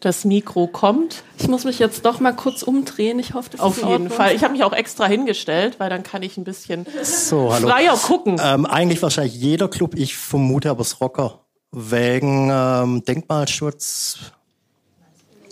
Das 0.00 0.24
Mikro 0.24 0.66
kommt. 0.66 1.22
Ich 1.38 1.46
muss 1.46 1.64
mich 1.64 1.78
jetzt 1.78 2.04
doch 2.04 2.18
mal 2.18 2.32
kurz 2.32 2.62
umdrehen. 2.64 3.20
Ich 3.20 3.34
hoffe, 3.34 3.50
das 3.50 3.60
Auf 3.60 3.76
ist 3.76 3.82
in 3.84 3.88
jeden. 3.88 4.10
Fall. 4.10 4.34
Ich 4.34 4.42
habe 4.42 4.52
mich 4.52 4.64
auch 4.64 4.72
extra 4.72 5.06
hingestellt, 5.06 5.78
weil 5.78 5.90
dann 5.90 6.02
kann 6.02 6.22
ich 6.24 6.36
ein 6.36 6.42
bisschen 6.44 6.86
So, 7.04 7.52
hallo. 7.54 7.68
freier 7.68 7.96
gucken. 7.96 8.40
Ähm, 8.42 8.66
eigentlich 8.66 9.00
wahrscheinlich 9.00 9.34
jeder 9.34 9.68
Club, 9.68 9.94
ich 9.94 10.16
vermute 10.16 10.70
aber 10.70 10.80
es 10.80 11.00
Rocker. 11.00 11.38
Wegen 11.70 12.50
ähm, 12.52 13.04
Denkmalschutz 13.04 14.18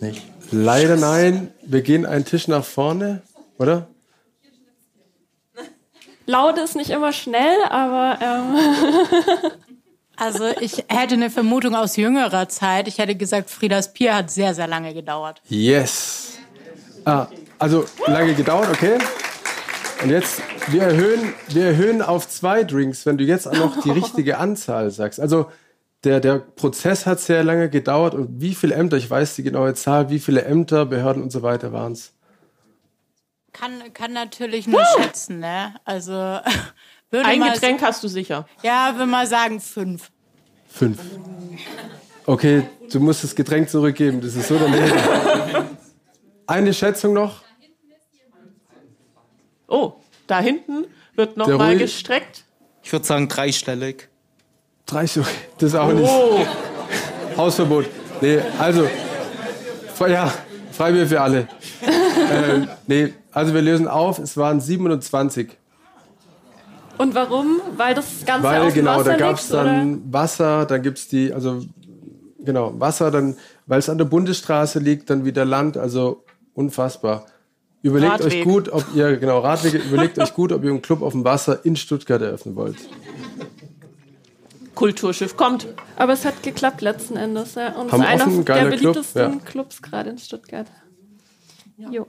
nicht. 0.00 0.22
Leider 0.50 0.96
nein. 0.96 1.52
Wir 1.62 1.82
gehen 1.82 2.04
einen 2.06 2.24
Tisch 2.24 2.48
nach 2.48 2.64
vorne, 2.64 3.22
oder? 3.58 3.86
Laut 6.26 6.58
ist 6.58 6.74
nicht 6.76 6.90
immer 6.90 7.12
schnell, 7.12 7.56
aber 7.68 8.18
ähm, 8.20 8.56
Also 10.20 10.48
ich 10.60 10.84
hätte 10.88 11.14
eine 11.14 11.30
Vermutung 11.30 11.74
aus 11.74 11.96
jüngerer 11.96 12.46
Zeit. 12.46 12.88
Ich 12.88 12.98
hätte 12.98 13.14
gesagt, 13.14 13.48
Friedas 13.48 13.94
Bier 13.94 14.14
hat 14.14 14.30
sehr, 14.30 14.54
sehr 14.54 14.66
lange 14.66 14.92
gedauert. 14.92 15.40
Yes. 15.48 16.38
Ah, 17.06 17.26
also 17.58 17.86
lange 18.06 18.34
gedauert, 18.34 18.68
okay. 18.70 18.98
Und 20.02 20.10
jetzt, 20.10 20.42
wir 20.68 20.82
erhöhen, 20.82 21.32
wir 21.48 21.64
erhöhen 21.64 22.02
auf 22.02 22.28
zwei 22.28 22.64
Drinks, 22.64 23.06
wenn 23.06 23.16
du 23.16 23.24
jetzt 23.24 23.50
noch 23.50 23.80
die 23.80 23.90
richtige 24.00 24.36
Anzahl 24.36 24.90
sagst. 24.90 25.20
Also 25.20 25.50
der, 26.04 26.20
der 26.20 26.38
Prozess 26.38 27.06
hat 27.06 27.20
sehr 27.20 27.42
lange 27.42 27.70
gedauert 27.70 28.14
und 28.14 28.42
wie 28.42 28.54
viele 28.54 28.74
Ämter, 28.74 28.98
ich 28.98 29.08
weiß 29.08 29.36
die 29.36 29.42
genaue 29.42 29.72
Zahl, 29.72 30.10
wie 30.10 30.18
viele 30.18 30.44
Ämter, 30.44 30.84
Behörden 30.84 31.22
und 31.22 31.32
so 31.32 31.42
weiter 31.42 31.72
waren 31.72 31.92
es? 31.92 32.12
Kann, 33.52 33.92
kann 33.94 34.12
natürlich 34.12 34.66
nur 34.66 34.84
schätzen, 34.98 35.40
ne? 35.40 35.74
Also 35.86 36.12
würde 37.10 37.26
Ein 37.26 37.42
Getränk 37.42 37.82
hast 37.82 38.02
du 38.04 38.08
sicher. 38.08 38.46
Ja, 38.62 38.92
würde 38.96 39.10
mal 39.10 39.26
sagen 39.26 39.60
fünf. 39.60 40.10
Fünf. 40.68 40.98
Okay, 42.26 42.62
du 42.92 43.00
musst 43.00 43.24
das 43.24 43.34
Getränk 43.34 43.68
zurückgeben, 43.68 44.20
das 44.20 44.36
ist 44.36 44.48
so 44.48 44.56
daneben. 44.58 44.92
Eine 46.46 46.72
Schätzung 46.74 47.12
noch? 47.14 47.42
Oh, 49.68 49.94
da 50.26 50.40
hinten 50.40 50.84
wird 51.14 51.36
noch 51.36 51.46
Der 51.46 51.56
mal 51.58 51.72
Rui- 51.74 51.78
gestreckt. 51.78 52.44
Ich 52.82 52.92
würde 52.92 53.04
sagen 53.06 53.28
dreistellig. 53.28 54.08
Drei 54.86 55.06
Stück. 55.06 55.26
Das 55.58 55.70
ist 55.70 55.74
auch 55.78 55.92
nicht. 55.92 56.08
Oh, 56.08 56.44
Hausverbot. 57.36 57.86
Nee, 58.20 58.40
also, 58.58 58.88
ja, 60.08 60.32
Freibier 60.72 61.06
für 61.06 61.20
alle. 61.20 61.48
ähm, 62.32 62.68
nee, 62.86 63.12
also 63.32 63.54
wir 63.54 63.62
lösen 63.62 63.86
auf, 63.86 64.18
es 64.18 64.36
waren 64.36 64.60
27. 64.60 65.50
und 67.00 67.14
warum? 67.14 67.62
Weil 67.78 67.94
das 67.94 68.26
Ganze 68.26 68.46
Weil 68.46 68.60
auf 68.60 68.74
genau, 68.74 68.98
Wasser 68.98 69.04
da 69.04 69.16
gab 69.16 69.36
es 69.36 69.48
liegt, 69.48 69.54
oder? 69.54 69.64
dann 69.64 70.12
Wasser, 70.12 70.66
dann 70.66 70.82
gibt 70.82 70.98
es 70.98 71.08
die, 71.08 71.32
also 71.32 71.62
genau, 72.44 72.78
Wasser, 72.78 73.10
dann, 73.10 73.36
weil 73.66 73.78
es 73.78 73.88
an 73.88 73.96
der 73.96 74.04
Bundesstraße 74.04 74.80
liegt, 74.80 75.08
dann 75.08 75.24
wieder 75.24 75.46
Land, 75.46 75.78
also 75.78 76.24
unfassbar. 76.52 77.24
Überlegt 77.80 78.20
euch 78.20 78.24
Radweg. 78.24 78.44
gut, 78.44 78.68
ob 78.68 78.84
ihr, 78.94 79.16
genau, 79.16 79.38
Radwege, 79.38 79.78
überlegt 79.78 80.18
euch 80.18 80.34
gut, 80.34 80.52
ob 80.52 80.62
ihr 80.62 80.68
einen 80.68 80.82
Club 80.82 81.00
auf 81.00 81.12
dem 81.12 81.24
Wasser 81.24 81.64
in 81.64 81.74
Stuttgart 81.74 82.20
eröffnen 82.20 82.54
wollt. 82.54 82.76
Kulturschiff 84.74 85.38
kommt. 85.38 85.68
Aber 85.96 86.12
es 86.12 86.26
hat 86.26 86.42
geklappt 86.42 86.82
letzten 86.82 87.16
Endes. 87.16 87.54
Ja. 87.54 87.68
Und 87.76 87.92
Haben 87.92 88.02
ist 88.02 88.08
einer 88.08 88.26
offen, 88.26 88.44
der 88.44 88.44
geiler 88.44 88.70
Club, 88.70 88.80
beliebtesten 88.80 89.32
ja. 89.32 89.38
Clubs 89.46 89.80
gerade 89.80 90.10
in 90.10 90.18
Stuttgart. 90.18 90.66
Jo. 91.90 92.06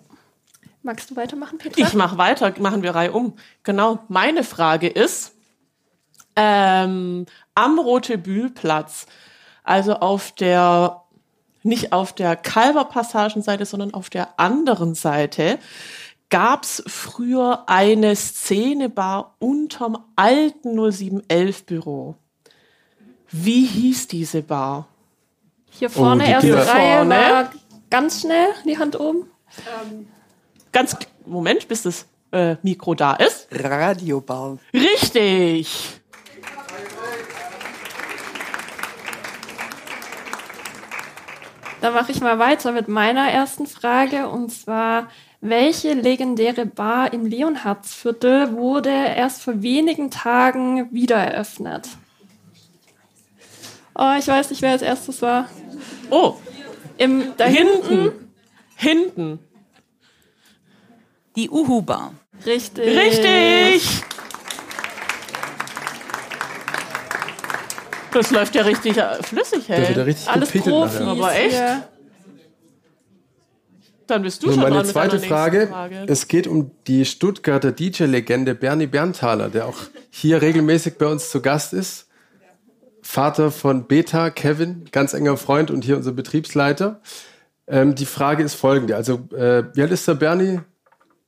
Magst 0.84 1.12
du 1.12 1.16
weitermachen, 1.16 1.58
Petra? 1.58 1.86
Ich 1.86 1.94
mache 1.94 2.18
weiter, 2.18 2.54
machen 2.60 2.82
wir 2.82 2.96
Reihe 2.96 3.12
um. 3.12 3.36
Genau, 3.64 4.00
meine 4.08 4.44
Frage 4.44 4.88
ist, 4.88 5.34
ähm, 6.36 7.26
am 7.56 7.80
Rotebühlplatz, 7.80 9.06
also 9.64 9.96
auf 9.96 10.32
der, 10.32 11.02
nicht 11.62 11.94
auf 11.94 12.14
der 12.14 12.36
Kalverpassagenseite, 12.36 13.66
sondern 13.66 13.94
auf 13.94 14.10
der 14.10 14.40
anderen 14.40 14.96
Seite, 14.96 15.60
gab's 16.30 16.82
früher 16.88 17.64
eine 17.68 18.16
Szenebar 18.16 19.36
unterm 19.40 20.04
alten 20.16 20.74
0711 20.76 21.66
Büro. 21.66 22.16
Wie 23.30 23.66
hieß 23.66 24.08
diese 24.08 24.42
Bar? 24.42 24.88
Hier 25.70 25.90
vorne, 25.90 26.24
Oh, 26.24 26.28
erste 26.28 26.56
Reihe, 26.56 26.96
Vorne. 26.98 27.16
war 27.16 27.52
ganz 27.90 28.22
schnell, 28.22 28.48
die 28.66 28.78
Hand 28.78 29.00
oben. 29.00 29.30
Ganz, 30.72 30.96
Moment, 31.26 31.68
bis 31.68 31.84
das 31.84 32.06
äh, 32.32 32.56
Mikro 32.62 32.96
da 32.96 33.14
ist. 33.16 33.48
Radiobar. 33.52 34.58
Richtig! 34.74 36.02
Da 41.82 41.90
mache 41.90 42.12
ich 42.12 42.22
mal 42.22 42.38
weiter 42.38 42.72
mit 42.72 42.88
meiner 42.88 43.28
ersten 43.32 43.66
Frage 43.66 44.30
und 44.30 44.52
zwar, 44.52 45.10
welche 45.42 45.94
legendäre 45.94 46.68
Bar 46.68 47.12
im 47.12 47.26
Leonhardsviertel 47.26 48.54
wurde 48.54 48.92
erst 48.92 49.42
vor 49.42 49.64
wenigen 49.64 50.12
Tagen 50.12 50.94
wieder 50.94 51.18
eröffnet? 51.18 51.90
Oh, 53.96 54.14
ich 54.18 54.28
weiß 54.28 54.52
nicht, 54.52 54.62
wer 54.62 54.72
als 54.72 54.84
erstes 54.84 55.24
war. 55.24 55.50
Oh, 56.12 56.36
Im, 56.98 57.34
da 57.38 57.46
hinten. 57.46 58.30
hinten. 58.76 59.40
Die 61.36 61.50
Uhu-Bar. 61.50 62.14
Richtig. 62.46 62.86
Richtig! 62.86 64.04
Das 68.14 68.30
läuft 68.32 68.56
ja 68.56 68.64
richtig 68.64 68.98
äh, 68.98 69.24
flüssig, 69.24 69.68
Da 69.68 69.78
wird 69.78 69.90
er 69.90 69.96
hey. 69.96 70.02
richtig 70.04 70.28
Alles 70.28 70.52
Profis. 70.52 71.00
nachher. 71.00 71.08
Aber 71.08 71.34
echt? 71.36 71.52
Hier. 71.56 71.88
Dann 74.08 74.24
bist 74.24 74.44
du 74.44 74.48
So, 74.48 74.54
schon 74.54 74.64
meine 74.64 74.76
dran 74.76 74.86
mit 74.86 74.92
zweite 74.92 75.16
nächsten 75.16 75.30
Frage. 75.30 75.68
Frage. 75.68 76.06
Es 76.08 76.28
geht 76.28 76.48
um 76.48 76.72
die 76.88 77.06
Stuttgarter 77.06 77.72
DJ-Legende 77.72 78.54
Bernie 78.56 78.88
Berntaler, 78.88 79.48
der 79.50 79.68
auch 79.68 79.78
hier 80.10 80.42
regelmäßig 80.42 80.98
bei 80.98 81.06
uns 81.06 81.30
zu 81.30 81.42
Gast 81.42 81.72
ist. 81.72 82.08
Vater 83.02 83.52
von 83.52 83.88
Beta, 83.88 84.30
Kevin, 84.30 84.86
ganz 84.92 85.14
enger 85.14 85.38
Freund 85.38 85.72
und 85.72 85.86
hier 85.86 85.96
unser 85.96 86.12
Betriebsleiter. 86.12 87.00
Ähm, 87.68 87.96
die 87.96 88.06
Frage 88.06 88.44
ist 88.44 88.56
folgende. 88.56 88.98
Also, 88.98 89.30
äh, 89.34 89.64
wie 89.74 89.82
alt 89.82 89.92
ist 89.92 90.06
der 90.08 90.16
Bernie? 90.16 90.60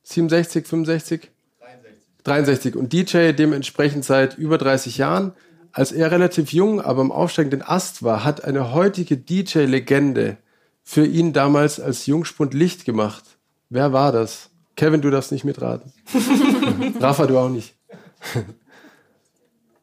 67, 0.04 0.66
65? 0.66 1.30
63. 1.60 2.02
63. 2.24 2.76
Und 2.76 2.92
DJ 2.92 3.32
dementsprechend 3.32 4.04
seit 4.04 4.38
über 4.38 4.58
30 4.58 4.98
Jahren. 4.98 5.32
Als 5.72 5.90
er 5.90 6.12
relativ 6.12 6.52
jung, 6.52 6.80
aber 6.80 7.02
im 7.02 7.10
aufsteigenden 7.10 7.62
Ast 7.62 8.04
war, 8.04 8.22
hat 8.22 8.44
eine 8.44 8.72
heutige 8.72 9.16
DJ-Legende 9.16 10.36
für 10.84 11.04
ihn 11.04 11.32
damals 11.32 11.80
als 11.80 12.06
Jungspund 12.06 12.54
Licht 12.54 12.84
gemacht. 12.84 13.24
Wer 13.70 13.92
war 13.92 14.12
das? 14.12 14.50
Kevin, 14.76 15.00
du 15.00 15.10
darfst 15.10 15.32
nicht 15.32 15.44
mitraten. 15.44 15.92
Rafa, 17.00 17.26
du 17.26 17.38
auch 17.38 17.48
nicht. 17.48 17.74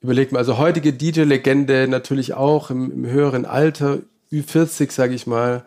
Überleg 0.02 0.32
mal, 0.32 0.40
also 0.40 0.58
heutige 0.58 0.94
DJ-Legende 0.94 1.88
natürlich 1.88 2.34
auch 2.34 2.70
im, 2.70 2.92
im 2.92 3.06
höheren 3.06 3.46
Alter, 3.46 4.00
Ü40, 4.32 4.92
sage 4.92 5.14
ich 5.14 5.28
mal, 5.28 5.64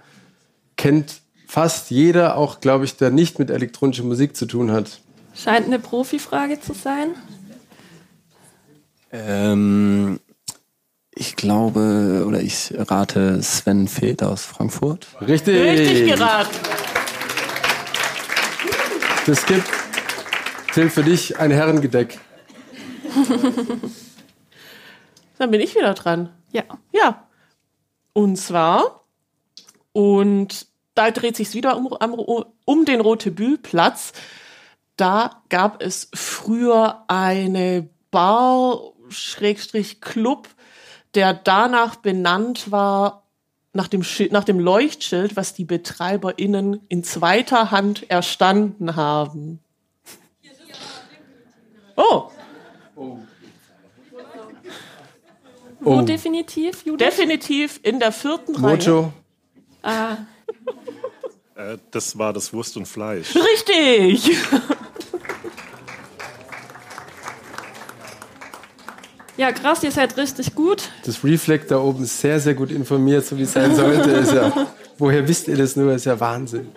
kennt 0.77 1.21
fast 1.55 1.93
jeder, 1.93 2.37
auch 2.37 2.59
glaube 2.59 2.85
ich, 2.85 2.97
der 2.97 3.11
nicht 3.11 3.39
mit 3.39 3.49
elektronischer 3.49 4.03
Musik 4.03 4.35
zu 4.35 4.47
tun 4.47 4.73
hat. 4.73 4.99
Scheint 5.37 5.67
eine 5.67 5.79
Profifrage 5.79 6.61
zu 6.61 6.75
sein. 6.75 7.15
Ähm, 9.13 10.19
ich 11.15 11.37
glaube, 11.37 12.25
oder 12.27 12.41
ich 12.41 12.75
rate 12.77 13.41
Sven 13.41 13.87
Feth 13.87 14.25
aus 14.25 14.45
Frankfurt. 14.45 15.07
Richtig. 15.21 15.61
Richtig 15.61 16.09
geraten. 16.09 16.57
Das 19.27 19.47
gibt, 19.47 19.69
Till, 20.73 20.91
für 20.91 21.05
dich 21.05 21.39
ein 21.39 21.53
Herrengedeck. 21.53 22.19
Dann 25.39 25.53
bin 25.53 25.61
ich 25.61 25.77
wieder 25.77 25.95
dran. 25.95 26.31
Ja. 26.51 26.65
Ja. 26.93 27.29
Und 28.13 28.39
zwar, 28.39 29.05
und 29.93 30.74
da 30.95 31.11
dreht 31.11 31.37
sich 31.37 31.53
wieder 31.55 31.77
um, 31.77 31.93
am- 31.95 32.15
um 32.65 32.85
den 32.85 33.01
Rotebühlplatz. 33.01 34.13
Da 34.97 35.43
gab 35.49 35.83
es 35.83 36.09
früher 36.15 37.05
eine 37.09 37.89
Bar, 38.11 38.81
Schrägstrich 39.09 40.01
Club, 40.01 40.49
der 41.15 41.35
danach 41.35 41.97
benannt 41.97 42.71
war, 42.71 43.23
nach 43.73 43.89
dem, 43.89 44.05
Schild, 44.05 44.31
nach 44.31 44.45
dem 44.45 44.61
Leuchtschild, 44.61 45.35
was 45.37 45.53
die 45.53 45.65
BetreiberInnen 45.65 46.81
in 46.89 47.03
zweiter 47.03 47.73
Hand 47.73 48.09
erstanden 48.09 48.95
haben. 48.95 49.59
Oh, 51.97 52.31
Wo 55.81 55.99
Oh. 55.99 56.03
definitiv, 56.03 56.87
Judith? 56.87 57.07
definitiv 57.07 57.79
in 57.83 57.99
der 58.01 58.11
vierten 58.13 58.55
Reihe. 58.57 58.77
Mojo, 58.77 59.13
ah, 59.83 60.17
Äh, 61.55 61.79
das 61.91 62.19
war 62.19 62.33
das 62.33 62.53
Wurst 62.53 62.77
und 62.77 62.87
Fleisch. 62.87 63.35
Richtig! 63.35 64.37
ja, 69.37 69.53
krass, 69.53 69.85
ihr 69.85 69.93
seid 69.93 70.17
richtig 70.17 70.55
gut. 70.55 70.89
das 71.05 71.23
Reflect 71.23 71.71
da 71.71 71.79
oben 71.79 72.03
ist 72.05 72.21
sehr, 72.21 72.41
sehr 72.41 72.55
gut 72.55 72.71
informiert, 72.73 73.25
so 73.25 73.39
wie 73.39 73.43
es 73.43 73.53
sein 73.53 73.75
sollte. 73.75 74.11
Ist 74.11 74.33
ja, 74.33 74.67
woher 74.99 75.27
wisst 75.29 75.47
ihr 75.49 75.57
das 75.57 75.77
nur? 75.77 75.93
Ist 75.95 76.07
ja 76.07 76.19
Wahnsinn. 76.19 76.73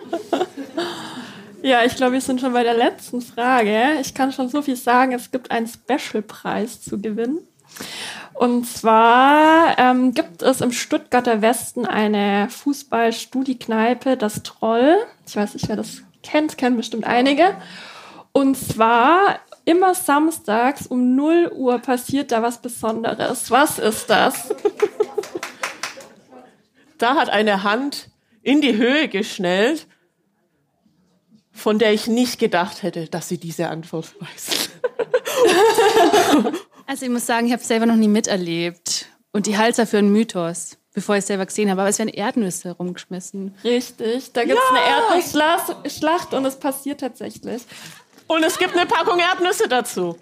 Ja, 1.60 1.84
ich 1.84 1.96
glaube, 1.96 2.12
wir 2.12 2.20
sind 2.20 2.40
schon 2.40 2.52
bei 2.52 2.62
der 2.62 2.74
letzten 2.74 3.20
Frage. 3.20 3.98
Ich 4.00 4.14
kann 4.14 4.30
schon 4.30 4.48
so 4.48 4.62
viel 4.62 4.76
sagen. 4.76 5.12
Es 5.12 5.32
gibt 5.32 5.50
einen 5.50 5.66
Special-Preis 5.66 6.80
zu 6.82 7.00
gewinnen. 7.00 7.40
Und 8.34 8.66
zwar 8.66 9.78
ähm, 9.78 10.14
gibt 10.14 10.42
es 10.42 10.60
im 10.60 10.70
Stuttgarter 10.70 11.42
Westen 11.42 11.86
eine 11.86 12.48
Fußball-Studi-Kneipe, 12.50 14.16
das 14.16 14.44
Troll. 14.44 14.96
Ich 15.26 15.34
weiß 15.34 15.54
nicht, 15.54 15.68
wer 15.68 15.76
das 15.76 16.02
kennt, 16.22 16.56
kennen 16.56 16.76
bestimmt 16.76 17.04
einige. 17.04 17.56
Und 18.32 18.56
zwar 18.56 19.40
immer 19.64 19.94
samstags 19.94 20.86
um 20.86 21.16
0 21.16 21.50
Uhr 21.54 21.78
passiert 21.78 22.30
da 22.30 22.42
was 22.42 22.62
Besonderes. 22.62 23.50
Was 23.50 23.78
ist 23.78 24.08
das? 24.08 24.54
Da 26.98 27.14
hat 27.14 27.30
eine 27.30 27.62
Hand 27.62 28.10
in 28.42 28.60
die 28.60 28.76
Höhe 28.76 29.06
geschnellt, 29.06 29.86
von 31.52 31.78
der 31.78 31.92
ich 31.92 32.08
nicht 32.08 32.40
gedacht 32.40 32.82
hätte, 32.82 33.06
dass 33.06 33.28
sie 33.28 33.38
diese 33.38 33.68
Antwort 33.68 34.14
weiß. 34.20 34.70
Also 36.88 37.04
ich 37.04 37.12
muss 37.12 37.26
sagen, 37.26 37.46
ich 37.46 37.52
habe 37.52 37.60
es 37.60 37.68
selber 37.68 37.84
noch 37.84 37.96
nie 37.96 38.08
miterlebt. 38.08 39.04
Und 39.30 39.44
die 39.44 39.58
Halser 39.58 39.86
für 39.86 39.98
einen 39.98 40.10
Mythos, 40.10 40.78
bevor 40.94 41.16
ich 41.16 41.18
es 41.18 41.26
selber 41.26 41.44
gesehen 41.44 41.70
habe. 41.70 41.82
Aber 41.82 41.90
es 41.90 41.98
werden 41.98 42.08
Erdnüsse 42.08 42.70
rumgeschmissen. 42.70 43.54
Richtig, 43.62 44.32
da 44.32 44.44
gibt 44.44 44.58
es 44.58 44.64
ja. 44.70 44.76
eine 44.80 44.80
Erdnussschlacht 45.20 46.32
und 46.32 46.46
es 46.46 46.58
passiert 46.58 47.00
tatsächlich. 47.00 47.60
Und 48.26 48.42
es 48.42 48.58
gibt 48.58 48.74
eine 48.74 48.86
Packung 48.86 49.18
Erdnüsse 49.18 49.68
dazu. 49.68 50.18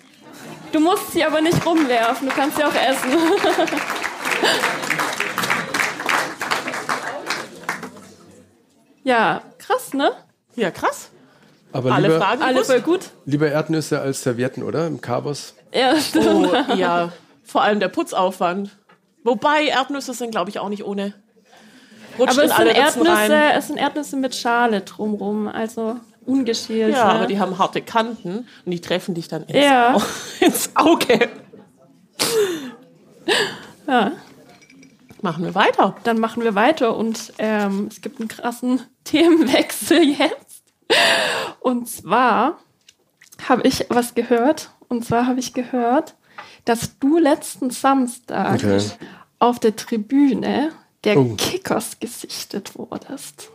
Du 0.73 0.81
musst 0.81 1.13
sie 1.13 1.23
aber 1.25 1.41
nicht 1.41 1.65
rumwerfen, 1.65 2.29
du 2.29 2.35
kannst 2.35 2.57
sie 2.57 2.65
auch 2.65 2.75
essen. 2.75 3.13
ja, 9.05 9.41
krass, 9.59 9.95
ne? 9.95 10.11
Ja, 10.57 10.73
krass. 10.73 11.11
Aber 11.71 11.93
alle 11.93 12.09
lieber, 12.09 12.21
Fragen 12.21 12.43
alle 12.43 12.65
voll 12.65 12.81
gut. 12.81 13.11
Lieber 13.25 13.49
Erdnüsse 13.49 14.01
als 14.01 14.23
Servietten, 14.23 14.65
oder? 14.65 14.89
Im 14.89 15.01
Kabos. 15.01 15.55
Ja, 15.77 16.01
stimmt. 16.01 16.27
Oh, 16.27 16.73
ja, 16.75 17.13
vor 17.45 17.63
allem 17.63 17.81
der 17.81 17.89
Putzaufwand. 17.89 18.77
Wobei 19.25 19.67
Erdnüsse 19.67 20.15
sind, 20.15 20.31
glaube 20.31 20.51
ich, 20.51 20.59
auch 20.59 20.69
nicht 20.69 20.85
ohne. 20.85 21.15
Rutscht 22.19 22.39
aber 22.39 22.45
es 22.45 22.57
sind, 22.57 22.67
Erdnüsse, 22.69 23.43
es 23.55 23.67
sind 23.67 23.77
Erdnüsse 23.77 24.17
mit 24.17 24.35
Schale 24.35 24.81
drumrum, 24.81 25.49
also 25.49 25.97
ungeschält. 26.25 26.95
Ja, 26.95 27.05
aber 27.05 27.27
die 27.27 27.39
haben 27.39 27.59
harte 27.59 27.83
Kanten 27.83 28.47
und 28.65 28.71
die 28.71 28.81
treffen 28.81 29.15
dich 29.15 29.29
dann 29.29 29.43
ins, 29.45 29.65
ja. 29.65 29.95
Au 29.95 30.03
ins 30.41 30.71
Auge. 30.75 31.29
Ja. 33.89 34.13
Machen 35.23 35.45
wir 35.45 35.55
weiter. 35.55 35.95
Dann 36.03 36.19
machen 36.19 36.43
wir 36.43 36.57
weiter 36.57 36.97
und 36.97 37.33
ähm, 37.39 37.87
es 37.89 38.01
gibt 38.01 38.19
einen 38.19 38.29
krassen 38.29 38.83
Themenwechsel 39.05 40.03
jetzt. 40.03 40.65
Und 41.61 41.89
zwar 41.89 42.59
habe 43.49 43.63
ich 43.63 43.87
was 43.89 44.15
gehört. 44.15 44.71
Und 44.89 45.05
zwar 45.05 45.27
habe 45.27 45.41
ich 45.41 45.53
gehört, 45.53 46.15
dass 46.65 46.99
du 46.99 47.19
letzten 47.19 47.71
Samstag 47.71 48.57
okay. 48.57 48.81
auf 49.39 49.59
der 49.59 49.77
Tribüne 49.77 50.73
der 51.05 51.19
oh. 51.19 51.35
Kickers 51.37 51.99
gesichtet 52.01 52.77
wurdest. 52.77 53.51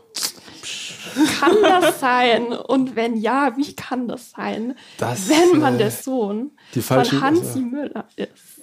Kann 1.40 1.56
das 1.62 2.00
sein? 2.00 2.54
Und 2.54 2.96
wenn 2.96 3.18
ja, 3.18 3.56
wie 3.58 3.76
kann 3.76 4.08
das 4.08 4.32
sein, 4.32 4.76
das, 4.98 5.30
wenn 5.30 5.60
man 5.60 5.76
äh, 5.76 5.80
der 5.80 5.92
Sohn 5.92 6.52
von 6.80 7.22
Hansi 7.22 7.42
also. 7.42 7.60
Müller 7.60 8.08
ist? 8.16 8.62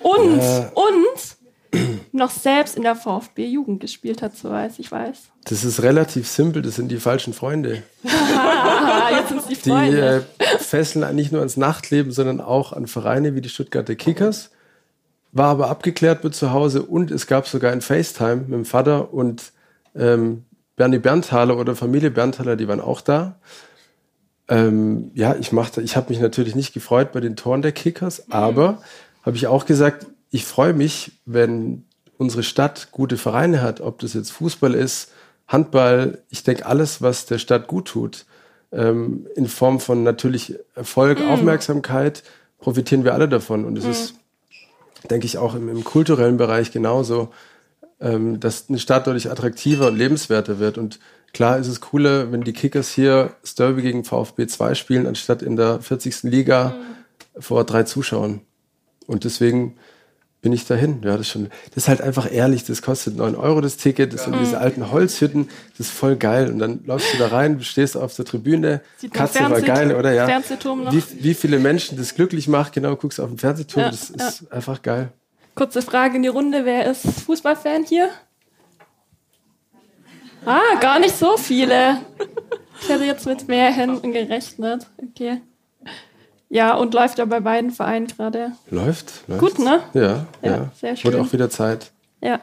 Und, 0.00 0.38
äh, 0.38 0.70
und 0.74 1.36
noch 2.12 2.30
selbst 2.30 2.76
in 2.76 2.82
der 2.82 2.96
VfB-Jugend 2.96 3.80
gespielt 3.80 4.22
hat, 4.22 4.36
soweit 4.36 4.78
ich 4.78 4.90
weiß. 4.90 5.30
Das 5.44 5.64
ist 5.64 5.82
relativ 5.82 6.28
simpel, 6.28 6.62
das 6.62 6.76
sind 6.76 6.88
die 6.88 6.98
falschen 6.98 7.32
Freunde. 7.32 7.82
Jetzt 8.02 9.28
sind 9.28 9.42
die 9.50 9.54
Freunde. 9.54 10.26
Die 10.40 10.44
äh, 10.44 10.58
fesseln 10.58 11.14
nicht 11.14 11.32
nur 11.32 11.40
ans 11.40 11.56
Nachtleben, 11.56 12.12
sondern 12.12 12.40
auch 12.40 12.72
an 12.72 12.86
Vereine 12.86 13.34
wie 13.34 13.40
die 13.40 13.48
Stuttgarter 13.48 13.94
Kickers. 13.94 14.50
War 15.32 15.48
aber 15.48 15.68
abgeklärt 15.68 16.24
mit 16.24 16.34
zu 16.34 16.50
Hause 16.50 16.82
und 16.82 17.10
es 17.10 17.26
gab 17.26 17.46
sogar 17.46 17.72
ein 17.72 17.80
FaceTime 17.80 18.36
mit 18.36 18.52
dem 18.52 18.64
Vater 18.64 19.12
und 19.12 19.52
ähm, 19.94 20.44
Bernie 20.76 20.98
Berntaler 20.98 21.56
oder 21.58 21.74
Familie 21.74 22.10
Berntaler, 22.10 22.56
die 22.56 22.68
waren 22.68 22.80
auch 22.80 23.00
da. 23.00 23.38
Ähm, 24.48 25.10
ja, 25.14 25.34
ich 25.34 25.52
machte, 25.52 25.82
ich 25.82 25.96
habe 25.96 26.10
mich 26.10 26.20
natürlich 26.20 26.54
nicht 26.54 26.72
gefreut 26.72 27.12
bei 27.12 27.20
den 27.20 27.34
Toren 27.34 27.62
der 27.62 27.72
Kickers, 27.72 28.30
aber 28.30 28.82
habe 29.24 29.36
ich 29.36 29.46
auch 29.48 29.66
gesagt, 29.66 30.06
ich 30.30 30.44
freue 30.44 30.72
mich, 30.72 31.12
wenn 31.24 31.84
unsere 32.18 32.42
Stadt 32.42 32.88
gute 32.92 33.16
Vereine 33.16 33.62
hat, 33.62 33.80
ob 33.80 33.98
das 33.98 34.14
jetzt 34.14 34.30
Fußball 34.32 34.74
ist, 34.74 35.12
Handball, 35.48 36.22
ich 36.28 36.42
denke 36.42 36.66
alles, 36.66 37.02
was 37.02 37.26
der 37.26 37.38
Stadt 37.38 37.68
gut 37.68 37.86
tut, 37.86 38.26
ähm, 38.72 39.26
in 39.36 39.46
Form 39.46 39.80
von 39.80 40.02
natürlich 40.02 40.58
Erfolg, 40.74 41.20
mm. 41.20 41.28
Aufmerksamkeit, 41.28 42.22
profitieren 42.58 43.04
wir 43.04 43.14
alle 43.14 43.28
davon. 43.28 43.64
Und 43.64 43.78
es 43.78 43.84
mm. 43.84 43.90
ist, 43.90 44.14
denke 45.08 45.26
ich, 45.26 45.38
auch 45.38 45.54
im, 45.54 45.68
im 45.68 45.84
kulturellen 45.84 46.36
Bereich 46.36 46.72
genauso, 46.72 47.32
ähm, 48.00 48.40
dass 48.40 48.68
eine 48.68 48.78
Stadt 48.78 49.06
dadurch 49.06 49.30
attraktiver 49.30 49.88
und 49.88 49.96
lebenswerter 49.96 50.58
wird. 50.58 50.78
Und 50.78 50.98
klar 51.32 51.58
ist 51.58 51.68
es 51.68 51.80
cooler, 51.80 52.32
wenn 52.32 52.42
die 52.42 52.52
Kickers 52.52 52.90
hier 52.90 53.30
das 53.42 53.54
Derby 53.54 53.82
gegen 53.82 54.04
VfB 54.04 54.48
2 54.48 54.74
spielen, 54.74 55.06
anstatt 55.06 55.42
in 55.42 55.56
der 55.56 55.80
40. 55.80 56.24
Liga 56.24 56.70
mm. 56.70 57.40
vor 57.40 57.62
drei 57.62 57.84
Zuschauern. 57.84 58.40
Und 59.06 59.22
deswegen 59.22 59.76
bin 60.42 60.52
ich 60.52 60.66
dahin. 60.66 61.02
Ja, 61.02 61.16
das, 61.16 61.28
schon, 61.28 61.48
das 61.70 61.84
ist 61.84 61.88
halt 61.88 62.00
einfach 62.00 62.30
ehrlich, 62.30 62.64
das 62.64 62.82
kostet 62.82 63.16
9 63.16 63.34
Euro 63.34 63.60
das 63.60 63.76
Ticket, 63.76 64.12
das 64.12 64.26
ja. 64.26 64.32
sind 64.32 64.40
diese 64.40 64.58
alten 64.58 64.90
Holzhütten, 64.90 65.48
das 65.76 65.88
ist 65.88 65.92
voll 65.92 66.16
geil. 66.16 66.50
Und 66.50 66.58
dann 66.58 66.84
läufst 66.84 67.12
du 67.12 67.18
da 67.18 67.28
rein, 67.28 67.60
stehst 67.62 67.96
auf 67.96 68.14
der 68.14 68.24
Tribüne, 68.24 68.80
Sieht 68.98 69.12
Katze 69.12 69.40
war 69.50 69.60
geil, 69.60 69.94
oder 69.94 70.12
ja. 70.12 70.26
Fernsehturm 70.26 70.84
noch. 70.84 70.92
Wie, 70.92 71.02
wie 71.20 71.34
viele 71.34 71.58
Menschen 71.58 71.98
das 71.98 72.14
glücklich 72.14 72.48
macht, 72.48 72.72
genau, 72.72 72.96
guckst 72.96 73.20
auf 73.20 73.28
den 73.28 73.38
Fernsehturm, 73.38 73.84
ja, 73.84 73.90
das 73.90 74.10
ist 74.10 74.42
ja. 74.42 74.50
einfach 74.50 74.82
geil. 74.82 75.08
Kurze 75.54 75.82
Frage 75.82 76.16
in 76.16 76.22
die 76.22 76.28
Runde, 76.28 76.64
wer 76.64 76.90
ist 76.90 77.06
Fußballfan 77.24 77.84
hier? 77.84 78.10
Ah, 80.44 80.78
gar 80.80 81.00
nicht 81.00 81.16
so 81.16 81.36
viele. 81.36 81.98
Ich 82.80 82.88
hätte 82.88 83.04
jetzt 83.04 83.26
mit 83.26 83.48
mehr 83.48 83.72
Händen 83.72 84.12
gerechnet. 84.12 84.86
Okay. 84.96 85.40
Ja, 86.48 86.74
und 86.74 86.94
läuft 86.94 87.18
ja 87.18 87.24
bei 87.24 87.40
beiden 87.40 87.70
Vereinen 87.70 88.06
gerade. 88.06 88.52
Läuft, 88.70 89.24
läuft. 89.26 89.40
Gut, 89.40 89.58
ne? 89.58 89.80
Ja, 89.94 90.00
ja, 90.00 90.26
ja. 90.42 90.70
Sehr 90.78 90.96
schön. 90.96 91.12
Wurde 91.12 91.22
auch 91.22 91.32
wieder 91.32 91.50
Zeit. 91.50 91.92
Ja. 92.20 92.40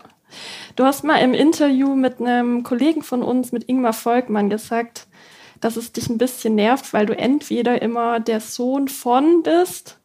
Du 0.75 0.83
hast 0.83 1.03
mal 1.03 1.17
im 1.17 1.33
Interview 1.33 1.95
mit 1.95 2.19
einem 2.19 2.63
Kollegen 2.63 3.03
von 3.03 3.21
uns, 3.21 3.51
mit 3.51 3.69
Ingmar 3.69 3.93
Volkmann, 3.93 4.49
gesagt, 4.49 5.07
dass 5.61 5.77
es 5.77 5.91
dich 5.93 6.09
ein 6.09 6.17
bisschen 6.17 6.55
nervt, 6.55 6.91
weil 6.91 7.05
du 7.05 7.17
entweder 7.17 7.81
immer 7.81 8.19
der 8.19 8.41
Sohn 8.41 8.87
von 8.87 9.43
bist 9.43 9.99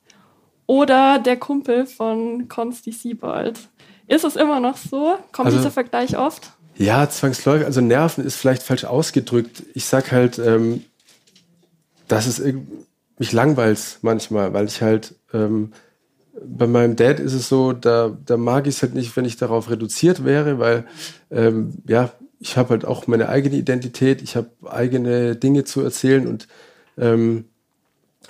oder 0.66 1.18
der 1.18 1.36
Kumpel 1.36 1.86
von 1.86 2.48
Konsti 2.48 2.92
Siebold. 2.92 3.58
Ist 4.06 4.24
es 4.24 4.36
immer 4.36 4.60
noch 4.60 4.76
so? 4.76 5.16
Kommt 5.32 5.46
also, 5.46 5.58
dieser 5.58 5.70
Vergleich 5.70 6.16
oft? 6.16 6.52
Ja, 6.76 7.08
zwangsläufig. 7.10 7.66
Also 7.66 7.80
Nerven 7.80 8.24
ist 8.24 8.36
vielleicht 8.36 8.62
falsch 8.62 8.84
ausgedrückt. 8.84 9.64
Ich 9.74 9.86
sag 9.86 10.12
halt, 10.12 10.38
ähm, 10.38 10.84
dass 12.06 12.26
es 12.26 12.38
irgendwie 12.38 12.86
mich 13.18 13.32
langweilt's 13.32 13.98
manchmal, 14.02 14.52
weil 14.52 14.66
ich 14.66 14.82
halt 14.82 15.14
ähm, 15.32 15.72
bei 16.44 16.66
meinem 16.66 16.96
Dad 16.96 17.20
ist 17.20 17.34
es 17.34 17.48
so, 17.48 17.72
da, 17.72 18.16
da 18.24 18.36
mag 18.36 18.66
ich 18.66 18.76
es 18.76 18.82
halt 18.82 18.94
nicht, 18.94 19.16
wenn 19.16 19.24
ich 19.24 19.36
darauf 19.36 19.70
reduziert 19.70 20.24
wäre, 20.24 20.58
weil 20.58 20.84
ähm, 21.30 21.74
ja, 21.86 22.12
ich 22.40 22.56
habe 22.56 22.70
halt 22.70 22.84
auch 22.84 23.06
meine 23.06 23.28
eigene 23.28 23.56
Identität, 23.56 24.22
ich 24.22 24.36
habe 24.36 24.50
eigene 24.66 25.34
Dinge 25.36 25.64
zu 25.64 25.80
erzählen 25.80 26.26
und 26.26 26.46
ähm, 26.96 27.46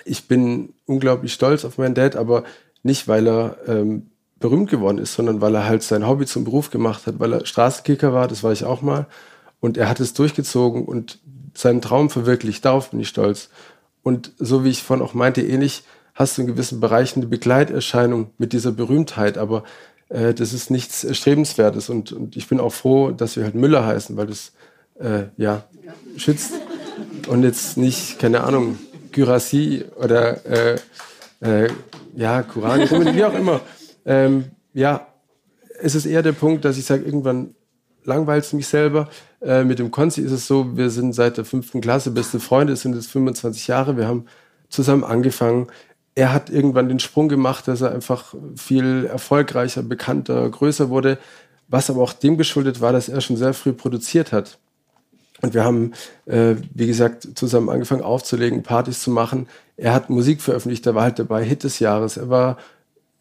ich 0.05 0.27
bin 0.27 0.73
unglaublich 0.85 1.33
stolz 1.33 1.65
auf 1.65 1.77
meinen 1.77 1.93
Dad, 1.93 2.15
aber 2.15 2.43
nicht, 2.81 3.07
weil 3.07 3.27
er 3.27 3.57
ähm, 3.67 4.07
berühmt 4.39 4.69
geworden 4.69 4.97
ist, 4.97 5.13
sondern 5.13 5.41
weil 5.41 5.53
er 5.53 5.67
halt 5.67 5.83
sein 5.83 6.07
Hobby 6.07 6.25
zum 6.25 6.45
Beruf 6.45 6.71
gemacht 6.71 7.05
hat, 7.05 7.19
weil 7.19 7.33
er 7.33 7.45
Straßenkicker 7.45 8.13
war, 8.13 8.27
das 8.27 8.43
war 8.43 8.51
ich 8.51 8.63
auch 8.63 8.81
mal, 8.81 9.07
und 9.59 9.77
er 9.77 9.89
hat 9.89 9.99
es 9.99 10.13
durchgezogen 10.13 10.85
und 10.85 11.19
seinen 11.53 11.81
Traum 11.81 12.09
verwirklicht, 12.09 12.63
darauf 12.63 12.91
bin 12.91 13.01
ich 13.01 13.09
stolz. 13.09 13.49
Und 14.03 14.31
so 14.37 14.63
wie 14.63 14.69
ich 14.69 14.83
vorhin 14.83 15.05
auch 15.05 15.13
meinte, 15.13 15.41
ähnlich 15.41 15.83
hast 16.15 16.37
du 16.37 16.41
in 16.41 16.47
gewissen 16.47 16.79
Bereichen 16.79 17.19
eine 17.19 17.27
Begleiterscheinung 17.27 18.31
mit 18.37 18.53
dieser 18.53 18.71
Berühmtheit, 18.71 19.37
aber 19.37 19.63
äh, 20.09 20.33
das 20.33 20.53
ist 20.53 20.69
nichts 20.69 21.03
Erstrebenswertes. 21.03 21.89
Und, 21.89 22.11
und 22.11 22.35
ich 22.35 22.47
bin 22.47 22.59
auch 22.59 22.73
froh, 22.73 23.11
dass 23.11 23.35
wir 23.35 23.43
halt 23.43 23.55
Müller 23.55 23.85
heißen, 23.85 24.17
weil 24.17 24.27
das 24.27 24.51
äh, 24.99 25.25
ja 25.37 25.63
schützt 26.17 26.53
und 27.27 27.43
jetzt 27.43 27.77
nicht, 27.77 28.19
keine 28.19 28.43
Ahnung, 28.43 28.77
Gyrassi 29.11 29.85
oder 29.95 30.45
äh, 30.45 30.79
äh, 31.41 31.69
ja, 32.15 32.43
Kurani, 32.43 32.89
wie 33.15 33.23
auch 33.23 33.33
immer. 33.33 33.61
Ähm, 34.05 34.45
ja, 34.73 35.07
es 35.81 35.95
ist 35.95 36.05
eher 36.05 36.21
der 36.21 36.33
Punkt, 36.33 36.65
dass 36.65 36.77
ich 36.77 36.85
sage, 36.85 37.03
irgendwann 37.03 37.55
langweilt 38.09 38.43
es 38.43 38.51
mich 38.51 38.67
selber. 38.67 39.07
Äh, 39.41 39.63
mit 39.63 39.79
dem 39.79 39.91
Konzi 39.91 40.21
ist 40.21 40.33
es 40.33 40.47
so, 40.47 40.75
wir 40.75 40.89
sind 40.89 41.13
seit 41.13 41.37
der 41.37 41.45
fünften 41.45 41.79
Klasse 41.79 42.11
beste 42.11 42.41
Freunde, 42.41 42.73
es 42.73 42.81
sind 42.81 42.95
jetzt 42.95 43.11
25 43.11 43.67
Jahre, 43.67 43.95
wir 43.95 44.07
haben 44.07 44.25
zusammen 44.67 45.05
angefangen. 45.05 45.67
Er 46.15 46.33
hat 46.33 46.49
irgendwann 46.49 46.89
den 46.89 46.99
Sprung 46.99 47.29
gemacht, 47.29 47.67
dass 47.69 47.81
er 47.81 47.93
einfach 47.93 48.35
viel 48.57 49.05
erfolgreicher, 49.05 49.83
bekannter, 49.83 50.49
größer 50.49 50.89
wurde, 50.89 51.17
was 51.69 51.89
aber 51.89 52.01
auch 52.01 52.13
dem 52.13 52.37
geschuldet 52.37 52.81
war, 52.81 52.91
dass 52.91 53.07
er 53.07 53.21
schon 53.21 53.37
sehr 53.37 53.53
früh 53.53 53.71
produziert 53.71 54.33
hat. 54.33 54.57
Und 55.41 55.53
wir 55.53 55.63
haben, 55.63 55.93
äh, 56.25 56.55
wie 56.73 56.87
gesagt, 56.87 57.27
zusammen 57.35 57.69
angefangen 57.69 58.01
aufzulegen, 58.01 58.63
Partys 58.63 59.01
zu 59.01 59.11
machen. 59.11 59.47
Er 59.77 59.93
hat 59.93 60.09
Musik 60.09 60.41
veröffentlicht, 60.41 60.85
da 60.85 60.95
war 60.95 61.03
halt 61.03 61.19
dabei 61.19 61.45
Hit 61.45 61.63
des 61.63 61.79
Jahres. 61.79 62.17
Er 62.17 62.29
war, 62.29 62.57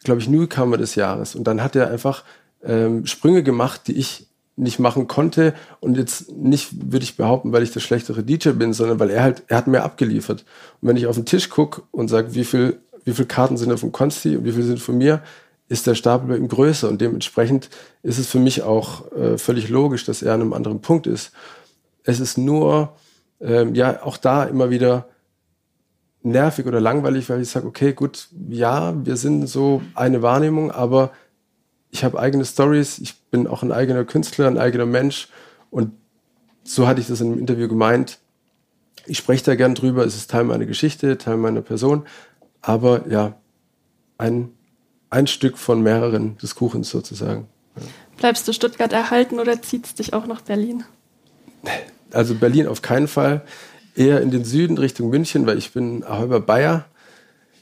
glaube 0.02 0.20
ich, 0.20 0.28
Newcomer 0.28 0.78
des 0.78 0.96
Jahres. 0.96 1.36
Und 1.36 1.44
dann 1.44 1.62
hat 1.62 1.76
er 1.76 1.90
einfach 1.90 2.24
ähm, 2.64 3.06
Sprünge 3.06 3.44
gemacht, 3.44 3.82
die 3.86 3.96
ich 3.96 4.27
nicht 4.58 4.78
machen 4.78 5.06
konnte 5.06 5.54
und 5.80 5.96
jetzt 5.96 6.32
nicht, 6.32 6.92
würde 6.92 7.04
ich 7.04 7.16
behaupten, 7.16 7.52
weil 7.52 7.62
ich 7.62 7.72
der 7.72 7.80
schlechtere 7.80 8.22
DJ 8.22 8.50
bin, 8.50 8.72
sondern 8.72 8.98
weil 8.98 9.10
er 9.10 9.22
halt, 9.22 9.44
er 9.48 9.58
hat 9.58 9.66
mehr 9.66 9.84
abgeliefert. 9.84 10.44
Und 10.80 10.88
wenn 10.88 10.96
ich 10.96 11.06
auf 11.06 11.16
den 11.16 11.26
Tisch 11.26 11.48
gucke 11.48 11.82
und 11.90 12.08
sage, 12.08 12.34
wie 12.34 12.44
viel, 12.44 12.80
wie 13.04 13.12
viel 13.12 13.26
Karten 13.26 13.56
sind 13.56 13.70
da 13.70 13.76
von 13.76 13.92
Konsti 13.92 14.36
und 14.36 14.44
wie 14.44 14.52
viel 14.52 14.64
sind 14.64 14.80
von 14.80 14.98
mir, 14.98 15.22
ist 15.68 15.86
der 15.86 15.94
Stapel 15.94 16.28
bei 16.28 16.36
ihm 16.36 16.48
größer 16.48 16.88
und 16.88 17.00
dementsprechend 17.00 17.68
ist 18.02 18.18
es 18.18 18.26
für 18.26 18.38
mich 18.38 18.62
auch 18.62 19.12
äh, 19.12 19.38
völlig 19.38 19.68
logisch, 19.68 20.04
dass 20.04 20.22
er 20.22 20.34
an 20.34 20.40
einem 20.40 20.52
anderen 20.52 20.80
Punkt 20.80 21.06
ist. 21.06 21.32
Es 22.04 22.20
ist 22.20 22.38
nur, 22.38 22.94
ähm, 23.40 23.74
ja, 23.74 24.02
auch 24.02 24.16
da 24.16 24.44
immer 24.44 24.70
wieder 24.70 25.08
nervig 26.22 26.66
oder 26.66 26.80
langweilig, 26.80 27.28
weil 27.28 27.42
ich 27.42 27.50
sage, 27.50 27.66
okay, 27.66 27.92
gut, 27.92 28.28
ja, 28.48 28.94
wir 29.04 29.16
sind 29.16 29.46
so 29.46 29.82
eine 29.94 30.22
Wahrnehmung, 30.22 30.70
aber 30.70 31.12
ich 31.90 32.04
habe 32.04 32.18
eigene 32.18 32.44
Stories, 32.44 32.98
ich 32.98 33.16
bin 33.30 33.46
auch 33.46 33.62
ein 33.62 33.72
eigener 33.72 34.04
Künstler, 34.04 34.46
ein 34.46 34.58
eigener 34.58 34.86
Mensch 34.86 35.28
und 35.70 35.92
so 36.64 36.86
hatte 36.86 37.00
ich 37.00 37.06
das 37.06 37.20
in 37.20 37.28
einem 37.28 37.38
Interview 37.38 37.68
gemeint. 37.68 38.18
Ich 39.06 39.18
spreche 39.18 39.44
da 39.44 39.54
gern 39.54 39.74
drüber, 39.74 40.04
es 40.04 40.16
ist 40.16 40.30
Teil 40.30 40.44
meiner 40.44 40.66
Geschichte, 40.66 41.16
Teil 41.16 41.38
meiner 41.38 41.62
Person, 41.62 42.06
aber 42.60 43.08
ja, 43.08 43.36
ein, 44.18 44.50
ein 45.08 45.26
Stück 45.26 45.56
von 45.56 45.82
mehreren 45.82 46.36
des 46.38 46.54
Kuchens 46.54 46.90
sozusagen. 46.90 47.48
Bleibst 48.18 48.46
du 48.46 48.52
Stuttgart 48.52 48.92
erhalten 48.92 49.38
oder 49.40 49.62
zieht 49.62 49.86
es 49.86 49.94
dich 49.94 50.12
auch 50.12 50.26
nach 50.26 50.42
Berlin? 50.42 50.84
Also 52.10 52.34
Berlin 52.34 52.66
auf 52.66 52.82
keinen 52.82 53.08
Fall, 53.08 53.42
eher 53.94 54.20
in 54.20 54.30
den 54.30 54.44
Süden 54.44 54.76
Richtung 54.76 55.08
München, 55.08 55.46
weil 55.46 55.56
ich 55.56 55.72
bin 55.72 56.04
halber 56.06 56.40
Bayer, 56.40 56.84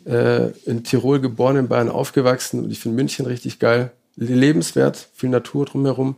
äh, 0.04 0.50
in 0.64 0.82
Tirol 0.82 1.20
geboren, 1.20 1.56
in 1.56 1.68
Bayern 1.68 1.88
aufgewachsen 1.88 2.64
und 2.64 2.70
ich 2.70 2.80
finde 2.80 2.96
München 2.96 3.26
richtig 3.26 3.58
geil 3.58 3.92
lebenswert, 4.16 5.08
viel 5.14 5.30
Natur 5.30 5.66
drumherum. 5.66 6.16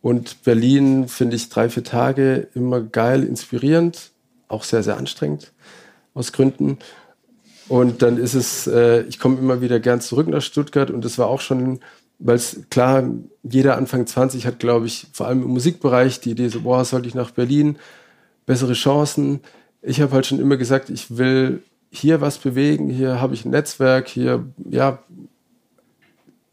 Und 0.00 0.42
Berlin 0.44 1.08
finde 1.08 1.36
ich 1.36 1.48
drei, 1.48 1.68
vier 1.68 1.84
Tage 1.84 2.48
immer 2.54 2.80
geil, 2.80 3.24
inspirierend, 3.24 4.10
auch 4.48 4.64
sehr, 4.64 4.82
sehr 4.82 4.96
anstrengend 4.96 5.52
aus 6.14 6.32
Gründen. 6.32 6.78
Und 7.68 8.02
dann 8.02 8.16
ist 8.16 8.34
es, 8.34 8.66
äh, 8.66 9.02
ich 9.02 9.18
komme 9.18 9.38
immer 9.38 9.60
wieder 9.60 9.80
gern 9.80 10.00
zurück 10.00 10.28
nach 10.28 10.42
Stuttgart 10.42 10.90
und 10.90 11.04
das 11.04 11.18
war 11.18 11.26
auch 11.26 11.40
schon, 11.40 11.80
weil 12.18 12.36
es 12.36 12.62
klar, 12.70 13.04
jeder 13.42 13.76
Anfang 13.76 14.06
20 14.06 14.46
hat, 14.46 14.58
glaube 14.58 14.86
ich, 14.86 15.06
vor 15.12 15.26
allem 15.26 15.42
im 15.42 15.50
Musikbereich 15.50 16.20
die 16.20 16.30
Idee 16.30 16.48
so, 16.48 16.62
boah, 16.62 16.84
sollte 16.84 17.08
ich 17.08 17.14
nach 17.14 17.30
Berlin, 17.30 17.76
bessere 18.46 18.72
Chancen. 18.72 19.40
Ich 19.82 20.00
habe 20.00 20.12
halt 20.12 20.26
schon 20.26 20.40
immer 20.40 20.56
gesagt, 20.56 20.88
ich 20.88 21.18
will 21.18 21.62
hier 21.90 22.20
was 22.20 22.38
bewegen, 22.38 22.88
hier 22.88 23.20
habe 23.20 23.34
ich 23.34 23.44
ein 23.44 23.50
Netzwerk, 23.50 24.08
hier, 24.08 24.46
ja, 24.70 25.02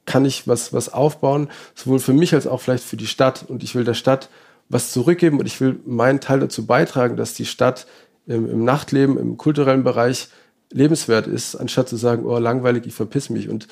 kann 0.05 0.25
ich 0.25 0.47
was, 0.47 0.73
was 0.73 0.93
aufbauen, 0.93 1.49
sowohl 1.73 1.99
für 1.99 2.13
mich 2.13 2.33
als 2.33 2.47
auch 2.47 2.61
vielleicht 2.61 2.83
für 2.83 2.97
die 2.97 3.07
Stadt. 3.07 3.45
Und 3.47 3.63
ich 3.63 3.75
will 3.75 3.83
der 3.83 3.95
Stadt 3.95 4.29
was 4.69 4.91
zurückgeben 4.91 5.39
und 5.39 5.45
ich 5.45 5.59
will 5.61 5.79
meinen 5.85 6.21
Teil 6.21 6.39
dazu 6.39 6.65
beitragen, 6.65 7.17
dass 7.17 7.33
die 7.33 7.45
Stadt 7.45 7.85
im, 8.25 8.49
im 8.49 8.63
Nachtleben, 8.63 9.17
im 9.17 9.37
kulturellen 9.37 9.83
Bereich 9.83 10.29
lebenswert 10.71 11.27
ist, 11.27 11.55
anstatt 11.55 11.89
zu 11.89 11.95
sagen, 11.95 12.25
oh, 12.25 12.37
langweilig, 12.37 12.87
ich 12.87 12.93
verpiss 12.93 13.29
mich. 13.29 13.49
Und 13.49 13.67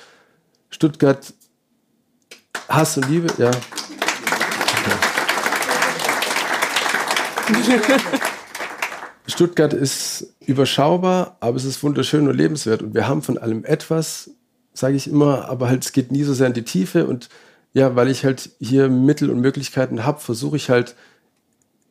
Stuttgart, 0.70 1.34
Hass 2.70 2.98
und 2.98 3.10
Liebe, 3.10 3.28
ja. 3.38 3.48
Stuttgart 9.28 9.74
ist 9.74 10.34
überschaubar, 10.46 11.38
aber 11.40 11.58
es 11.58 11.66
ist 11.66 11.84
wunderschön 11.84 12.28
und 12.28 12.36
lebenswert. 12.36 12.82
Und 12.82 12.94
wir 12.94 13.08
haben 13.08 13.22
von 13.22 13.38
allem 13.38 13.66
etwas 13.66 14.32
sage 14.74 14.96
ich 14.96 15.10
immer, 15.10 15.50
aber 15.50 15.70
halt, 15.70 15.84
es 15.84 15.92
geht 15.92 16.12
nie 16.12 16.24
so 16.24 16.34
sehr 16.34 16.48
in 16.48 16.54
die 16.54 16.64
Tiefe 16.64 17.06
und 17.06 17.30
ja, 17.74 17.96
weil 17.96 18.10
ich 18.10 18.24
halt 18.24 18.52
hier 18.60 18.90
Mittel 18.90 19.30
und 19.30 19.40
Möglichkeiten 19.40 20.06
habe, 20.06 20.20
versuche 20.20 20.56
ich 20.56 20.70
halt, 20.70 20.96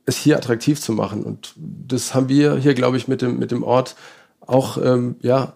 es 0.05 0.17
hier 0.17 0.37
attraktiv 0.37 0.81
zu 0.81 0.93
machen. 0.93 1.23
Und 1.23 1.55
das 1.57 2.15
haben 2.15 2.29
wir 2.29 2.57
hier, 2.57 2.75
glaube 2.75 2.97
ich, 2.97 3.09
mit 3.09 3.23
dem, 3.23 3.39
mit 3.39 3.51
dem 3.51 3.63
Ort 3.63 3.97
auch, 4.41 4.79
ähm, 4.83 5.17
ja, 5.21 5.55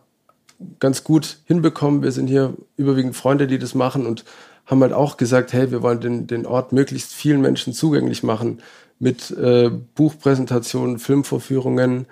ganz 0.78 1.04
gut 1.04 1.38
hinbekommen. 1.44 2.02
Wir 2.02 2.12
sind 2.12 2.28
hier 2.28 2.54
überwiegend 2.76 3.16
Freunde, 3.16 3.46
die 3.46 3.58
das 3.58 3.74
machen 3.74 4.06
und 4.06 4.24
haben 4.64 4.82
halt 4.82 4.92
auch 4.92 5.16
gesagt, 5.16 5.52
hey, 5.52 5.70
wir 5.70 5.82
wollen 5.82 6.00
den, 6.00 6.26
den 6.26 6.46
Ort 6.46 6.72
möglichst 6.72 7.12
vielen 7.12 7.40
Menschen 7.40 7.72
zugänglich 7.72 8.22
machen 8.22 8.60
mit 8.98 9.30
äh, 9.30 9.70
Buchpräsentationen, 9.94 10.98
Filmvorführungen, 10.98 12.06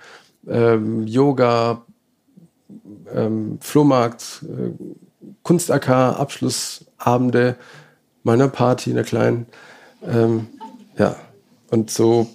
ähm, 0.47 1.07
Yoga, 1.07 1.83
ähm, 3.13 3.57
Flohmarkt, 3.61 4.43
äh, 4.43 4.71
Kunst-AK, 5.45 5.89
Abschlussabende 5.89 7.55
meiner 8.23 8.47
Party, 8.47 8.89
in 8.89 8.95
der 8.95 9.05
kleinen. 9.05 9.45
Ähm, 10.03 10.47
ja, 10.97 11.15
und 11.69 11.91
so 11.91 12.27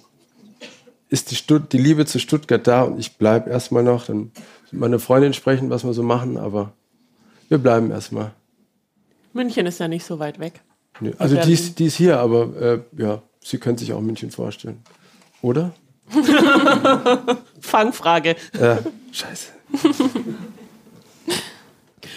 ist 1.09 1.29
die, 1.29 1.35
Stutt 1.35 1.73
die 1.73 1.77
Liebe 1.77 2.05
zu 2.05 2.19
Stuttgart 2.19 2.65
da 2.65 2.83
und 2.83 2.99
ich 2.99 3.17
bleibe 3.17 3.49
erstmal 3.49 3.83
noch. 3.83 4.05
Dann 4.05 4.31
mit 4.71 4.79
meiner 4.79 4.97
Freundin 4.97 5.33
sprechen, 5.33 5.69
was 5.69 5.83
wir 5.83 5.93
so 5.93 6.03
machen, 6.03 6.37
aber 6.37 6.71
wir 7.49 7.57
bleiben 7.57 7.91
erstmal. 7.91 8.31
München 9.33 9.65
ist 9.65 9.79
ja 9.79 9.89
nicht 9.89 10.05
so 10.05 10.17
weit 10.19 10.39
weg. 10.39 10.61
Nee, 11.01 11.13
also 11.17 11.35
die 11.35 11.51
ist, 11.51 11.79
die 11.79 11.87
ist 11.87 11.95
hier, 11.95 12.17
aber 12.17 12.61
äh, 12.61 12.79
ja, 12.97 13.21
sie 13.43 13.57
können 13.57 13.77
sich 13.77 13.91
auch 13.91 13.99
München 13.99 14.31
vorstellen. 14.31 14.81
Oder? 15.41 15.73
Fangfrage. 17.59 18.37
Ja, 18.57 18.79
scheiße. 19.11 19.49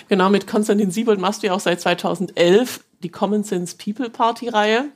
Genau, 0.08 0.30
mit 0.30 0.46
Konstantin 0.46 0.90
Siebold 0.90 1.20
machst 1.20 1.42
du 1.42 1.48
ja 1.48 1.52
auch 1.54 1.60
seit 1.60 1.80
2011 1.80 2.84
die 3.02 3.08
Common 3.10 3.44
Sense 3.44 3.76
People 3.76 4.10
Party 4.10 4.48
Reihe. 4.48 4.86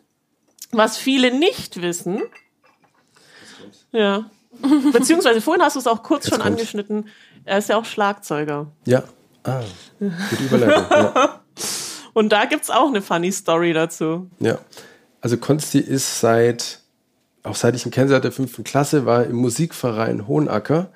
Was 0.73 0.97
viele 0.97 1.37
nicht 1.37 1.81
wissen. 1.81 2.23
Ja. 3.93 4.31
Beziehungsweise 4.93 5.41
vorhin 5.41 5.63
hast 5.63 5.77
du 5.77 5.81
es 5.81 5.87
auch 5.87 6.03
kurz 6.03 6.25
Jetzt 6.25 6.35
schon 6.35 6.43
kommt's. 6.43 6.59
angeschnitten. 6.61 7.09
Er 7.45 7.59
ist 7.59 7.69
ja 7.69 7.77
auch 7.77 7.85
Schlagzeuger. 7.85 8.67
Ja. 8.87 9.05
Ah, 9.45 9.63
gute 9.99 10.43
Überleitung. 10.45 10.87
ja. 10.91 11.41
Und 12.13 12.31
da 12.31 12.47
gibt 12.47 12.65
es 12.65 12.71
auch 12.71 12.89
eine 12.89 13.01
funny 13.01 13.31
Story 13.31 13.73
dazu. 13.73 14.29
Ja. 14.41 14.59
Also 15.21 15.37
Konsti 15.37 15.79
ist 15.79 16.21
seit, 16.21 16.81
auch 17.45 17.55
seit 17.55 17.77
ich 17.77 17.87
ihn 17.87 17.93
kenne, 17.93 18.09
seit 18.09 18.25
der 18.25 18.33
fünften 18.33 18.65
Klasse, 18.65 19.07
war 19.07 19.25
im 19.25 19.37
Musikverein 19.37 20.27
Hohenacker 20.27 20.91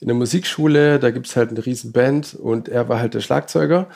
in 0.00 0.08
der 0.08 0.16
Musikschule, 0.16 0.98
da 0.98 1.10
gibt 1.10 1.26
es 1.26 1.36
halt 1.36 1.50
eine 1.50 1.64
riesen 1.64 1.92
Band 1.92 2.34
und 2.34 2.68
er 2.68 2.88
war 2.88 3.00
halt 3.00 3.14
der 3.14 3.20
Schlagzeuger. 3.20 3.88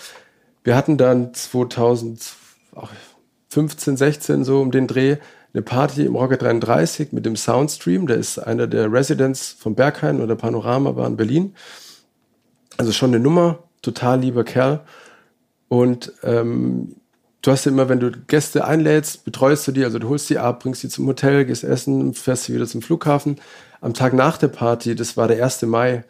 Wir 0.65 0.77
hatten 0.77 0.97
dann 0.97 1.35
2015, 1.35 3.97
16 3.97 4.45
so 4.45 4.61
um 4.61 4.71
den 4.71 4.87
Dreh 4.87 5.17
eine 5.53 5.63
Party 5.63 6.05
im 6.05 6.15
Rocket 6.15 6.43
33 6.43 7.13
mit 7.13 7.27
dem 7.27 7.37
Soundstream, 7.37 8.07
der 8.07 8.17
ist 8.17 8.39
einer 8.39 8.67
der 8.67 8.93
Residents 8.93 9.57
von 9.59 9.75
Berghain 9.75 10.21
oder 10.21 10.37
Panorama 10.37 10.95
war 10.97 11.07
in 11.07 11.17
Berlin. 11.17 11.55
Also 12.77 12.93
schon 12.93 13.11
eine 13.11 13.21
Nummer, 13.21 13.65
total 13.83 14.21
lieber 14.21 14.45
Kerl. 14.45 14.81
Und 15.69 16.13
ähm, 16.23 16.97
du 17.43 17.51
hast 17.51 17.65
ja 17.65 17.73
immer, 17.73 17.89
wenn 17.89 18.01
du 18.01 18.13
Gäste 18.13 18.65
einlädst, 18.65 19.25
betreust 19.25 19.67
du 19.67 19.73
die, 19.73 19.85
also 19.85 19.99
du 19.99 20.09
holst 20.09 20.31
die 20.31 20.39
ab, 20.39 20.63
bringst 20.63 20.83
sie 20.83 20.89
zum 20.89 21.07
Hotel, 21.07 21.45
gehst 21.45 21.65
essen, 21.65 22.15
fährst 22.15 22.45
sie 22.45 22.55
wieder 22.55 22.67
zum 22.67 22.83
Flughafen 22.83 23.37
am 23.81 23.95
Tag 23.95 24.13
nach 24.13 24.39
der 24.39 24.49
Party, 24.49 24.95
das 24.95 25.17
war 25.17 25.29
der 25.29 25.43
1. 25.43 25.63
Mai, 25.63 26.05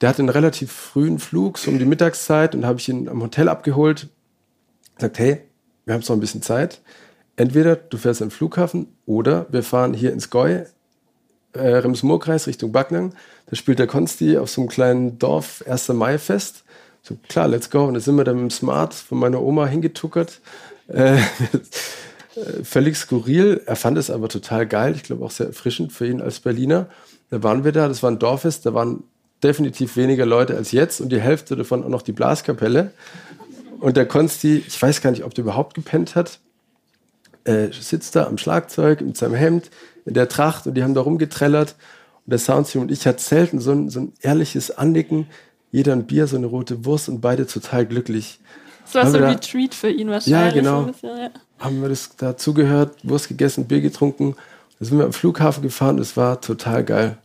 der 0.00 0.08
hatte 0.08 0.22
einen 0.22 0.28
relativ 0.28 0.72
frühen 0.72 1.18
Flug, 1.18 1.58
so 1.58 1.70
um 1.70 1.78
die 1.78 1.84
Mittagszeit, 1.84 2.54
und 2.54 2.64
habe 2.64 2.78
ich 2.78 2.88
ihn 2.88 3.08
am 3.08 3.22
Hotel 3.22 3.48
abgeholt. 3.48 4.08
Sagt, 4.98 5.18
hey, 5.18 5.42
wir 5.84 5.94
haben 5.94 6.00
noch 6.00 6.10
ein 6.10 6.20
bisschen 6.20 6.42
Zeit. 6.42 6.80
Entweder 7.36 7.76
du 7.76 7.96
fährst 7.96 8.22
am 8.22 8.30
Flughafen 8.30 8.88
oder 9.06 9.46
wir 9.50 9.62
fahren 9.62 9.94
hier 9.94 10.12
ins 10.12 10.30
Goi, 10.30 10.64
äh, 11.52 11.58
Rems-Murr-Kreis 11.58 12.46
Richtung 12.46 12.72
Backnang. 12.72 13.14
Da 13.46 13.56
spielt 13.56 13.78
der 13.78 13.86
Konsti 13.86 14.38
auf 14.38 14.50
so 14.50 14.60
einem 14.60 14.68
kleinen 14.68 15.18
Dorf 15.18 15.64
1. 15.66 15.88
Mai-Fest. 15.88 16.64
So, 17.02 17.16
klar, 17.28 17.48
let's 17.48 17.70
go. 17.70 17.84
Und 17.84 17.94
da 17.94 18.00
sind 18.00 18.16
wir 18.16 18.24
dann 18.24 18.36
mit 18.36 18.42
dem 18.44 18.50
Smart 18.50 18.94
von 18.94 19.18
meiner 19.18 19.42
Oma 19.42 19.66
hingetuckert. 19.66 20.40
Äh, 20.88 21.18
völlig 22.62 22.96
skurril. 22.96 23.62
Er 23.66 23.76
fand 23.76 23.98
es 23.98 24.10
aber 24.10 24.28
total 24.28 24.66
geil. 24.66 24.94
Ich 24.94 25.02
glaube 25.02 25.24
auch 25.24 25.30
sehr 25.30 25.46
erfrischend 25.46 25.92
für 25.92 26.06
ihn 26.06 26.20
als 26.20 26.40
Berliner. 26.40 26.88
Da 27.30 27.42
waren 27.42 27.64
wir 27.64 27.72
da, 27.72 27.88
das 27.88 28.02
war 28.02 28.10
ein 28.10 28.18
Dorffest, 28.18 28.66
da 28.66 28.74
waren 28.74 29.04
definitiv 29.42 29.96
weniger 29.96 30.26
Leute 30.26 30.56
als 30.56 30.72
jetzt 30.72 31.00
und 31.00 31.10
die 31.10 31.20
Hälfte 31.20 31.56
davon 31.56 31.84
auch 31.84 31.88
noch 31.88 32.02
die 32.02 32.12
Blaskapelle. 32.12 32.92
Und 33.78 33.96
der 33.96 34.06
Konsti, 34.06 34.62
ich 34.66 34.80
weiß 34.80 35.00
gar 35.00 35.10
nicht, 35.10 35.24
ob 35.24 35.34
der 35.34 35.44
überhaupt 35.44 35.74
gepennt 35.74 36.14
hat, 36.14 36.40
äh, 37.44 37.68
sitzt 37.72 38.16
da 38.16 38.26
am 38.26 38.36
Schlagzeug 38.36 39.00
mit 39.00 39.16
seinem 39.16 39.34
Hemd 39.34 39.70
in 40.04 40.14
der 40.14 40.28
Tracht 40.28 40.66
und 40.66 40.74
die 40.74 40.82
haben 40.82 40.94
da 40.94 41.00
rumgetrellert. 41.00 41.76
Und 42.26 42.30
der 42.30 42.38
Soundstream 42.38 42.82
und 42.82 42.90
ich 42.90 43.06
hatten 43.06 43.18
selten 43.18 43.60
so 43.60 43.72
ein, 43.72 43.88
so 43.88 44.00
ein 44.00 44.12
ehrliches 44.20 44.70
Annicken. 44.70 45.26
Jeder 45.72 45.92
ein 45.92 46.06
Bier, 46.06 46.26
so 46.26 46.36
eine 46.36 46.46
rote 46.46 46.84
Wurst 46.84 47.08
und 47.08 47.20
beide 47.20 47.46
total 47.46 47.86
glücklich. 47.86 48.40
Das 48.84 48.94
war 48.96 49.10
so 49.10 49.18
ein 49.18 49.24
Retreat 49.24 49.74
für 49.74 49.88
ihn 49.88 50.10
wahrscheinlich. 50.10 50.54
Ja, 50.54 50.60
genau. 50.60 50.82
Bisschen, 50.82 51.16
ja 51.16 51.30
haben 51.60 51.80
wir 51.82 51.88
das 51.88 52.16
dazugehört, 52.16 52.96
Wurst 53.02 53.28
gegessen, 53.28 53.66
Bier 53.66 53.80
getrunken. 53.80 54.34
Da 54.78 54.86
sind 54.86 54.98
wir 54.98 55.04
am 55.04 55.12
Flughafen 55.12 55.62
gefahren, 55.62 55.98
es 55.98 56.16
war 56.16 56.40
total 56.40 56.84
geil. 56.84 57.18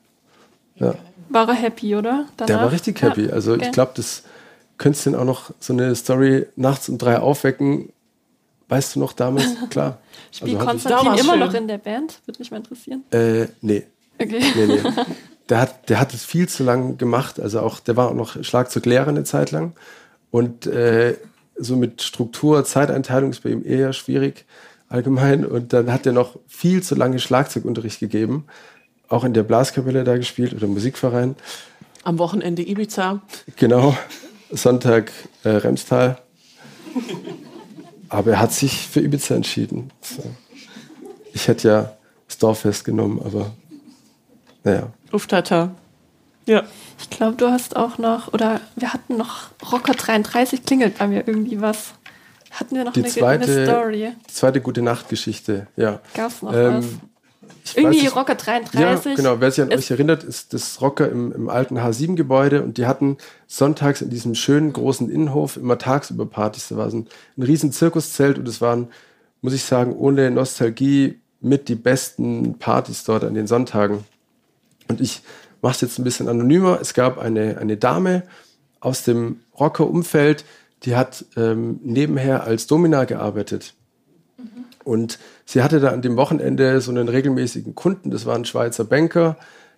Ja. 0.75 0.95
War 1.29 1.47
er 1.47 1.53
happy, 1.55 1.95
oder? 1.95 2.25
Danach? 2.37 2.47
Der 2.47 2.57
war 2.57 2.71
richtig 2.71 3.01
happy. 3.01 3.27
Ja, 3.27 3.33
Also 3.33 3.53
okay. 3.53 3.65
ich 3.65 3.71
glaube, 3.71 3.93
das 3.95 4.23
könntest 4.77 5.05
du 5.05 5.11
denn 5.11 5.19
auch 5.19 5.25
noch 5.25 5.51
so 5.59 5.73
eine 5.73 5.95
Story 5.95 6.45
nachts 6.55 6.89
um 6.89 6.97
drei 6.97 7.19
aufwecken. 7.19 7.89
Weißt 8.67 8.95
du 8.95 8.99
noch 8.99 9.13
damals? 9.13 9.45
Klar. 9.69 9.99
Spielt 10.31 10.51
Also 10.51 10.63
ich- 10.63 10.69
Konstantin 10.69 11.05
Damals 11.05 11.21
immer 11.21 11.31
schön. 11.33 11.39
noch 11.39 11.53
in 11.53 11.67
der 11.67 11.77
Band? 11.77 12.19
Würde 12.25 12.39
mich 12.39 12.51
mal 12.51 12.57
interessieren. 12.57 13.03
Äh, 13.11 13.47
nee. 13.61 13.85
Okay. 14.19 14.43
Nee, 14.55 14.65
nee. 14.67 14.79
Der 15.49 15.61
hat, 15.61 15.89
der 15.89 15.99
hat 15.99 16.11
es 16.11 16.25
viel 16.25 16.49
zu 16.49 16.63
lang 16.63 16.97
gemacht. 16.97 17.39
Also 17.39 17.59
auch, 17.59 17.79
der 17.79 17.95
war 17.95 18.09
auch 18.09 18.15
noch 18.15 18.43
Schlagzeuglehrer 18.43 19.09
eine 19.09 19.25
Zeit 19.25 19.51
lang. 19.51 19.73
Und 20.31 20.65
äh, 20.65 21.17
so 21.57 21.75
mit 21.75 22.01
Struktur, 22.01 22.63
Zeiteinteilung 22.65 23.31
ist 23.31 23.43
bei 23.43 23.49
ihm 23.49 23.65
eher 23.65 23.93
schwierig 23.93 24.45
allgemein. 24.89 25.45
Und 25.45 25.73
dann 25.73 25.91
hat 25.91 26.05
er 26.05 26.13
noch 26.13 26.37
viel 26.47 26.83
zu 26.83 26.95
lange 26.95 27.19
Schlagzeugunterricht 27.19 27.99
gegeben. 27.99 28.45
Auch 29.07 29.23
in 29.23 29.33
der 29.33 29.43
Blaskapelle 29.43 30.03
da 30.03 30.17
gespielt 30.17 30.53
oder 30.53 30.67
Musikverein. 30.67 31.35
Am 32.03 32.17
Wochenende 32.19 32.67
Ibiza. 32.67 33.21
Genau. 33.55 33.97
Sonntag 34.51 35.11
äh, 35.43 35.49
Remstal. 35.49 36.17
Aber 38.09 38.31
er 38.31 38.39
hat 38.39 38.51
sich 38.51 38.87
für 38.87 39.01
Ibiza 39.01 39.35
entschieden. 39.35 39.91
So. 40.01 40.23
Ich 41.33 41.47
hätte 41.47 41.67
ja 41.67 41.97
das 42.27 42.37
Dorffest 42.37 42.85
genommen, 42.85 43.21
aber 43.23 43.51
naja. 44.63 44.91
Uftata. 45.11 45.75
Ja. 46.45 46.63
Ich 46.99 47.09
glaube, 47.09 47.35
du 47.37 47.47
hast 47.49 47.75
auch 47.75 47.97
noch, 47.97 48.33
oder 48.33 48.61
wir 48.75 48.93
hatten 48.93 49.17
noch 49.17 49.49
Rocker 49.71 49.93
33, 49.93 50.63
klingelt 50.65 50.97
bei 50.97 51.07
mir 51.07 51.27
irgendwie 51.27 51.59
was. 51.61 51.93
Hatten 52.51 52.75
wir 52.75 52.83
noch 52.85 52.93
Die 52.93 53.01
eine, 53.03 53.09
zweite, 53.09 53.51
eine 53.51 53.65
Story? 53.65 54.11
die 54.29 54.33
zweite 54.33 54.61
gute 54.61 54.81
Nachtgeschichte, 54.81 55.67
ja. 55.75 55.99
Gab's 56.13 56.41
noch 56.41 56.53
Ähm, 56.53 56.77
was? 56.77 56.85
Irgendwie 57.75 58.01
nicht- 58.03 58.15
Rocker 58.15 58.33
Ja, 58.33 58.59
33. 58.59 59.15
genau. 59.15 59.39
Wer 59.41 59.51
sich 59.51 59.61
an 59.63 59.73
euch 59.73 59.89
erinnert, 59.91 60.23
ist 60.23 60.53
das 60.53 60.81
Rocker 60.81 61.09
im, 61.09 61.31
im 61.31 61.49
alten 61.49 61.77
H7-Gebäude 61.79 62.61
und 62.63 62.77
die 62.77 62.85
hatten 62.85 63.17
sonntags 63.47 64.01
in 64.01 64.09
diesem 64.09 64.35
schönen 64.35 64.71
großen 64.71 65.09
Innenhof 65.09 65.57
immer 65.57 65.77
tagsüber 65.77 66.25
Partys. 66.27 66.67
Da 66.69 66.77
war 66.77 66.89
so 66.91 66.97
ein, 66.97 67.07
ein 67.37 67.43
riesen 67.43 67.71
Zirkuszelt 67.71 68.37
und 68.37 68.47
es 68.47 68.61
waren, 68.61 68.87
muss 69.41 69.53
ich 69.53 69.63
sagen, 69.63 69.93
ohne 69.95 70.29
Nostalgie 70.31 71.19
mit 71.41 71.67
die 71.67 71.75
besten 71.75 72.57
Partys 72.59 73.03
dort 73.03 73.23
an 73.23 73.33
den 73.33 73.47
Sonntagen. 73.47 74.05
Und 74.87 75.01
ich 75.01 75.21
mache 75.65 75.73
es 75.73 75.81
jetzt 75.81 75.97
ein 75.97 76.03
bisschen 76.03 76.27
anonymer. 76.27 76.77
Es 76.79 76.93
gab 76.93 77.17
eine, 77.17 77.57
eine 77.57 77.75
Dame 77.75 78.21
aus 78.81 79.01
dem 79.01 79.39
Rocker-Umfeld, 79.59 80.45
die 80.83 80.95
hat 80.95 81.25
ähm, 81.35 81.79
nebenher 81.83 82.43
als 82.43 82.67
Domina 82.67 83.05
gearbeitet. 83.05 83.73
Und 84.83 85.17
sie 85.43 85.63
hatte 85.63 85.79
da 85.79 85.89
an 85.89 86.03
dem 86.03 86.17
Wochenende 86.17 86.79
so 86.81 86.91
einen 86.91 87.09
regelmäßigen 87.09 87.73
Kunden, 87.73 88.11
das 88.11 88.27
war 88.27 88.35
ein 88.35 88.45
Schweizer 88.45 88.83
Banker, 88.83 89.37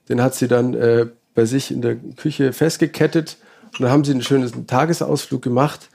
den 0.10 0.22
hat 0.22 0.36
sie 0.36 0.50
dann 0.50 0.74
äh, 0.74 1.06
bei 1.34 1.46
sich 1.46 1.72
in 1.72 1.82
der 1.82 1.96
Küche 1.96 2.52
festgekettet 2.52 3.38
und 3.72 3.84
dann 3.84 3.90
haben 3.90 4.04
sie 4.04 4.12
einen 4.12 4.24
schönen 4.24 4.68
Tagesausflug 4.68 5.42
gemacht 5.42 5.88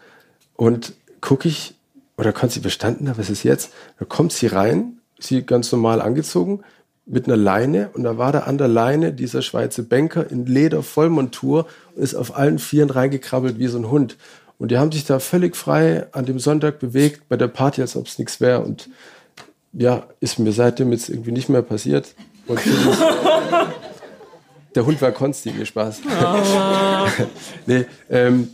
und 0.55 0.95
gucke 1.21 1.49
ich, 1.49 1.75
oder 2.17 2.33
konnte 2.33 2.55
sie 2.55 2.61
verstanden 2.61 3.11
haben, 3.11 3.19
was 3.19 3.29
ist 3.29 3.43
jetzt? 3.43 3.75
Da 3.99 4.07
kommt 4.07 4.33
sie 4.33 4.47
rein, 4.47 5.01
sie 5.19 5.43
ganz 5.43 5.71
normal 5.71 6.01
angezogen, 6.01 6.63
mit 7.05 7.27
einer 7.27 7.37
Leine 7.37 7.91
und 7.95 8.05
da 8.05 8.17
war 8.17 8.33
da 8.33 8.41
an 8.41 8.59
der 8.59 8.69
Leine 8.69 9.13
dieser 9.13 9.43
Schweizer 9.43 9.83
Banker 9.83 10.31
in 10.31 10.47
Leder 10.47 10.83
Vollmontur 10.83 11.67
und 11.95 12.03
ist 12.03 12.15
auf 12.15 12.37
allen 12.37 12.59
Vieren 12.59 12.91
reingekrabbelt 12.91 13.59
wie 13.59 13.67
so 13.67 13.79
ein 13.79 13.91
Hund. 13.91 14.17
Und 14.59 14.71
die 14.71 14.79
haben 14.79 14.93
sich 14.93 15.05
da 15.05 15.19
völlig 15.19 15.57
frei 15.57 16.07
an 16.13 16.25
dem 16.25 16.39
Sonntag 16.39 16.79
bewegt 16.79 17.29
bei 17.29 17.37
der 17.37 17.49
Party, 17.49 17.81
als 17.81 17.97
ob 17.97 18.07
es 18.07 18.21
nichts 18.21 18.41
wäre. 18.41 18.61
Und 18.61 18.89
ja, 19.73 20.07
ist 20.21 20.39
mir 20.39 20.53
seitdem 20.53 20.93
jetzt 20.93 21.09
irgendwie 21.09 21.33
nicht 21.33 21.49
mehr 21.49 21.63
passiert. 21.63 22.15
Und 22.47 22.61
der 24.77 24.87
Hund 24.87 25.03
war 25.03 25.11
Konsti, 25.11 25.51
mir 25.51 25.67
Spaß. 25.67 26.03
nee, 27.67 27.87
ähm, 28.09 28.51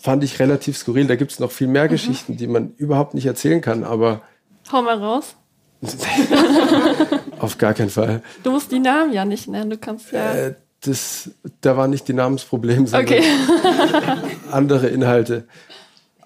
fand 0.00 0.22
ich 0.22 0.38
relativ 0.38 0.76
skurril. 0.76 1.08
Da 1.08 1.16
gibt 1.16 1.32
es 1.32 1.40
noch 1.40 1.50
viel 1.50 1.66
mehr 1.66 1.88
Geschichten, 1.88 2.36
die 2.36 2.46
man 2.46 2.74
überhaupt 2.76 3.14
nicht 3.14 3.26
erzählen 3.26 3.60
kann, 3.60 3.82
aber 3.82 4.22
Hau 4.70 4.82
mal 4.82 4.98
raus. 4.98 5.36
auf 7.46 7.58
gar 7.58 7.74
keinen 7.74 7.90
Fall. 7.90 8.22
Du 8.42 8.50
musst 8.50 8.70
die 8.70 8.78
Namen 8.78 9.12
ja 9.12 9.24
nicht 9.24 9.48
nennen, 9.48 9.70
du 9.70 9.78
kannst 9.78 10.12
ja. 10.12 10.34
Äh, 10.34 10.54
das, 10.82 11.30
da 11.62 11.76
war 11.76 11.88
nicht 11.88 12.06
die 12.06 12.12
Namensproblem, 12.12 12.86
sondern 12.86 13.18
Okay. 13.18 13.22
andere 14.50 14.88
Inhalte. 14.88 15.44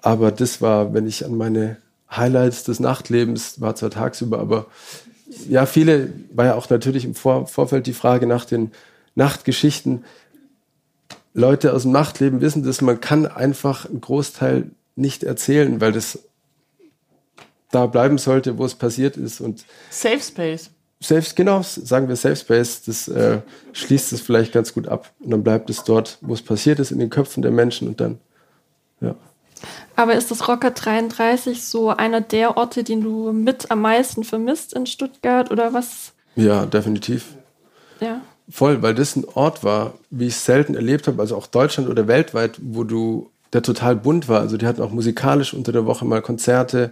Aber 0.01 0.31
das 0.31 0.61
war, 0.61 0.93
wenn 0.93 1.07
ich 1.07 1.25
an 1.25 1.35
meine 1.35 1.77
Highlights 2.09 2.63
des 2.63 2.79
Nachtlebens, 2.79 3.61
war 3.61 3.75
zwar 3.75 3.91
tagsüber, 3.91 4.39
aber 4.39 4.67
ja, 5.47 5.65
viele, 5.65 6.11
war 6.33 6.45
ja 6.45 6.55
auch 6.55 6.69
natürlich 6.69 7.05
im 7.05 7.15
Vor 7.15 7.47
Vorfeld 7.47 7.87
die 7.87 7.93
Frage 7.93 8.27
nach 8.27 8.45
den 8.45 8.71
Nachtgeschichten. 9.15 10.03
Leute 11.33 11.73
aus 11.73 11.83
dem 11.83 11.91
Nachtleben 11.91 12.41
wissen 12.41 12.63
das, 12.63 12.81
man 12.81 12.99
kann 12.99 13.25
einfach 13.25 13.85
einen 13.85 14.01
Großteil 14.01 14.71
nicht 14.95 15.23
erzählen, 15.23 15.79
weil 15.79 15.93
das 15.93 16.19
da 17.71 17.85
bleiben 17.85 18.17
sollte, 18.17 18.57
wo 18.57 18.65
es 18.65 18.75
passiert 18.75 19.15
ist. 19.15 19.39
Und 19.39 19.63
Safe 19.89 20.19
Space. 20.19 20.71
Safe, 21.03 21.25
genau, 21.35 21.63
sagen 21.63 22.07
wir 22.07 22.15
Safe 22.15 22.35
Space, 22.35 22.83
das 22.83 23.07
äh, 23.07 23.39
schließt 23.73 24.13
es 24.13 24.21
vielleicht 24.21 24.53
ganz 24.53 24.71
gut 24.73 24.87
ab. 24.87 25.11
Und 25.19 25.31
dann 25.31 25.43
bleibt 25.43 25.69
es 25.71 25.83
dort, 25.83 26.19
wo 26.21 26.33
es 26.33 26.43
passiert 26.43 26.79
ist, 26.79 26.91
in 26.91 26.99
den 26.99 27.09
Köpfen 27.09 27.41
der 27.41 27.51
Menschen 27.51 27.87
und 27.87 27.99
dann, 27.99 28.19
ja. 29.01 29.15
Aber 29.95 30.13
ist 30.13 30.29
das 30.31 30.47
Rocker 30.47 30.71
33 30.71 31.63
so 31.63 31.89
einer 31.89 32.21
der 32.21 32.55
Orte, 32.57 32.83
den 32.83 33.01
du 33.01 33.31
mit 33.31 33.71
am 33.71 33.81
meisten 33.81 34.23
vermisst 34.23 34.73
in 34.73 34.85
Stuttgart 34.85 35.51
oder 35.51 35.73
was? 35.73 36.13
Ja, 36.35 36.65
definitiv. 36.65 37.35
Ja. 37.99 38.21
Voll, 38.49 38.81
weil 38.81 38.93
das 38.95 39.15
ein 39.15 39.25
Ort 39.25 39.63
war, 39.63 39.93
wie 40.09 40.27
ich 40.27 40.33
es 40.33 40.45
selten 40.45 40.75
erlebt 40.75 41.07
habe, 41.07 41.21
also 41.21 41.35
auch 41.35 41.47
Deutschland 41.47 41.89
oder 41.89 42.07
weltweit, 42.07 42.59
wo 42.61 42.83
du, 42.83 43.29
der 43.53 43.63
total 43.63 43.95
bunt 43.95 44.29
war. 44.29 44.39
Also 44.39 44.57
die 44.57 44.67
hatten 44.67 44.81
auch 44.81 44.91
musikalisch 44.91 45.53
unter 45.53 45.71
der 45.71 45.85
Woche 45.85 46.05
mal 46.05 46.21
Konzerte, 46.21 46.91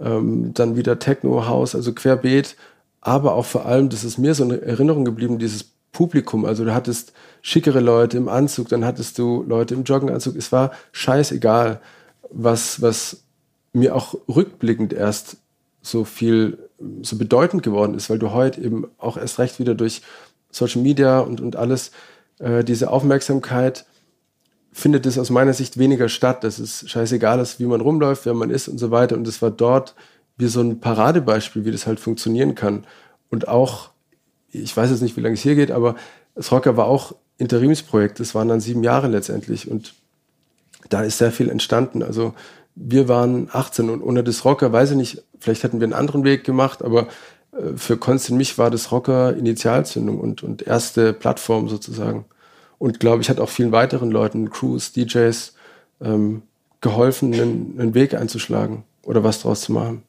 ähm, 0.00 0.52
dann 0.52 0.76
wieder 0.76 0.98
Techno-House, 0.98 1.74
also 1.74 1.92
querbeet. 1.92 2.56
Aber 3.00 3.34
auch 3.34 3.46
vor 3.46 3.66
allem, 3.66 3.88
das 3.88 4.04
ist 4.04 4.18
mir 4.18 4.34
so 4.34 4.44
eine 4.44 4.60
Erinnerung 4.62 5.04
geblieben, 5.04 5.38
dieses 5.38 5.64
Publikum. 5.92 6.44
Also 6.44 6.64
du 6.64 6.74
hattest 6.74 7.12
schickere 7.40 7.80
Leute 7.80 8.16
im 8.16 8.28
Anzug, 8.28 8.68
dann 8.68 8.84
hattest 8.84 9.18
du 9.18 9.44
Leute 9.46 9.74
im 9.74 9.84
Joggenanzug. 9.84 10.36
Es 10.36 10.52
war 10.52 10.72
scheißegal, 10.92 11.80
was, 12.30 12.82
was 12.82 13.22
mir 13.72 13.94
auch 13.94 14.14
rückblickend 14.28 14.92
erst 14.92 15.36
so 15.80 16.04
viel, 16.04 16.58
so 17.02 17.16
bedeutend 17.16 17.62
geworden 17.62 17.94
ist, 17.94 18.10
weil 18.10 18.18
du 18.18 18.32
heute 18.32 18.60
eben 18.60 18.86
auch 18.98 19.16
erst 19.16 19.38
recht 19.38 19.58
wieder 19.58 19.74
durch 19.74 20.02
Social 20.50 20.82
Media 20.82 21.20
und, 21.20 21.40
und 21.40 21.56
alles, 21.56 21.92
äh, 22.38 22.64
diese 22.64 22.90
Aufmerksamkeit 22.90 23.86
findet 24.72 25.06
es 25.06 25.18
aus 25.18 25.30
meiner 25.30 25.54
Sicht 25.54 25.78
weniger 25.78 26.08
statt. 26.08 26.44
Das 26.44 26.58
ist 26.58 26.90
scheißegal 26.90 27.40
ist, 27.40 27.60
wie 27.60 27.66
man 27.66 27.80
rumläuft, 27.80 28.26
wer 28.26 28.34
man 28.34 28.50
ist 28.50 28.68
und 28.68 28.78
so 28.78 28.90
weiter. 28.90 29.16
Und 29.16 29.26
es 29.26 29.40
war 29.40 29.50
dort 29.50 29.94
wie 30.36 30.46
so 30.46 30.60
ein 30.60 30.80
Paradebeispiel, 30.80 31.64
wie 31.64 31.70
das 31.70 31.86
halt 31.86 32.00
funktionieren 32.00 32.54
kann. 32.54 32.86
Und 33.30 33.48
auch, 33.48 33.90
ich 34.50 34.76
weiß 34.76 34.90
jetzt 34.90 35.02
nicht, 35.02 35.16
wie 35.16 35.20
lange 35.20 35.34
es 35.34 35.40
hier 35.40 35.54
geht, 35.54 35.70
aber 35.70 35.96
das 36.34 36.52
Rocker 36.52 36.76
war 36.76 36.86
auch 36.86 37.14
Interimsprojekt. 37.38 38.20
Das 38.20 38.34
waren 38.34 38.48
dann 38.48 38.60
sieben 38.60 38.82
Jahre 38.82 39.08
letztendlich. 39.08 39.70
Und 39.70 39.94
da 40.88 41.02
ist 41.02 41.18
sehr 41.18 41.32
viel 41.32 41.48
entstanden. 41.48 42.02
Also 42.02 42.34
wir 42.74 43.08
waren 43.08 43.48
18 43.50 43.90
und 43.90 44.02
ohne 44.02 44.22
das 44.22 44.44
Rocker, 44.44 44.72
weiß 44.72 44.92
ich 44.92 44.96
nicht, 44.96 45.22
vielleicht 45.40 45.62
hätten 45.62 45.80
wir 45.80 45.86
einen 45.86 45.94
anderen 45.94 46.24
Weg 46.24 46.44
gemacht, 46.44 46.82
aber 46.82 47.08
äh, 47.52 47.76
für 47.76 47.96
Konst 47.96 48.30
und 48.30 48.36
mich 48.36 48.58
war 48.58 48.70
das 48.70 48.92
Rocker 48.92 49.34
Initialzündung 49.34 50.20
und, 50.20 50.42
und 50.42 50.62
erste 50.62 51.12
Plattform 51.12 51.68
sozusagen. 51.68 52.26
Und 52.78 53.00
glaube 53.00 53.22
ich, 53.22 53.30
hat 53.30 53.40
auch 53.40 53.48
vielen 53.48 53.72
weiteren 53.72 54.10
Leuten, 54.10 54.50
Crews, 54.50 54.92
DJs, 54.92 55.54
ähm, 56.02 56.42
geholfen, 56.82 57.32
einen, 57.32 57.76
einen 57.78 57.94
Weg 57.94 58.14
einzuschlagen 58.14 58.84
oder 59.02 59.24
was 59.24 59.40
draus 59.40 59.62
zu 59.62 59.72
machen. 59.72 60.02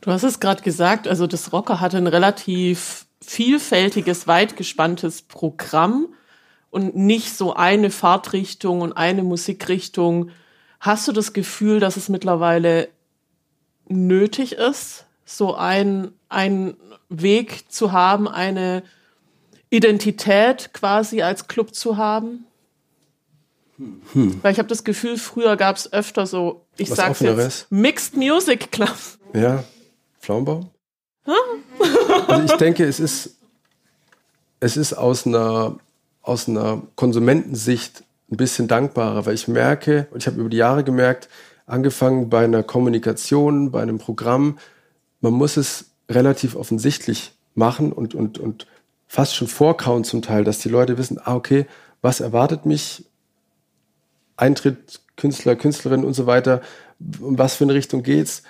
Du 0.00 0.10
hast 0.10 0.22
es 0.22 0.40
gerade 0.40 0.62
gesagt, 0.62 1.08
also 1.08 1.26
das 1.26 1.52
Rocker 1.52 1.80
hatte 1.80 1.96
ein 1.96 2.06
relativ 2.06 3.06
vielfältiges, 3.20 4.26
weit 4.26 4.56
gespanntes 4.56 5.22
Programm 5.22 6.08
und 6.70 6.96
nicht 6.96 7.34
so 7.34 7.54
eine 7.54 7.90
Fahrtrichtung 7.90 8.80
und 8.80 8.92
eine 8.92 9.22
Musikrichtung. 9.22 10.30
Hast 10.80 11.08
du 11.08 11.12
das 11.12 11.32
Gefühl, 11.32 11.80
dass 11.80 11.96
es 11.96 12.08
mittlerweile 12.08 12.88
nötig 13.88 14.52
ist, 14.52 15.06
so 15.24 15.54
ein, 15.54 16.12
ein 16.28 16.76
Weg 17.08 17.70
zu 17.72 17.92
haben, 17.92 18.28
eine 18.28 18.82
Identität 19.70 20.72
quasi 20.72 21.22
als 21.22 21.48
Club 21.48 21.74
zu 21.74 21.96
haben? 21.96 22.46
Hm. 23.76 24.42
Weil 24.42 24.52
ich 24.52 24.58
habe 24.58 24.68
das 24.68 24.84
Gefühl, 24.84 25.16
früher 25.18 25.56
gab 25.56 25.76
es 25.76 25.92
öfter 25.92 26.26
so, 26.26 26.64
ich 26.76 26.90
Was 26.90 26.96
sag's 26.96 27.20
jetzt, 27.20 27.70
Mixed 27.70 28.16
Music 28.16 28.72
Club. 28.72 28.96
Ja, 29.34 29.64
Pflaumenbaum? 30.28 30.68
Also 32.26 32.52
ich 32.52 32.58
denke, 32.58 32.84
es 32.84 33.00
ist, 33.00 33.38
es 34.60 34.76
ist 34.76 34.92
aus 34.92 35.26
einer, 35.26 35.78
aus 36.20 36.48
einer 36.48 36.82
Konsumentensicht 36.96 38.04
ein 38.30 38.36
bisschen 38.36 38.68
dankbarer, 38.68 39.24
weil 39.24 39.32
ich 39.32 39.48
merke, 39.48 40.06
und 40.10 40.22
ich 40.22 40.26
habe 40.26 40.38
über 40.38 40.50
die 40.50 40.58
Jahre 40.58 40.84
gemerkt, 40.84 41.30
angefangen 41.64 42.28
bei 42.28 42.44
einer 42.44 42.62
Kommunikation, 42.62 43.70
bei 43.70 43.80
einem 43.80 43.96
Programm, 43.96 44.58
man 45.22 45.32
muss 45.32 45.56
es 45.56 45.92
relativ 46.10 46.56
offensichtlich 46.56 47.32
machen 47.54 47.90
und, 47.90 48.14
und, 48.14 48.38
und 48.38 48.66
fast 49.06 49.34
schon 49.34 49.48
vorkauen 49.48 50.04
zum 50.04 50.20
Teil, 50.20 50.44
dass 50.44 50.58
die 50.58 50.68
Leute 50.68 50.98
wissen, 50.98 51.18
ah, 51.24 51.36
okay, 51.36 51.66
was 52.02 52.20
erwartet 52.20 52.66
mich? 52.66 53.06
Eintritt, 54.36 55.00
Künstler, 55.16 55.56
Künstlerin 55.56 56.04
und 56.04 56.12
so 56.12 56.26
weiter, 56.26 56.60
um 57.18 57.38
was 57.38 57.54
für 57.54 57.64
eine 57.64 57.72
Richtung 57.72 58.02
geht's? 58.02 58.42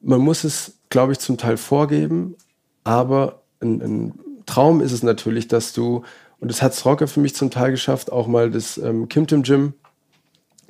Man 0.00 0.20
muss 0.20 0.44
es, 0.44 0.74
glaube 0.88 1.12
ich, 1.12 1.18
zum 1.18 1.38
Teil 1.38 1.56
vorgeben, 1.56 2.36
aber 2.84 3.42
ein, 3.60 3.80
ein 3.82 4.14
Traum 4.46 4.80
ist 4.80 4.92
es 4.92 5.02
natürlich, 5.02 5.48
dass 5.48 5.72
du, 5.72 6.04
und 6.38 6.50
das 6.50 6.62
hat 6.62 6.84
Rocker 6.84 7.08
für 7.08 7.20
mich 7.20 7.34
zum 7.34 7.50
Teil 7.50 7.70
geschafft, 7.70 8.12
auch 8.12 8.26
mal 8.26 8.50
das 8.50 8.78
ähm, 8.78 9.08
Kimtim 9.08 9.42
Gym, 9.42 9.74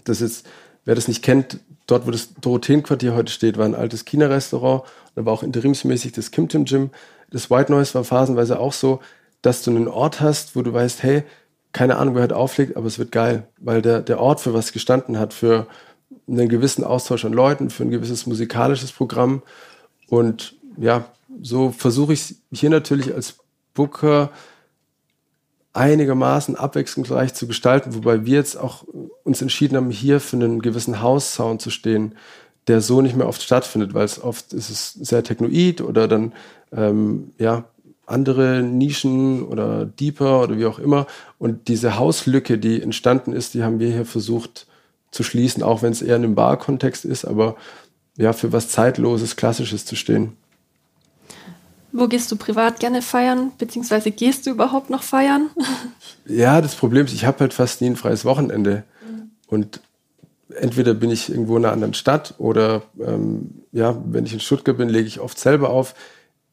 das 0.05 0.20
ist, 0.20 0.47
wer 0.85 0.95
das 0.95 1.09
nicht 1.09 1.22
kennt, 1.22 1.59
dort, 1.87 2.07
wo 2.07 2.11
das 2.11 2.35
Dorotheenquartier 2.41 3.14
heute 3.14 3.33
steht, 3.33 3.59
war 3.59 3.64
ein 3.64 3.74
altes 3.74 4.05
China-Restaurant. 4.05 4.83
Da 5.14 5.24
war 5.24 5.33
auch 5.33 5.43
interimsmäßig 5.43 6.12
das 6.12 6.31
Kimtim 6.31 6.64
Gym. 6.64 6.91
Das 7.31 7.51
White 7.51 7.72
Noise 7.72 7.95
war 7.95 8.05
phasenweise 8.05 8.59
auch 8.59 8.72
so, 8.72 9.01
dass 9.43 9.62
du 9.62 9.70
einen 9.70 9.89
Ort 9.89 10.20
hast, 10.20 10.57
wo 10.57 10.62
du 10.62 10.72
weißt, 10.72 11.03
hey, 11.03 11.24
keine 11.72 11.97
Ahnung, 11.97 12.14
wer 12.14 12.22
heute 12.22 12.37
auflegt, 12.37 12.77
aber 12.77 12.87
es 12.87 12.99
wird 12.99 13.12
geil, 13.12 13.47
weil 13.59 13.83
der, 13.83 14.01
der 14.01 14.18
Ort 14.18 14.41
für 14.41 14.55
was 14.55 14.72
gestanden 14.72 15.18
hat, 15.18 15.35
für 15.35 15.66
einen 16.28 16.48
gewissen 16.48 16.84
Austausch 16.84 17.24
an 17.24 17.32
Leuten, 17.32 17.70
für 17.70 17.84
ein 17.84 17.90
gewisses 17.90 18.26
musikalisches 18.26 18.92
Programm. 18.92 19.42
Und 20.09 20.54
ja, 20.76 21.07
so 21.42 21.70
versuche 21.70 22.12
ich 22.12 22.36
hier 22.52 22.70
natürlich 22.70 23.14
als 23.14 23.36
Booker 23.74 24.30
einigermaßen 25.72 26.57
abwechslungsreich 26.57 27.34
zu 27.34 27.46
gestalten, 27.46 27.94
wobei 27.94 28.24
wir 28.24 28.36
jetzt 28.36 28.57
auch 28.57 28.84
uns 29.24 29.42
entschieden 29.42 29.76
haben, 29.76 29.90
hier 29.90 30.20
für 30.20 30.36
einen 30.36 30.62
gewissen 30.62 31.02
House-Sound 31.02 31.61
zu 31.61 31.70
stehen, 31.70 32.14
der 32.66 32.80
so 32.80 33.02
nicht 33.02 33.14
mehr 33.14 33.28
oft 33.28 33.42
stattfindet, 33.42 33.94
weil 33.94 34.04
es 34.04 34.22
oft 34.22 34.52
ist 34.52 34.70
es 34.70 34.92
sehr 34.94 35.22
technoid 35.22 35.82
oder 35.82 36.09
dann 36.09 36.32
ähm, 36.72 37.32
ja 37.38 37.64
andere 38.07 38.62
Nischen 38.62 39.44
oder 39.44 39.84
Deeper 39.84 40.42
oder 40.42 40.57
wie 40.57 40.66
auch 40.66 40.78
immer. 40.78 41.07
Und 41.38 41.68
diese 41.68 41.98
Hauslücke, 41.98 42.59
die 42.59 42.80
entstanden 42.80 43.32
ist, 43.32 43.54
die 43.54 43.62
haben 43.62 43.78
wir 43.78 43.92
hier 43.92 44.07
versucht 44.07 44.66
zu 45.11 45.22
schließen, 45.22 45.62
auch 45.62 45.82
wenn 45.82 45.92
es 45.92 46.02
eher 46.02 46.16
in 46.16 46.24
einem 46.24 46.34
Bar-Kontext 46.34 47.04
ist, 47.04 47.24
aber 47.24 47.57
ja, 48.16 48.32
für 48.32 48.52
was 48.52 48.68
Zeitloses, 48.68 49.36
Klassisches 49.36 49.84
zu 49.84 49.96
stehen. 49.96 50.36
Wo 51.92 52.09
gehst 52.09 52.30
du 52.30 52.36
privat 52.36 52.80
gerne 52.80 53.00
feiern, 53.00 53.52
beziehungsweise 53.57 54.11
gehst 54.11 54.46
du 54.46 54.50
überhaupt 54.50 54.90
noch 54.90 55.02
feiern? 55.02 55.50
Ja, 56.28 56.61
das 56.61 56.74
Problem 56.74 57.07
ist, 57.07 57.14
ich 57.14 57.24
habe 57.24 57.38
halt 57.38 57.54
fast 57.54 57.80
nie 57.80 57.86
ein 57.86 57.94
freies 57.94 58.24
Wochenende. 58.24 58.82
Mhm. 59.00 59.30
Und 59.46 59.80
entweder 60.50 60.92
bin 60.92 61.11
ich 61.11 61.30
irgendwo 61.30 61.57
in 61.57 61.64
einer 61.64 61.72
anderen 61.72 61.94
Stadt 61.94 62.34
oder 62.38 62.82
ähm, 63.00 63.62
ja, 63.70 63.96
wenn 64.07 64.26
ich 64.26 64.32
in 64.32 64.40
Stuttgart 64.40 64.76
bin, 64.76 64.88
lege 64.88 65.07
ich 65.07 65.20
oft 65.20 65.38
selber 65.38 65.70
auf. 65.70 65.94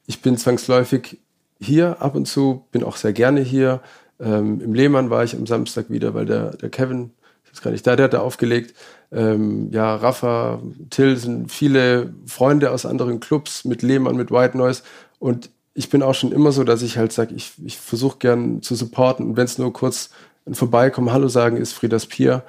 Ich 0.05 0.21
bin 0.21 0.37
zwangsläufig 0.37 1.17
hier 1.59 2.01
ab 2.03 2.15
und 2.15 2.27
zu, 2.27 2.65
bin 2.71 2.83
auch 2.83 2.97
sehr 2.97 3.13
gerne 3.13 3.41
hier. 3.41 3.81
Ähm, 4.19 4.61
Im 4.61 4.73
Lehmann 4.73 5.09
war 5.09 5.23
ich 5.23 5.35
am 5.35 5.47
Samstag 5.47 5.89
wieder, 5.89 6.13
weil 6.13 6.25
der, 6.25 6.51
der 6.57 6.69
Kevin, 6.69 7.11
weiß 7.53 7.61
gar 7.61 7.71
nicht, 7.71 7.87
da, 7.87 7.95
der 7.95 8.05
hat 8.05 8.13
da 8.13 8.19
aufgelegt. 8.19 8.75
Ähm, 9.11 9.71
ja, 9.71 9.95
Rafa, 9.95 10.61
Till 10.89 11.17
sind 11.17 11.51
viele 11.51 12.13
Freunde 12.25 12.71
aus 12.71 12.85
anderen 12.85 13.19
Clubs 13.19 13.63
mit 13.63 13.81
Lehmann, 13.81 14.15
mit 14.15 14.31
White 14.31 14.57
Noise. 14.57 14.83
Und 15.19 15.49
ich 15.73 15.89
bin 15.89 16.03
auch 16.03 16.15
schon 16.15 16.31
immer 16.31 16.51
so, 16.51 16.63
dass 16.63 16.81
ich 16.81 16.97
halt 16.97 17.13
sage, 17.13 17.33
ich, 17.35 17.53
ich 17.63 17.77
versuche 17.77 18.17
gern 18.17 18.61
zu 18.61 18.75
supporten. 18.75 19.25
Und 19.25 19.37
wenn 19.37 19.45
es 19.45 19.57
nur 19.57 19.71
kurz 19.71 20.09
ein 20.45 20.55
Vorbeikommen, 20.55 21.11
Hallo 21.11 21.27
sagen 21.27 21.57
ist, 21.57 21.73
Friedas 21.73 22.07
Pier. 22.07 22.43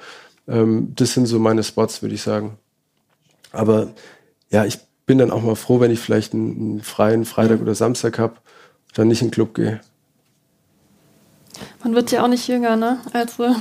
Ähm, 0.47 0.93
das 0.95 1.13
sind 1.13 1.27
so 1.27 1.39
meine 1.39 1.63
Spots, 1.63 2.01
würde 2.01 2.15
ich 2.15 2.21
sagen. 2.21 2.57
Aber 3.51 3.93
ja, 4.49 4.65
ich 4.65 4.79
bin 5.05 5.17
dann 5.17 5.31
auch 5.31 5.41
mal 5.41 5.55
froh, 5.55 5.79
wenn 5.79 5.91
ich 5.91 5.99
vielleicht 5.99 6.33
einen, 6.33 6.51
einen 6.51 6.81
freien 6.81 7.25
Freitag 7.25 7.61
oder 7.61 7.75
Samstag 7.75 8.19
habe 8.19 8.35
dann 8.95 9.07
nicht 9.07 9.21
in 9.21 9.27
den 9.27 9.33
Club 9.33 9.53
gehe. 9.53 9.81
Man 11.83 11.95
wird 11.95 12.11
ja 12.11 12.23
auch 12.23 12.27
nicht 12.27 12.47
jünger, 12.47 12.75
ne? 12.75 12.99
Also, 13.13 13.43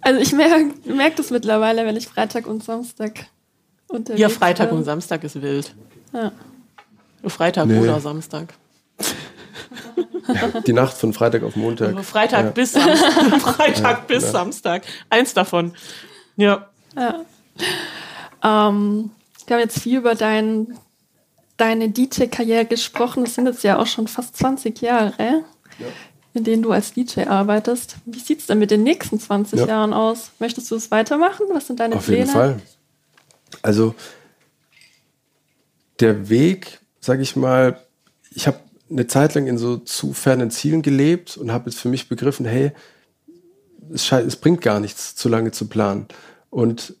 also 0.00 0.20
ich 0.20 0.32
merke 0.32 0.74
merk 0.84 1.16
das 1.16 1.30
mittlerweile, 1.30 1.86
wenn 1.86 1.96
ich 1.96 2.08
Freitag 2.08 2.46
und 2.46 2.64
Samstag 2.64 3.26
unterwegs 3.88 4.20
Ja, 4.20 4.28
Freitag 4.28 4.70
bin. 4.70 4.78
und 4.78 4.84
Samstag 4.84 5.24
ist 5.24 5.40
wild. 5.40 5.74
Ja. 6.12 6.32
Freitag 7.24 7.66
nee. 7.66 7.78
oder 7.78 8.00
Samstag. 8.00 8.54
Ja, 10.28 10.60
die 10.60 10.72
Nacht 10.72 10.96
von 10.96 11.12
Freitag 11.12 11.42
auf 11.42 11.56
Montag. 11.56 11.88
Also 11.88 12.02
Freitag 12.02 12.44
ja. 12.44 12.50
bis 12.50 12.72
Samstag. 12.72 13.40
Freitag 13.40 14.06
bis 14.06 14.30
Samstag. 14.30 14.82
Eins 15.10 15.34
davon. 15.34 15.72
Ja. 16.36 16.68
ja. 16.96 17.24
Ähm, 18.42 19.10
wir 19.46 19.56
haben 19.56 19.62
jetzt 19.62 19.80
viel 19.80 19.98
über 19.98 20.14
deinen 20.14 20.78
deine 21.58 21.90
DJ-Karriere 21.90 22.64
gesprochen. 22.64 23.24
Das 23.24 23.34
sind 23.34 23.46
jetzt 23.46 23.62
ja 23.62 23.78
auch 23.78 23.86
schon 23.86 24.08
fast 24.08 24.36
20 24.36 24.80
Jahre, 24.80 25.12
ja. 25.78 25.86
in 26.32 26.44
denen 26.44 26.62
du 26.62 26.72
als 26.72 26.94
DJ 26.94 27.24
arbeitest. 27.24 27.96
Wie 28.06 28.20
sieht 28.20 28.40
es 28.40 28.46
denn 28.46 28.58
mit 28.58 28.70
den 28.70 28.82
nächsten 28.82 29.20
20 29.20 29.60
ja. 29.60 29.66
Jahren 29.66 29.92
aus? 29.92 30.30
Möchtest 30.38 30.70
du 30.70 30.76
es 30.76 30.90
weitermachen? 30.90 31.46
Was 31.52 31.66
sind 31.66 31.80
deine 31.80 31.96
Auf 31.96 32.06
Pläne? 32.06 32.22
Auf 32.22 32.28
jeden 32.28 32.32
Fall. 32.32 32.62
Also 33.60 33.94
der 36.00 36.28
Weg, 36.28 36.80
sage 37.00 37.22
ich 37.22 37.36
mal, 37.36 37.80
ich 38.30 38.46
habe 38.46 38.60
eine 38.90 39.06
Zeit 39.06 39.34
lang 39.34 39.46
in 39.46 39.58
so 39.58 39.76
zu 39.76 40.12
fernen 40.12 40.50
Zielen 40.50 40.82
gelebt 40.82 41.36
und 41.36 41.52
habe 41.52 41.70
jetzt 41.70 41.80
für 41.80 41.88
mich 41.88 42.08
begriffen, 42.08 42.46
hey, 42.46 42.72
es, 43.92 44.10
es 44.12 44.36
bringt 44.36 44.62
gar 44.62 44.80
nichts, 44.80 45.16
zu 45.16 45.28
lange 45.28 45.50
zu 45.50 45.66
planen. 45.66 46.06
Und 46.50 46.94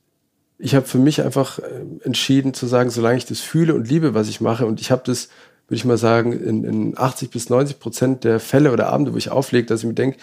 ich 0.58 0.74
habe 0.74 0.86
für 0.86 0.98
mich 0.98 1.22
einfach 1.22 1.60
äh, 1.60 1.84
entschieden 2.02 2.52
zu 2.52 2.66
sagen, 2.66 2.90
solange 2.90 3.18
ich 3.18 3.26
das 3.26 3.40
fühle 3.40 3.74
und 3.74 3.88
liebe, 3.88 4.14
was 4.14 4.28
ich 4.28 4.40
mache, 4.40 4.66
und 4.66 4.80
ich 4.80 4.90
habe 4.90 5.02
das, 5.06 5.28
würde 5.68 5.76
ich 5.76 5.84
mal 5.84 5.98
sagen, 5.98 6.32
in, 6.32 6.64
in 6.64 6.98
80 6.98 7.30
bis 7.30 7.48
90 7.48 7.78
Prozent 7.78 8.24
der 8.24 8.40
Fälle 8.40 8.72
oder 8.72 8.88
Abende, 8.88 9.12
wo 9.12 9.16
ich 9.16 9.30
auflege, 9.30 9.66
dass 9.66 9.80
ich 9.80 9.86
mir 9.86 9.94
denke, 9.94 10.18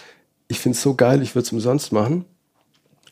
ich 0.48 0.60
finde 0.60 0.76
es 0.76 0.82
so 0.82 0.96
geil, 0.96 1.22
ich 1.22 1.36
würde 1.36 1.46
es 1.46 1.52
umsonst 1.52 1.92
machen. 1.92 2.26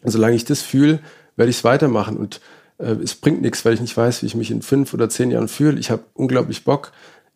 Und 0.04 0.12
solange 0.12 0.36
ich 0.36 0.46
das 0.46 0.62
fühle, 0.62 1.00
werde 1.36 1.50
ich 1.50 1.58
es 1.58 1.64
weitermachen. 1.64 2.18
Und 2.18 2.42
äh, 2.78 2.92
es 2.92 3.16
bringt 3.16 3.42
nichts, 3.42 3.64
weil 3.66 3.74
ich 3.74 3.82
nicht 3.82 3.96
weiß, 3.96 4.22
wie 4.22 4.28
ich 4.28 4.36
mich 4.36 4.52
in 4.52 4.62
fünf 4.62 4.94
oder 4.94 5.10
zehn 5.10 5.32
Jahren 5.32 5.48
fühle. 5.48 5.80
Ich 5.80 5.90
habe 5.90 6.04
unglaublich 6.14 6.64
Bock. 6.64 6.92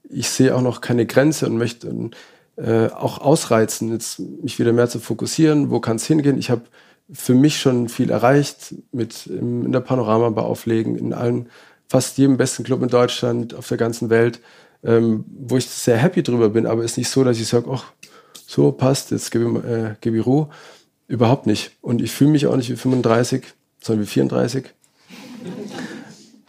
Ich 0.09 0.29
sehe 0.29 0.55
auch 0.55 0.61
noch 0.61 0.81
keine 0.81 1.05
Grenze 1.05 1.47
und 1.47 1.57
möchte 1.57 2.11
äh, 2.57 2.87
auch 2.87 3.19
ausreizen, 3.19 3.91
jetzt 3.91 4.19
mich 4.19 4.59
wieder 4.59 4.73
mehr 4.73 4.89
zu 4.89 4.99
fokussieren. 4.99 5.69
Wo 5.69 5.79
kann 5.79 5.95
es 5.95 6.05
hingehen? 6.05 6.37
Ich 6.37 6.49
habe 6.49 6.63
für 7.11 7.33
mich 7.33 7.59
schon 7.59 7.89
viel 7.89 8.09
erreicht 8.09 8.75
mit 8.91 9.27
in 9.27 9.71
der 9.71 9.79
Panorama 9.79 10.41
auflegen, 10.41 10.97
in 10.97 11.13
allen, 11.13 11.49
fast 11.87 12.17
jedem 12.17 12.37
besten 12.37 12.63
Club 12.63 12.81
in 12.81 12.89
Deutschland, 12.89 13.53
auf 13.53 13.67
der 13.67 13.77
ganzen 13.77 14.09
Welt, 14.09 14.41
ähm, 14.83 15.25
wo 15.27 15.57
ich 15.57 15.67
sehr 15.67 15.97
happy 15.97 16.21
drüber 16.21 16.49
bin, 16.49 16.65
aber 16.65 16.83
es 16.83 16.91
ist 16.91 16.97
nicht 16.97 17.09
so, 17.09 17.23
dass 17.23 17.39
ich 17.39 17.47
sage, 17.47 17.69
ach, 17.71 17.85
so 18.45 18.71
passt, 18.71 19.11
jetzt 19.11 19.31
gebe, 19.31 19.59
äh, 19.67 19.95
gebe 20.01 20.17
ich 20.17 20.25
Ruhe. 20.25 20.49
Überhaupt 21.07 21.47
nicht. 21.47 21.71
Und 21.81 22.01
ich 22.01 22.11
fühle 22.11 22.31
mich 22.31 22.47
auch 22.47 22.55
nicht 22.55 22.69
wie 22.69 22.75
35, 22.75 23.43
sondern 23.81 24.05
wie 24.05 24.09
34. 24.09 24.73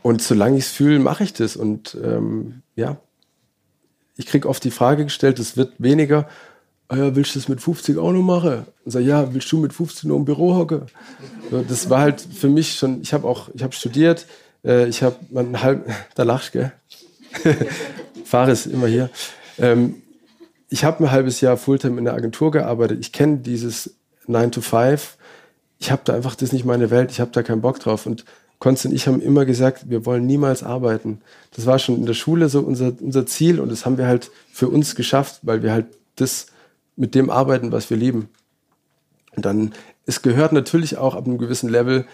Und 0.02 0.22
solange 0.22 0.58
ich 0.58 0.64
es 0.64 0.70
fühle, 0.70 0.98
mache 0.98 1.24
ich 1.24 1.32
das. 1.32 1.56
Und 1.56 1.96
ähm, 2.02 2.62
ja, 2.74 2.98
ich 4.16 4.26
kriege 4.26 4.48
oft 4.48 4.64
die 4.64 4.70
Frage 4.70 5.04
gestellt, 5.04 5.38
es 5.38 5.56
wird 5.56 5.74
weniger, 5.78 6.28
ah 6.88 6.96
ja, 6.96 7.16
willst 7.16 7.34
du 7.34 7.38
das 7.38 7.48
mit 7.48 7.60
50 7.60 7.98
auch 7.98 8.12
noch 8.12 8.22
machen? 8.22 8.66
Und 8.84 8.90
sag, 8.90 9.02
ja, 9.02 9.32
willst 9.32 9.50
du 9.52 9.58
mit 9.58 9.72
50 9.72 10.04
noch 10.04 10.16
im 10.16 10.24
Büro 10.24 10.54
hocken? 10.54 10.82
So, 11.50 11.62
das 11.62 11.90
war 11.90 12.00
halt 12.00 12.20
für 12.20 12.48
mich 12.48 12.74
schon, 12.74 13.02
ich 13.02 13.12
habe 13.12 13.26
auch, 13.26 13.50
ich 13.54 13.62
habe 13.62 13.74
studiert, 13.74 14.26
äh, 14.64 14.88
ich 14.88 15.02
habe 15.02 15.16
ein 15.34 15.62
halb, 15.62 15.88
da 16.14 16.22
lachst 16.22 16.52
gell? 16.52 16.72
Fares 18.24 18.66
immer 18.66 18.86
hier. 18.86 19.10
Ähm, 19.58 20.02
ich 20.70 20.84
habe 20.84 21.04
ein 21.04 21.10
halbes 21.10 21.40
Jahr 21.40 21.56
Fulltime 21.56 21.98
in 21.98 22.04
der 22.04 22.14
Agentur 22.14 22.50
gearbeitet. 22.50 22.98
Ich 23.00 23.12
kenne 23.12 23.38
dieses 23.38 23.94
9 24.26 24.52
to 24.52 24.60
5. 24.60 25.16
Ich 25.78 25.90
habe 25.90 26.02
da 26.04 26.14
einfach, 26.14 26.34
das 26.34 26.48
ist 26.48 26.52
nicht 26.52 26.64
meine 26.64 26.90
Welt, 26.90 27.10
ich 27.10 27.20
habe 27.20 27.30
da 27.32 27.42
keinen 27.42 27.60
Bock 27.60 27.80
drauf. 27.80 28.06
Und 28.06 28.24
Konst 28.58 28.84
und 28.84 28.92
ich 28.92 29.06
haben 29.06 29.22
immer 29.22 29.44
gesagt, 29.44 29.88
wir 29.88 30.04
wollen 30.04 30.26
niemals 30.26 30.62
arbeiten. 30.64 31.20
Das 31.54 31.66
war 31.66 31.78
schon 31.78 31.96
in 31.96 32.06
der 32.06 32.14
Schule 32.14 32.48
so 32.48 32.60
unser, 32.60 32.92
unser 33.00 33.24
Ziel 33.24 33.60
und 33.60 33.70
das 33.70 33.86
haben 33.86 33.98
wir 33.98 34.06
halt 34.06 34.30
für 34.52 34.68
uns 34.68 34.96
geschafft, 34.96 35.40
weil 35.42 35.62
wir 35.62 35.72
halt 35.72 35.86
das 36.16 36.46
mit 36.98 37.14
dem 37.14 37.30
arbeiten, 37.30 37.72
was 37.72 37.88
wir 37.90 37.96
lieben. 37.96 38.28
Und 39.36 39.46
dann, 39.46 39.72
es 40.04 40.20
gehört 40.20 40.52
natürlich 40.52 40.98
auch 40.98 41.14
ab 41.14 41.26
einem 41.26 41.38
gewissen 41.38 41.68
Level, 41.68 42.06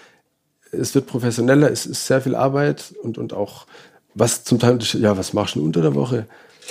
es 0.71 0.95
wird 0.95 1.07
professioneller, 1.07 1.71
es 1.71 1.87
ist 1.87 2.07
sehr 2.07 2.21
viel 2.21 2.35
Arbeit 2.35 2.95
und, 3.03 3.17
und 3.17 3.33
auch, 3.33 3.67
was 4.15 4.45
zum 4.45 4.59
Teil, 4.59 4.79
ja, 4.81 5.17
was 5.17 5.33
machst 5.33 5.55
du 5.55 5.65
unter 5.65 5.83
der 5.83 5.95
Woche? 5.95 6.27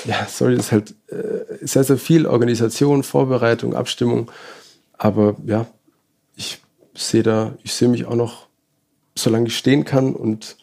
Ja, 0.05 0.27
sorry, 0.29 0.55
das 0.55 0.67
ist 0.67 0.71
halt 0.71 0.95
äh, 1.07 1.65
sehr, 1.65 1.83
sehr 1.83 1.97
viel 1.97 2.25
Organisation, 2.25 3.03
Vorbereitung, 3.03 3.75
Abstimmung. 3.75 4.31
Aber 4.97 5.35
ja, 5.45 5.67
ich 6.35 6.61
sehe 6.93 7.23
da, 7.23 7.53
ich 7.63 7.73
sehe 7.73 7.89
mich 7.89 8.05
auch 8.05 8.15
noch, 8.15 8.47
solange 9.15 9.47
ich 9.47 9.57
stehen 9.57 9.85
kann 9.85 10.15
und 10.15 10.57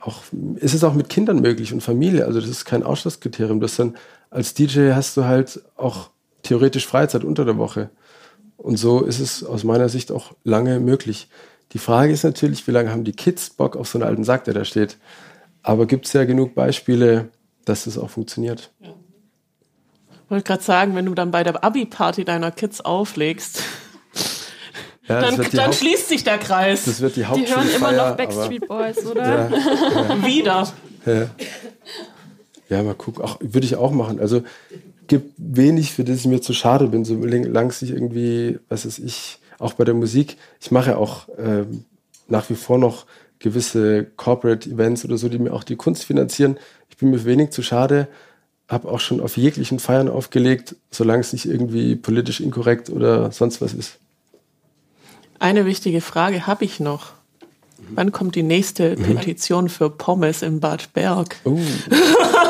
auch, 0.00 0.22
ist 0.56 0.74
es 0.74 0.84
auch 0.84 0.94
mit 0.94 1.08
Kindern 1.08 1.40
möglich 1.40 1.72
und 1.72 1.82
Familie. 1.82 2.26
Also 2.26 2.40
das 2.40 2.48
ist 2.48 2.64
kein 2.64 2.82
Ausschlusskriterium. 2.82 3.60
Das 3.60 3.76
dann 3.76 3.96
als 4.30 4.54
DJ 4.54 4.92
hast 4.92 5.16
du 5.16 5.24
halt 5.24 5.60
auch 5.76 6.10
theoretisch 6.42 6.86
Freizeit 6.86 7.24
unter 7.24 7.44
der 7.44 7.58
Woche. 7.58 7.90
Und 8.56 8.76
so 8.76 9.02
ist 9.04 9.20
es 9.20 9.44
aus 9.44 9.64
meiner 9.64 9.88
Sicht 9.88 10.10
auch 10.10 10.32
lange 10.44 10.80
möglich. 10.80 11.28
Die 11.72 11.78
Frage 11.78 12.12
ist 12.12 12.24
natürlich, 12.24 12.66
wie 12.66 12.72
lange 12.72 12.90
haben 12.90 13.04
die 13.04 13.12
Kids 13.12 13.50
Bock 13.50 13.76
auf 13.76 13.88
so 13.88 13.98
einen 13.98 14.08
alten 14.08 14.24
Sack, 14.24 14.44
der 14.44 14.54
da 14.54 14.64
steht? 14.64 14.96
Aber 15.62 15.86
gibt 15.86 16.06
es 16.06 16.12
ja 16.12 16.24
genug 16.24 16.54
Beispiele, 16.54 17.28
dass 17.64 17.84
das 17.84 17.98
auch 17.98 18.10
funktioniert. 18.10 18.70
Ich 18.80 20.30
wollte 20.30 20.44
gerade 20.44 20.62
sagen, 20.62 20.94
wenn 20.94 21.06
du 21.06 21.14
dann 21.14 21.30
bei 21.30 21.44
der 21.44 21.62
Abi-Party 21.62 22.24
deiner 22.24 22.50
Kids 22.50 22.80
auflegst, 22.80 23.62
Ja, 25.08 25.22
dann, 25.22 25.46
dann 25.52 25.72
schließt 25.72 26.08
sich 26.08 26.22
der 26.22 26.36
Kreis. 26.36 26.84
Das 26.84 27.00
wird 27.00 27.16
die 27.16 27.20
Die 27.20 27.26
hören 27.26 27.70
immer 27.74 27.92
noch 27.92 28.16
Backstreet 28.16 28.68
Boys, 28.68 29.06
oder? 29.06 29.50
Ja, 29.50 30.26
Wieder. 30.26 30.68
ja. 31.06 31.30
ja, 32.68 32.82
mal 32.82 32.94
gucken. 32.94 33.24
Auch, 33.24 33.38
würde 33.40 33.66
ich 33.66 33.76
auch 33.76 33.90
machen. 33.90 34.20
Also 34.20 34.42
gibt 35.08 35.32
wenig, 35.36 35.92
für 35.92 36.04
das 36.04 36.18
ich 36.18 36.26
mir 36.26 36.40
zu 36.40 36.52
schade 36.52 36.86
bin, 36.88 37.04
solange 37.04 37.68
es 37.68 37.82
nicht 37.82 37.92
irgendwie, 37.92 38.58
was 38.68 38.86
weiß 38.86 38.98
ich, 39.00 39.38
auch 39.58 39.72
bei 39.72 39.84
der 39.84 39.94
Musik. 39.94 40.36
Ich 40.60 40.70
mache 40.70 40.90
ja 40.90 40.96
auch 40.96 41.28
ähm, 41.38 41.84
nach 42.28 42.48
wie 42.50 42.54
vor 42.54 42.78
noch 42.78 43.06
gewisse 43.38 44.04
Corporate 44.16 44.68
Events 44.68 45.04
oder 45.04 45.18
so, 45.18 45.28
die 45.28 45.38
mir 45.38 45.52
auch 45.52 45.64
die 45.64 45.76
Kunst 45.76 46.04
finanzieren. 46.04 46.58
Ich 46.90 46.96
bin 46.96 47.10
mir 47.10 47.24
wenig 47.24 47.50
zu 47.50 47.62
schade, 47.62 48.08
habe 48.68 48.88
auch 48.88 49.00
schon 49.00 49.20
auf 49.20 49.36
jeglichen 49.36 49.78
Feiern 49.78 50.08
aufgelegt, 50.08 50.76
solange 50.90 51.20
es 51.20 51.32
nicht 51.32 51.46
irgendwie 51.46 51.96
politisch 51.96 52.40
inkorrekt 52.40 52.90
oder 52.90 53.32
sonst 53.32 53.60
was 53.60 53.74
ist. 53.74 53.98
Eine 55.38 55.66
wichtige 55.66 56.00
Frage 56.00 56.46
habe 56.46 56.64
ich 56.64 56.80
noch. 56.80 57.12
Wann 57.90 58.12
kommt 58.12 58.34
die 58.34 58.42
nächste 58.42 58.96
Petition 58.96 59.68
für 59.68 59.88
Pommes 59.88 60.42
im 60.42 60.60
Bad 60.60 60.92
Berg? 60.92 61.36
Oh. 61.44 61.58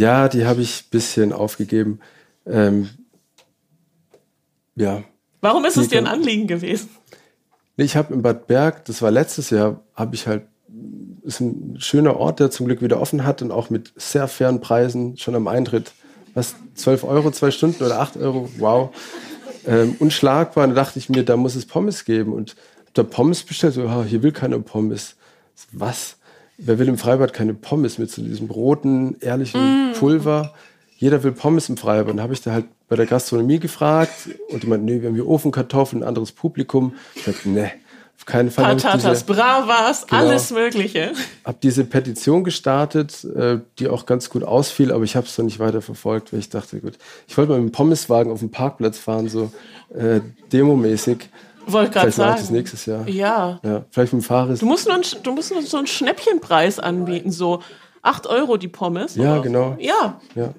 ja, 0.00 0.28
die 0.28 0.46
habe 0.46 0.62
ich 0.62 0.84
ein 0.84 0.90
bisschen 0.90 1.32
aufgegeben. 1.32 2.00
Ähm, 2.46 2.88
ja. 4.74 5.02
Warum 5.42 5.64
ist 5.66 5.76
Die 5.76 5.80
es 5.80 5.88
dir 5.88 5.98
ein 5.98 6.06
Anliegen 6.06 6.46
gewesen? 6.46 6.88
Ich 7.76 7.96
habe 7.96 8.14
in 8.14 8.22
Bad 8.22 8.46
Berg, 8.46 8.84
das 8.86 9.02
war 9.02 9.10
letztes 9.10 9.50
Jahr, 9.50 9.82
habe 9.94 10.14
ich 10.14 10.26
halt, 10.26 10.44
ist 11.22 11.40
ein 11.40 11.76
schöner 11.78 12.16
Ort, 12.16 12.40
der 12.40 12.50
zum 12.50 12.66
Glück 12.66 12.80
wieder 12.82 13.00
offen 13.00 13.24
hat 13.24 13.42
und 13.42 13.52
auch 13.52 13.68
mit 13.68 13.92
sehr 13.96 14.26
fairen 14.26 14.60
Preisen 14.60 15.18
schon 15.18 15.34
am 15.34 15.48
Eintritt. 15.48 15.92
Was, 16.32 16.54
12 16.74 17.04
Euro, 17.04 17.30
zwei 17.30 17.50
Stunden 17.50 17.84
oder 17.84 18.00
8 18.00 18.16
Euro, 18.16 18.48
wow. 18.58 18.90
Ähm, 19.66 19.96
unschlagbar. 19.98 20.64
Und 20.64 20.70
da 20.70 20.76
dachte 20.76 20.98
ich 20.98 21.10
mir, 21.10 21.24
da 21.24 21.36
muss 21.36 21.56
es 21.56 21.66
Pommes 21.66 22.04
geben. 22.06 22.32
Und 22.32 22.56
hab 22.86 22.94
da 22.94 23.02
Pommes 23.02 23.42
bestellt, 23.42 23.74
so, 23.74 23.82
ah, 23.86 24.04
hier 24.04 24.22
will 24.22 24.32
keiner 24.32 24.58
Pommes. 24.60 25.16
Was? 25.72 26.16
Wer 26.62 26.78
will 26.78 26.88
im 26.88 26.98
Freibad 26.98 27.32
keine 27.32 27.54
Pommes 27.54 27.96
mit 27.98 28.10
so 28.10 28.22
diesem 28.22 28.50
roten, 28.50 29.16
ehrlichen 29.20 29.92
Pulver? 29.98 30.52
Jeder 30.98 31.22
will 31.22 31.32
Pommes 31.32 31.68
im 31.70 31.78
Freibad. 31.78 32.12
Und 32.12 32.20
habe 32.20 32.34
ich 32.34 32.42
da 32.42 32.52
halt 32.52 32.66
bei 32.88 32.96
der 32.96 33.06
Gastronomie 33.06 33.58
gefragt 33.58 34.28
und 34.50 34.62
die 34.62 34.66
meinten, 34.66 34.84
nee, 34.84 35.00
wir 35.00 35.08
haben 35.08 35.14
hier 35.14 35.26
Ofenkartoffeln, 35.26 36.02
ein 36.02 36.08
anderes 36.08 36.32
Publikum. 36.32 36.94
Ich 37.14 37.22
sagte, 37.22 37.48
nee, 37.48 37.70
auf 38.18 38.26
keinen 38.26 38.50
Fall. 38.50 38.76
Patatas, 38.76 39.24
diese, 39.24 39.32
Bravas, 39.32 40.06
Genau. 40.06 40.20
alles 40.20 40.50
Mögliche. 40.50 41.12
hab 41.44 41.62
diese 41.62 41.84
Petition 41.84 42.44
gestartet, 42.44 43.24
äh, 43.24 43.60
die 43.78 43.88
auch 43.88 44.04
ganz 44.04 44.28
gut 44.28 44.44
ausfiel, 44.44 44.92
aber 44.92 45.04
ich 45.04 45.16
habe 45.16 45.26
es 45.26 45.38
noch 45.38 45.46
nicht 45.46 45.60
weiter 45.60 45.80
verfolgt, 45.80 46.32
weil 46.34 46.40
ich 46.40 46.50
dachte, 46.50 46.80
gut, 46.80 46.98
ich 47.26 47.38
wollte 47.38 47.52
mal 47.52 47.60
mit 47.60 47.70
dem 47.70 47.72
Pommeswagen 47.72 48.30
auf 48.30 48.40
dem 48.40 48.50
Parkplatz 48.50 48.98
fahren, 48.98 49.28
so 49.30 49.50
äh, 49.94 50.20
demomäßig. 50.52 51.30
Wollte 51.66 51.90
gerade 51.92 52.10
Vielleicht 52.12 52.38
sagen. 52.44 52.54
nächstes 52.54 52.86
Jahr. 52.86 53.08
Ja. 53.08 53.60
Ja, 53.62 53.84
vielleicht 53.90 54.12
mit 54.12 54.22
dem 54.22 54.26
Fahrrad. 54.26 54.60
Du 54.60 54.66
musst, 54.66 54.86
nur, 54.86 54.96
ein- 54.96 55.02
du 55.22 55.32
musst 55.32 55.52
nur 55.52 55.62
so 55.62 55.76
einen 55.76 55.86
Schnäppchenpreis 55.86 56.78
anbieten, 56.78 57.30
so 57.30 57.62
8 58.02 58.26
Euro 58.26 58.56
die 58.56 58.68
Pommes. 58.68 59.14
Ja, 59.16 59.34
oder? 59.34 59.42
genau. 59.42 59.76
Ja, 59.78 60.20
Ja. 60.34 60.54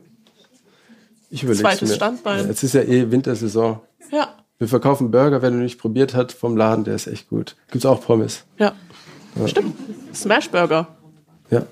Ich 1.33 1.43
überlege 1.43 1.63
Zweites 1.63 1.89
mir. 1.89 1.95
Standbein. 1.95 2.39
Ja, 2.41 2.45
jetzt 2.47 2.61
ist 2.63 2.73
ja 2.73 2.81
eh 2.81 3.09
Wintersaison. 3.09 3.79
ja, 4.11 4.35
Wir 4.59 4.67
verkaufen 4.67 5.11
Burger, 5.11 5.41
wer 5.41 5.49
noch 5.49 5.59
nicht 5.61 5.79
probiert 5.79 6.13
hat, 6.13 6.33
vom 6.33 6.57
Laden, 6.57 6.83
der 6.83 6.95
ist 6.95 7.07
echt 7.07 7.29
gut. 7.29 7.55
Gibt's 7.71 7.85
auch 7.85 8.01
Pommes. 8.01 8.43
ja. 8.57 8.73
Stimmt. 9.45 9.75
Smashburger. 10.13 10.87
Ja. 11.49 11.63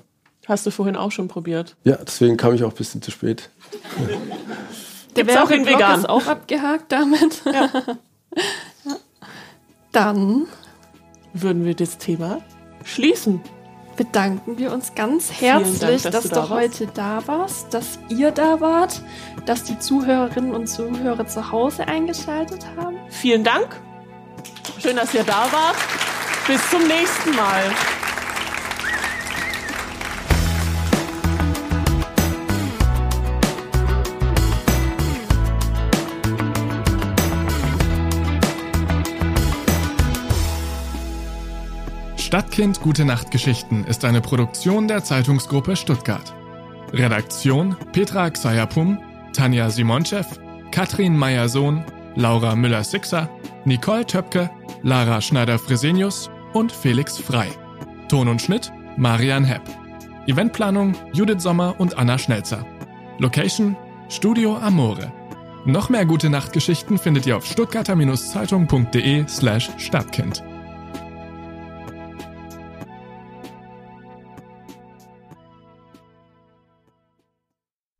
Hast 0.48 0.64
du 0.64 0.70
vorhin 0.70 0.96
auch 0.96 1.12
schon 1.12 1.28
probiert. 1.28 1.76
Ja, 1.84 1.96
deswegen 1.96 2.38
kam 2.38 2.54
ich 2.54 2.64
auch 2.64 2.70
ein 2.70 2.74
bisschen 2.76 3.02
zu 3.02 3.10
spät. 3.10 3.50
Der 5.14 5.24
Gibt's 5.24 5.36
auch 5.36 5.50
in 5.50 5.66
vegan. 5.66 6.00
ist 6.00 6.08
auch 6.08 6.26
abgehakt 6.26 6.90
damit. 6.90 7.42
Ja. 7.44 7.70
Dann 9.92 10.46
Würden 11.32 11.64
wir 11.64 11.74
das 11.74 11.98
Thema 11.98 12.40
schließen. 12.84 13.40
bedanken 13.96 14.58
wir 14.58 14.72
uns 14.72 14.94
ganz 14.94 15.28
Dank, 15.28 15.40
herzlich, 15.40 16.02
dass 16.02 16.12
dass, 16.12 16.22
du 16.24 16.28
du, 16.30 16.34
da 16.34 16.40
warst. 16.40 16.52
heute 16.52 16.86
da 16.88 17.26
warst, 17.26 17.74
dass 17.74 17.98
ihr 18.08 18.30
da 18.30 18.60
wart, 18.60 19.02
dass 19.46 19.64
die 19.64 19.78
Zuhörerinnen 19.78 20.52
und 20.54 20.66
Zuhörer 20.66 21.26
zu 21.26 21.50
Hause 21.52 21.86
eingeschaltet 21.86 22.66
haben. 22.76 22.96
Vielen 23.10 23.44
Dank. 23.44 23.80
Schön, 24.78 24.96
dass 24.96 25.12
ihr 25.14 25.24
da 25.24 25.46
wart. 25.52 25.76
Bis 26.46 26.68
zum 26.70 26.86
nächsten 26.86 27.36
Mal. 27.36 27.62
Stadtkind 42.30 42.80
Gute 42.80 43.04
Nacht 43.04 43.32
Geschichten 43.32 43.82
ist 43.82 44.04
eine 44.04 44.20
Produktion 44.20 44.86
der 44.86 45.02
Zeitungsgruppe 45.02 45.74
Stuttgart. 45.74 46.32
Redaktion 46.92 47.74
Petra 47.90 48.30
Xayapum, 48.30 49.00
Tanja 49.32 49.68
Simonchev, 49.68 50.38
Katrin 50.70 51.16
Meyer-Sohn, 51.16 51.84
Laura 52.14 52.54
Müller-Sixer, 52.54 53.28
Nicole 53.64 54.06
Töpke, 54.06 54.48
Lara 54.84 55.20
Schneider-Fresenius 55.20 56.30
und 56.52 56.70
Felix 56.70 57.18
Frei. 57.18 57.48
Ton 58.08 58.28
und 58.28 58.40
Schnitt 58.40 58.70
Marian 58.96 59.42
Hepp. 59.42 59.62
Eventplanung 60.28 60.94
Judith 61.12 61.42
Sommer 61.42 61.74
und 61.80 61.98
Anna 61.98 62.16
Schnelzer. 62.16 62.64
Location 63.18 63.76
Studio 64.08 64.56
Amore. 64.56 65.12
Noch 65.64 65.88
mehr 65.88 66.06
gute 66.06 66.30
Nachtgeschichten 66.30 66.96
findet 66.96 67.26
ihr 67.26 67.36
auf 67.36 67.44
stuttgarter-zeitung.de 67.44 69.26
slash 69.26 69.70
Stadtkind. 69.78 70.44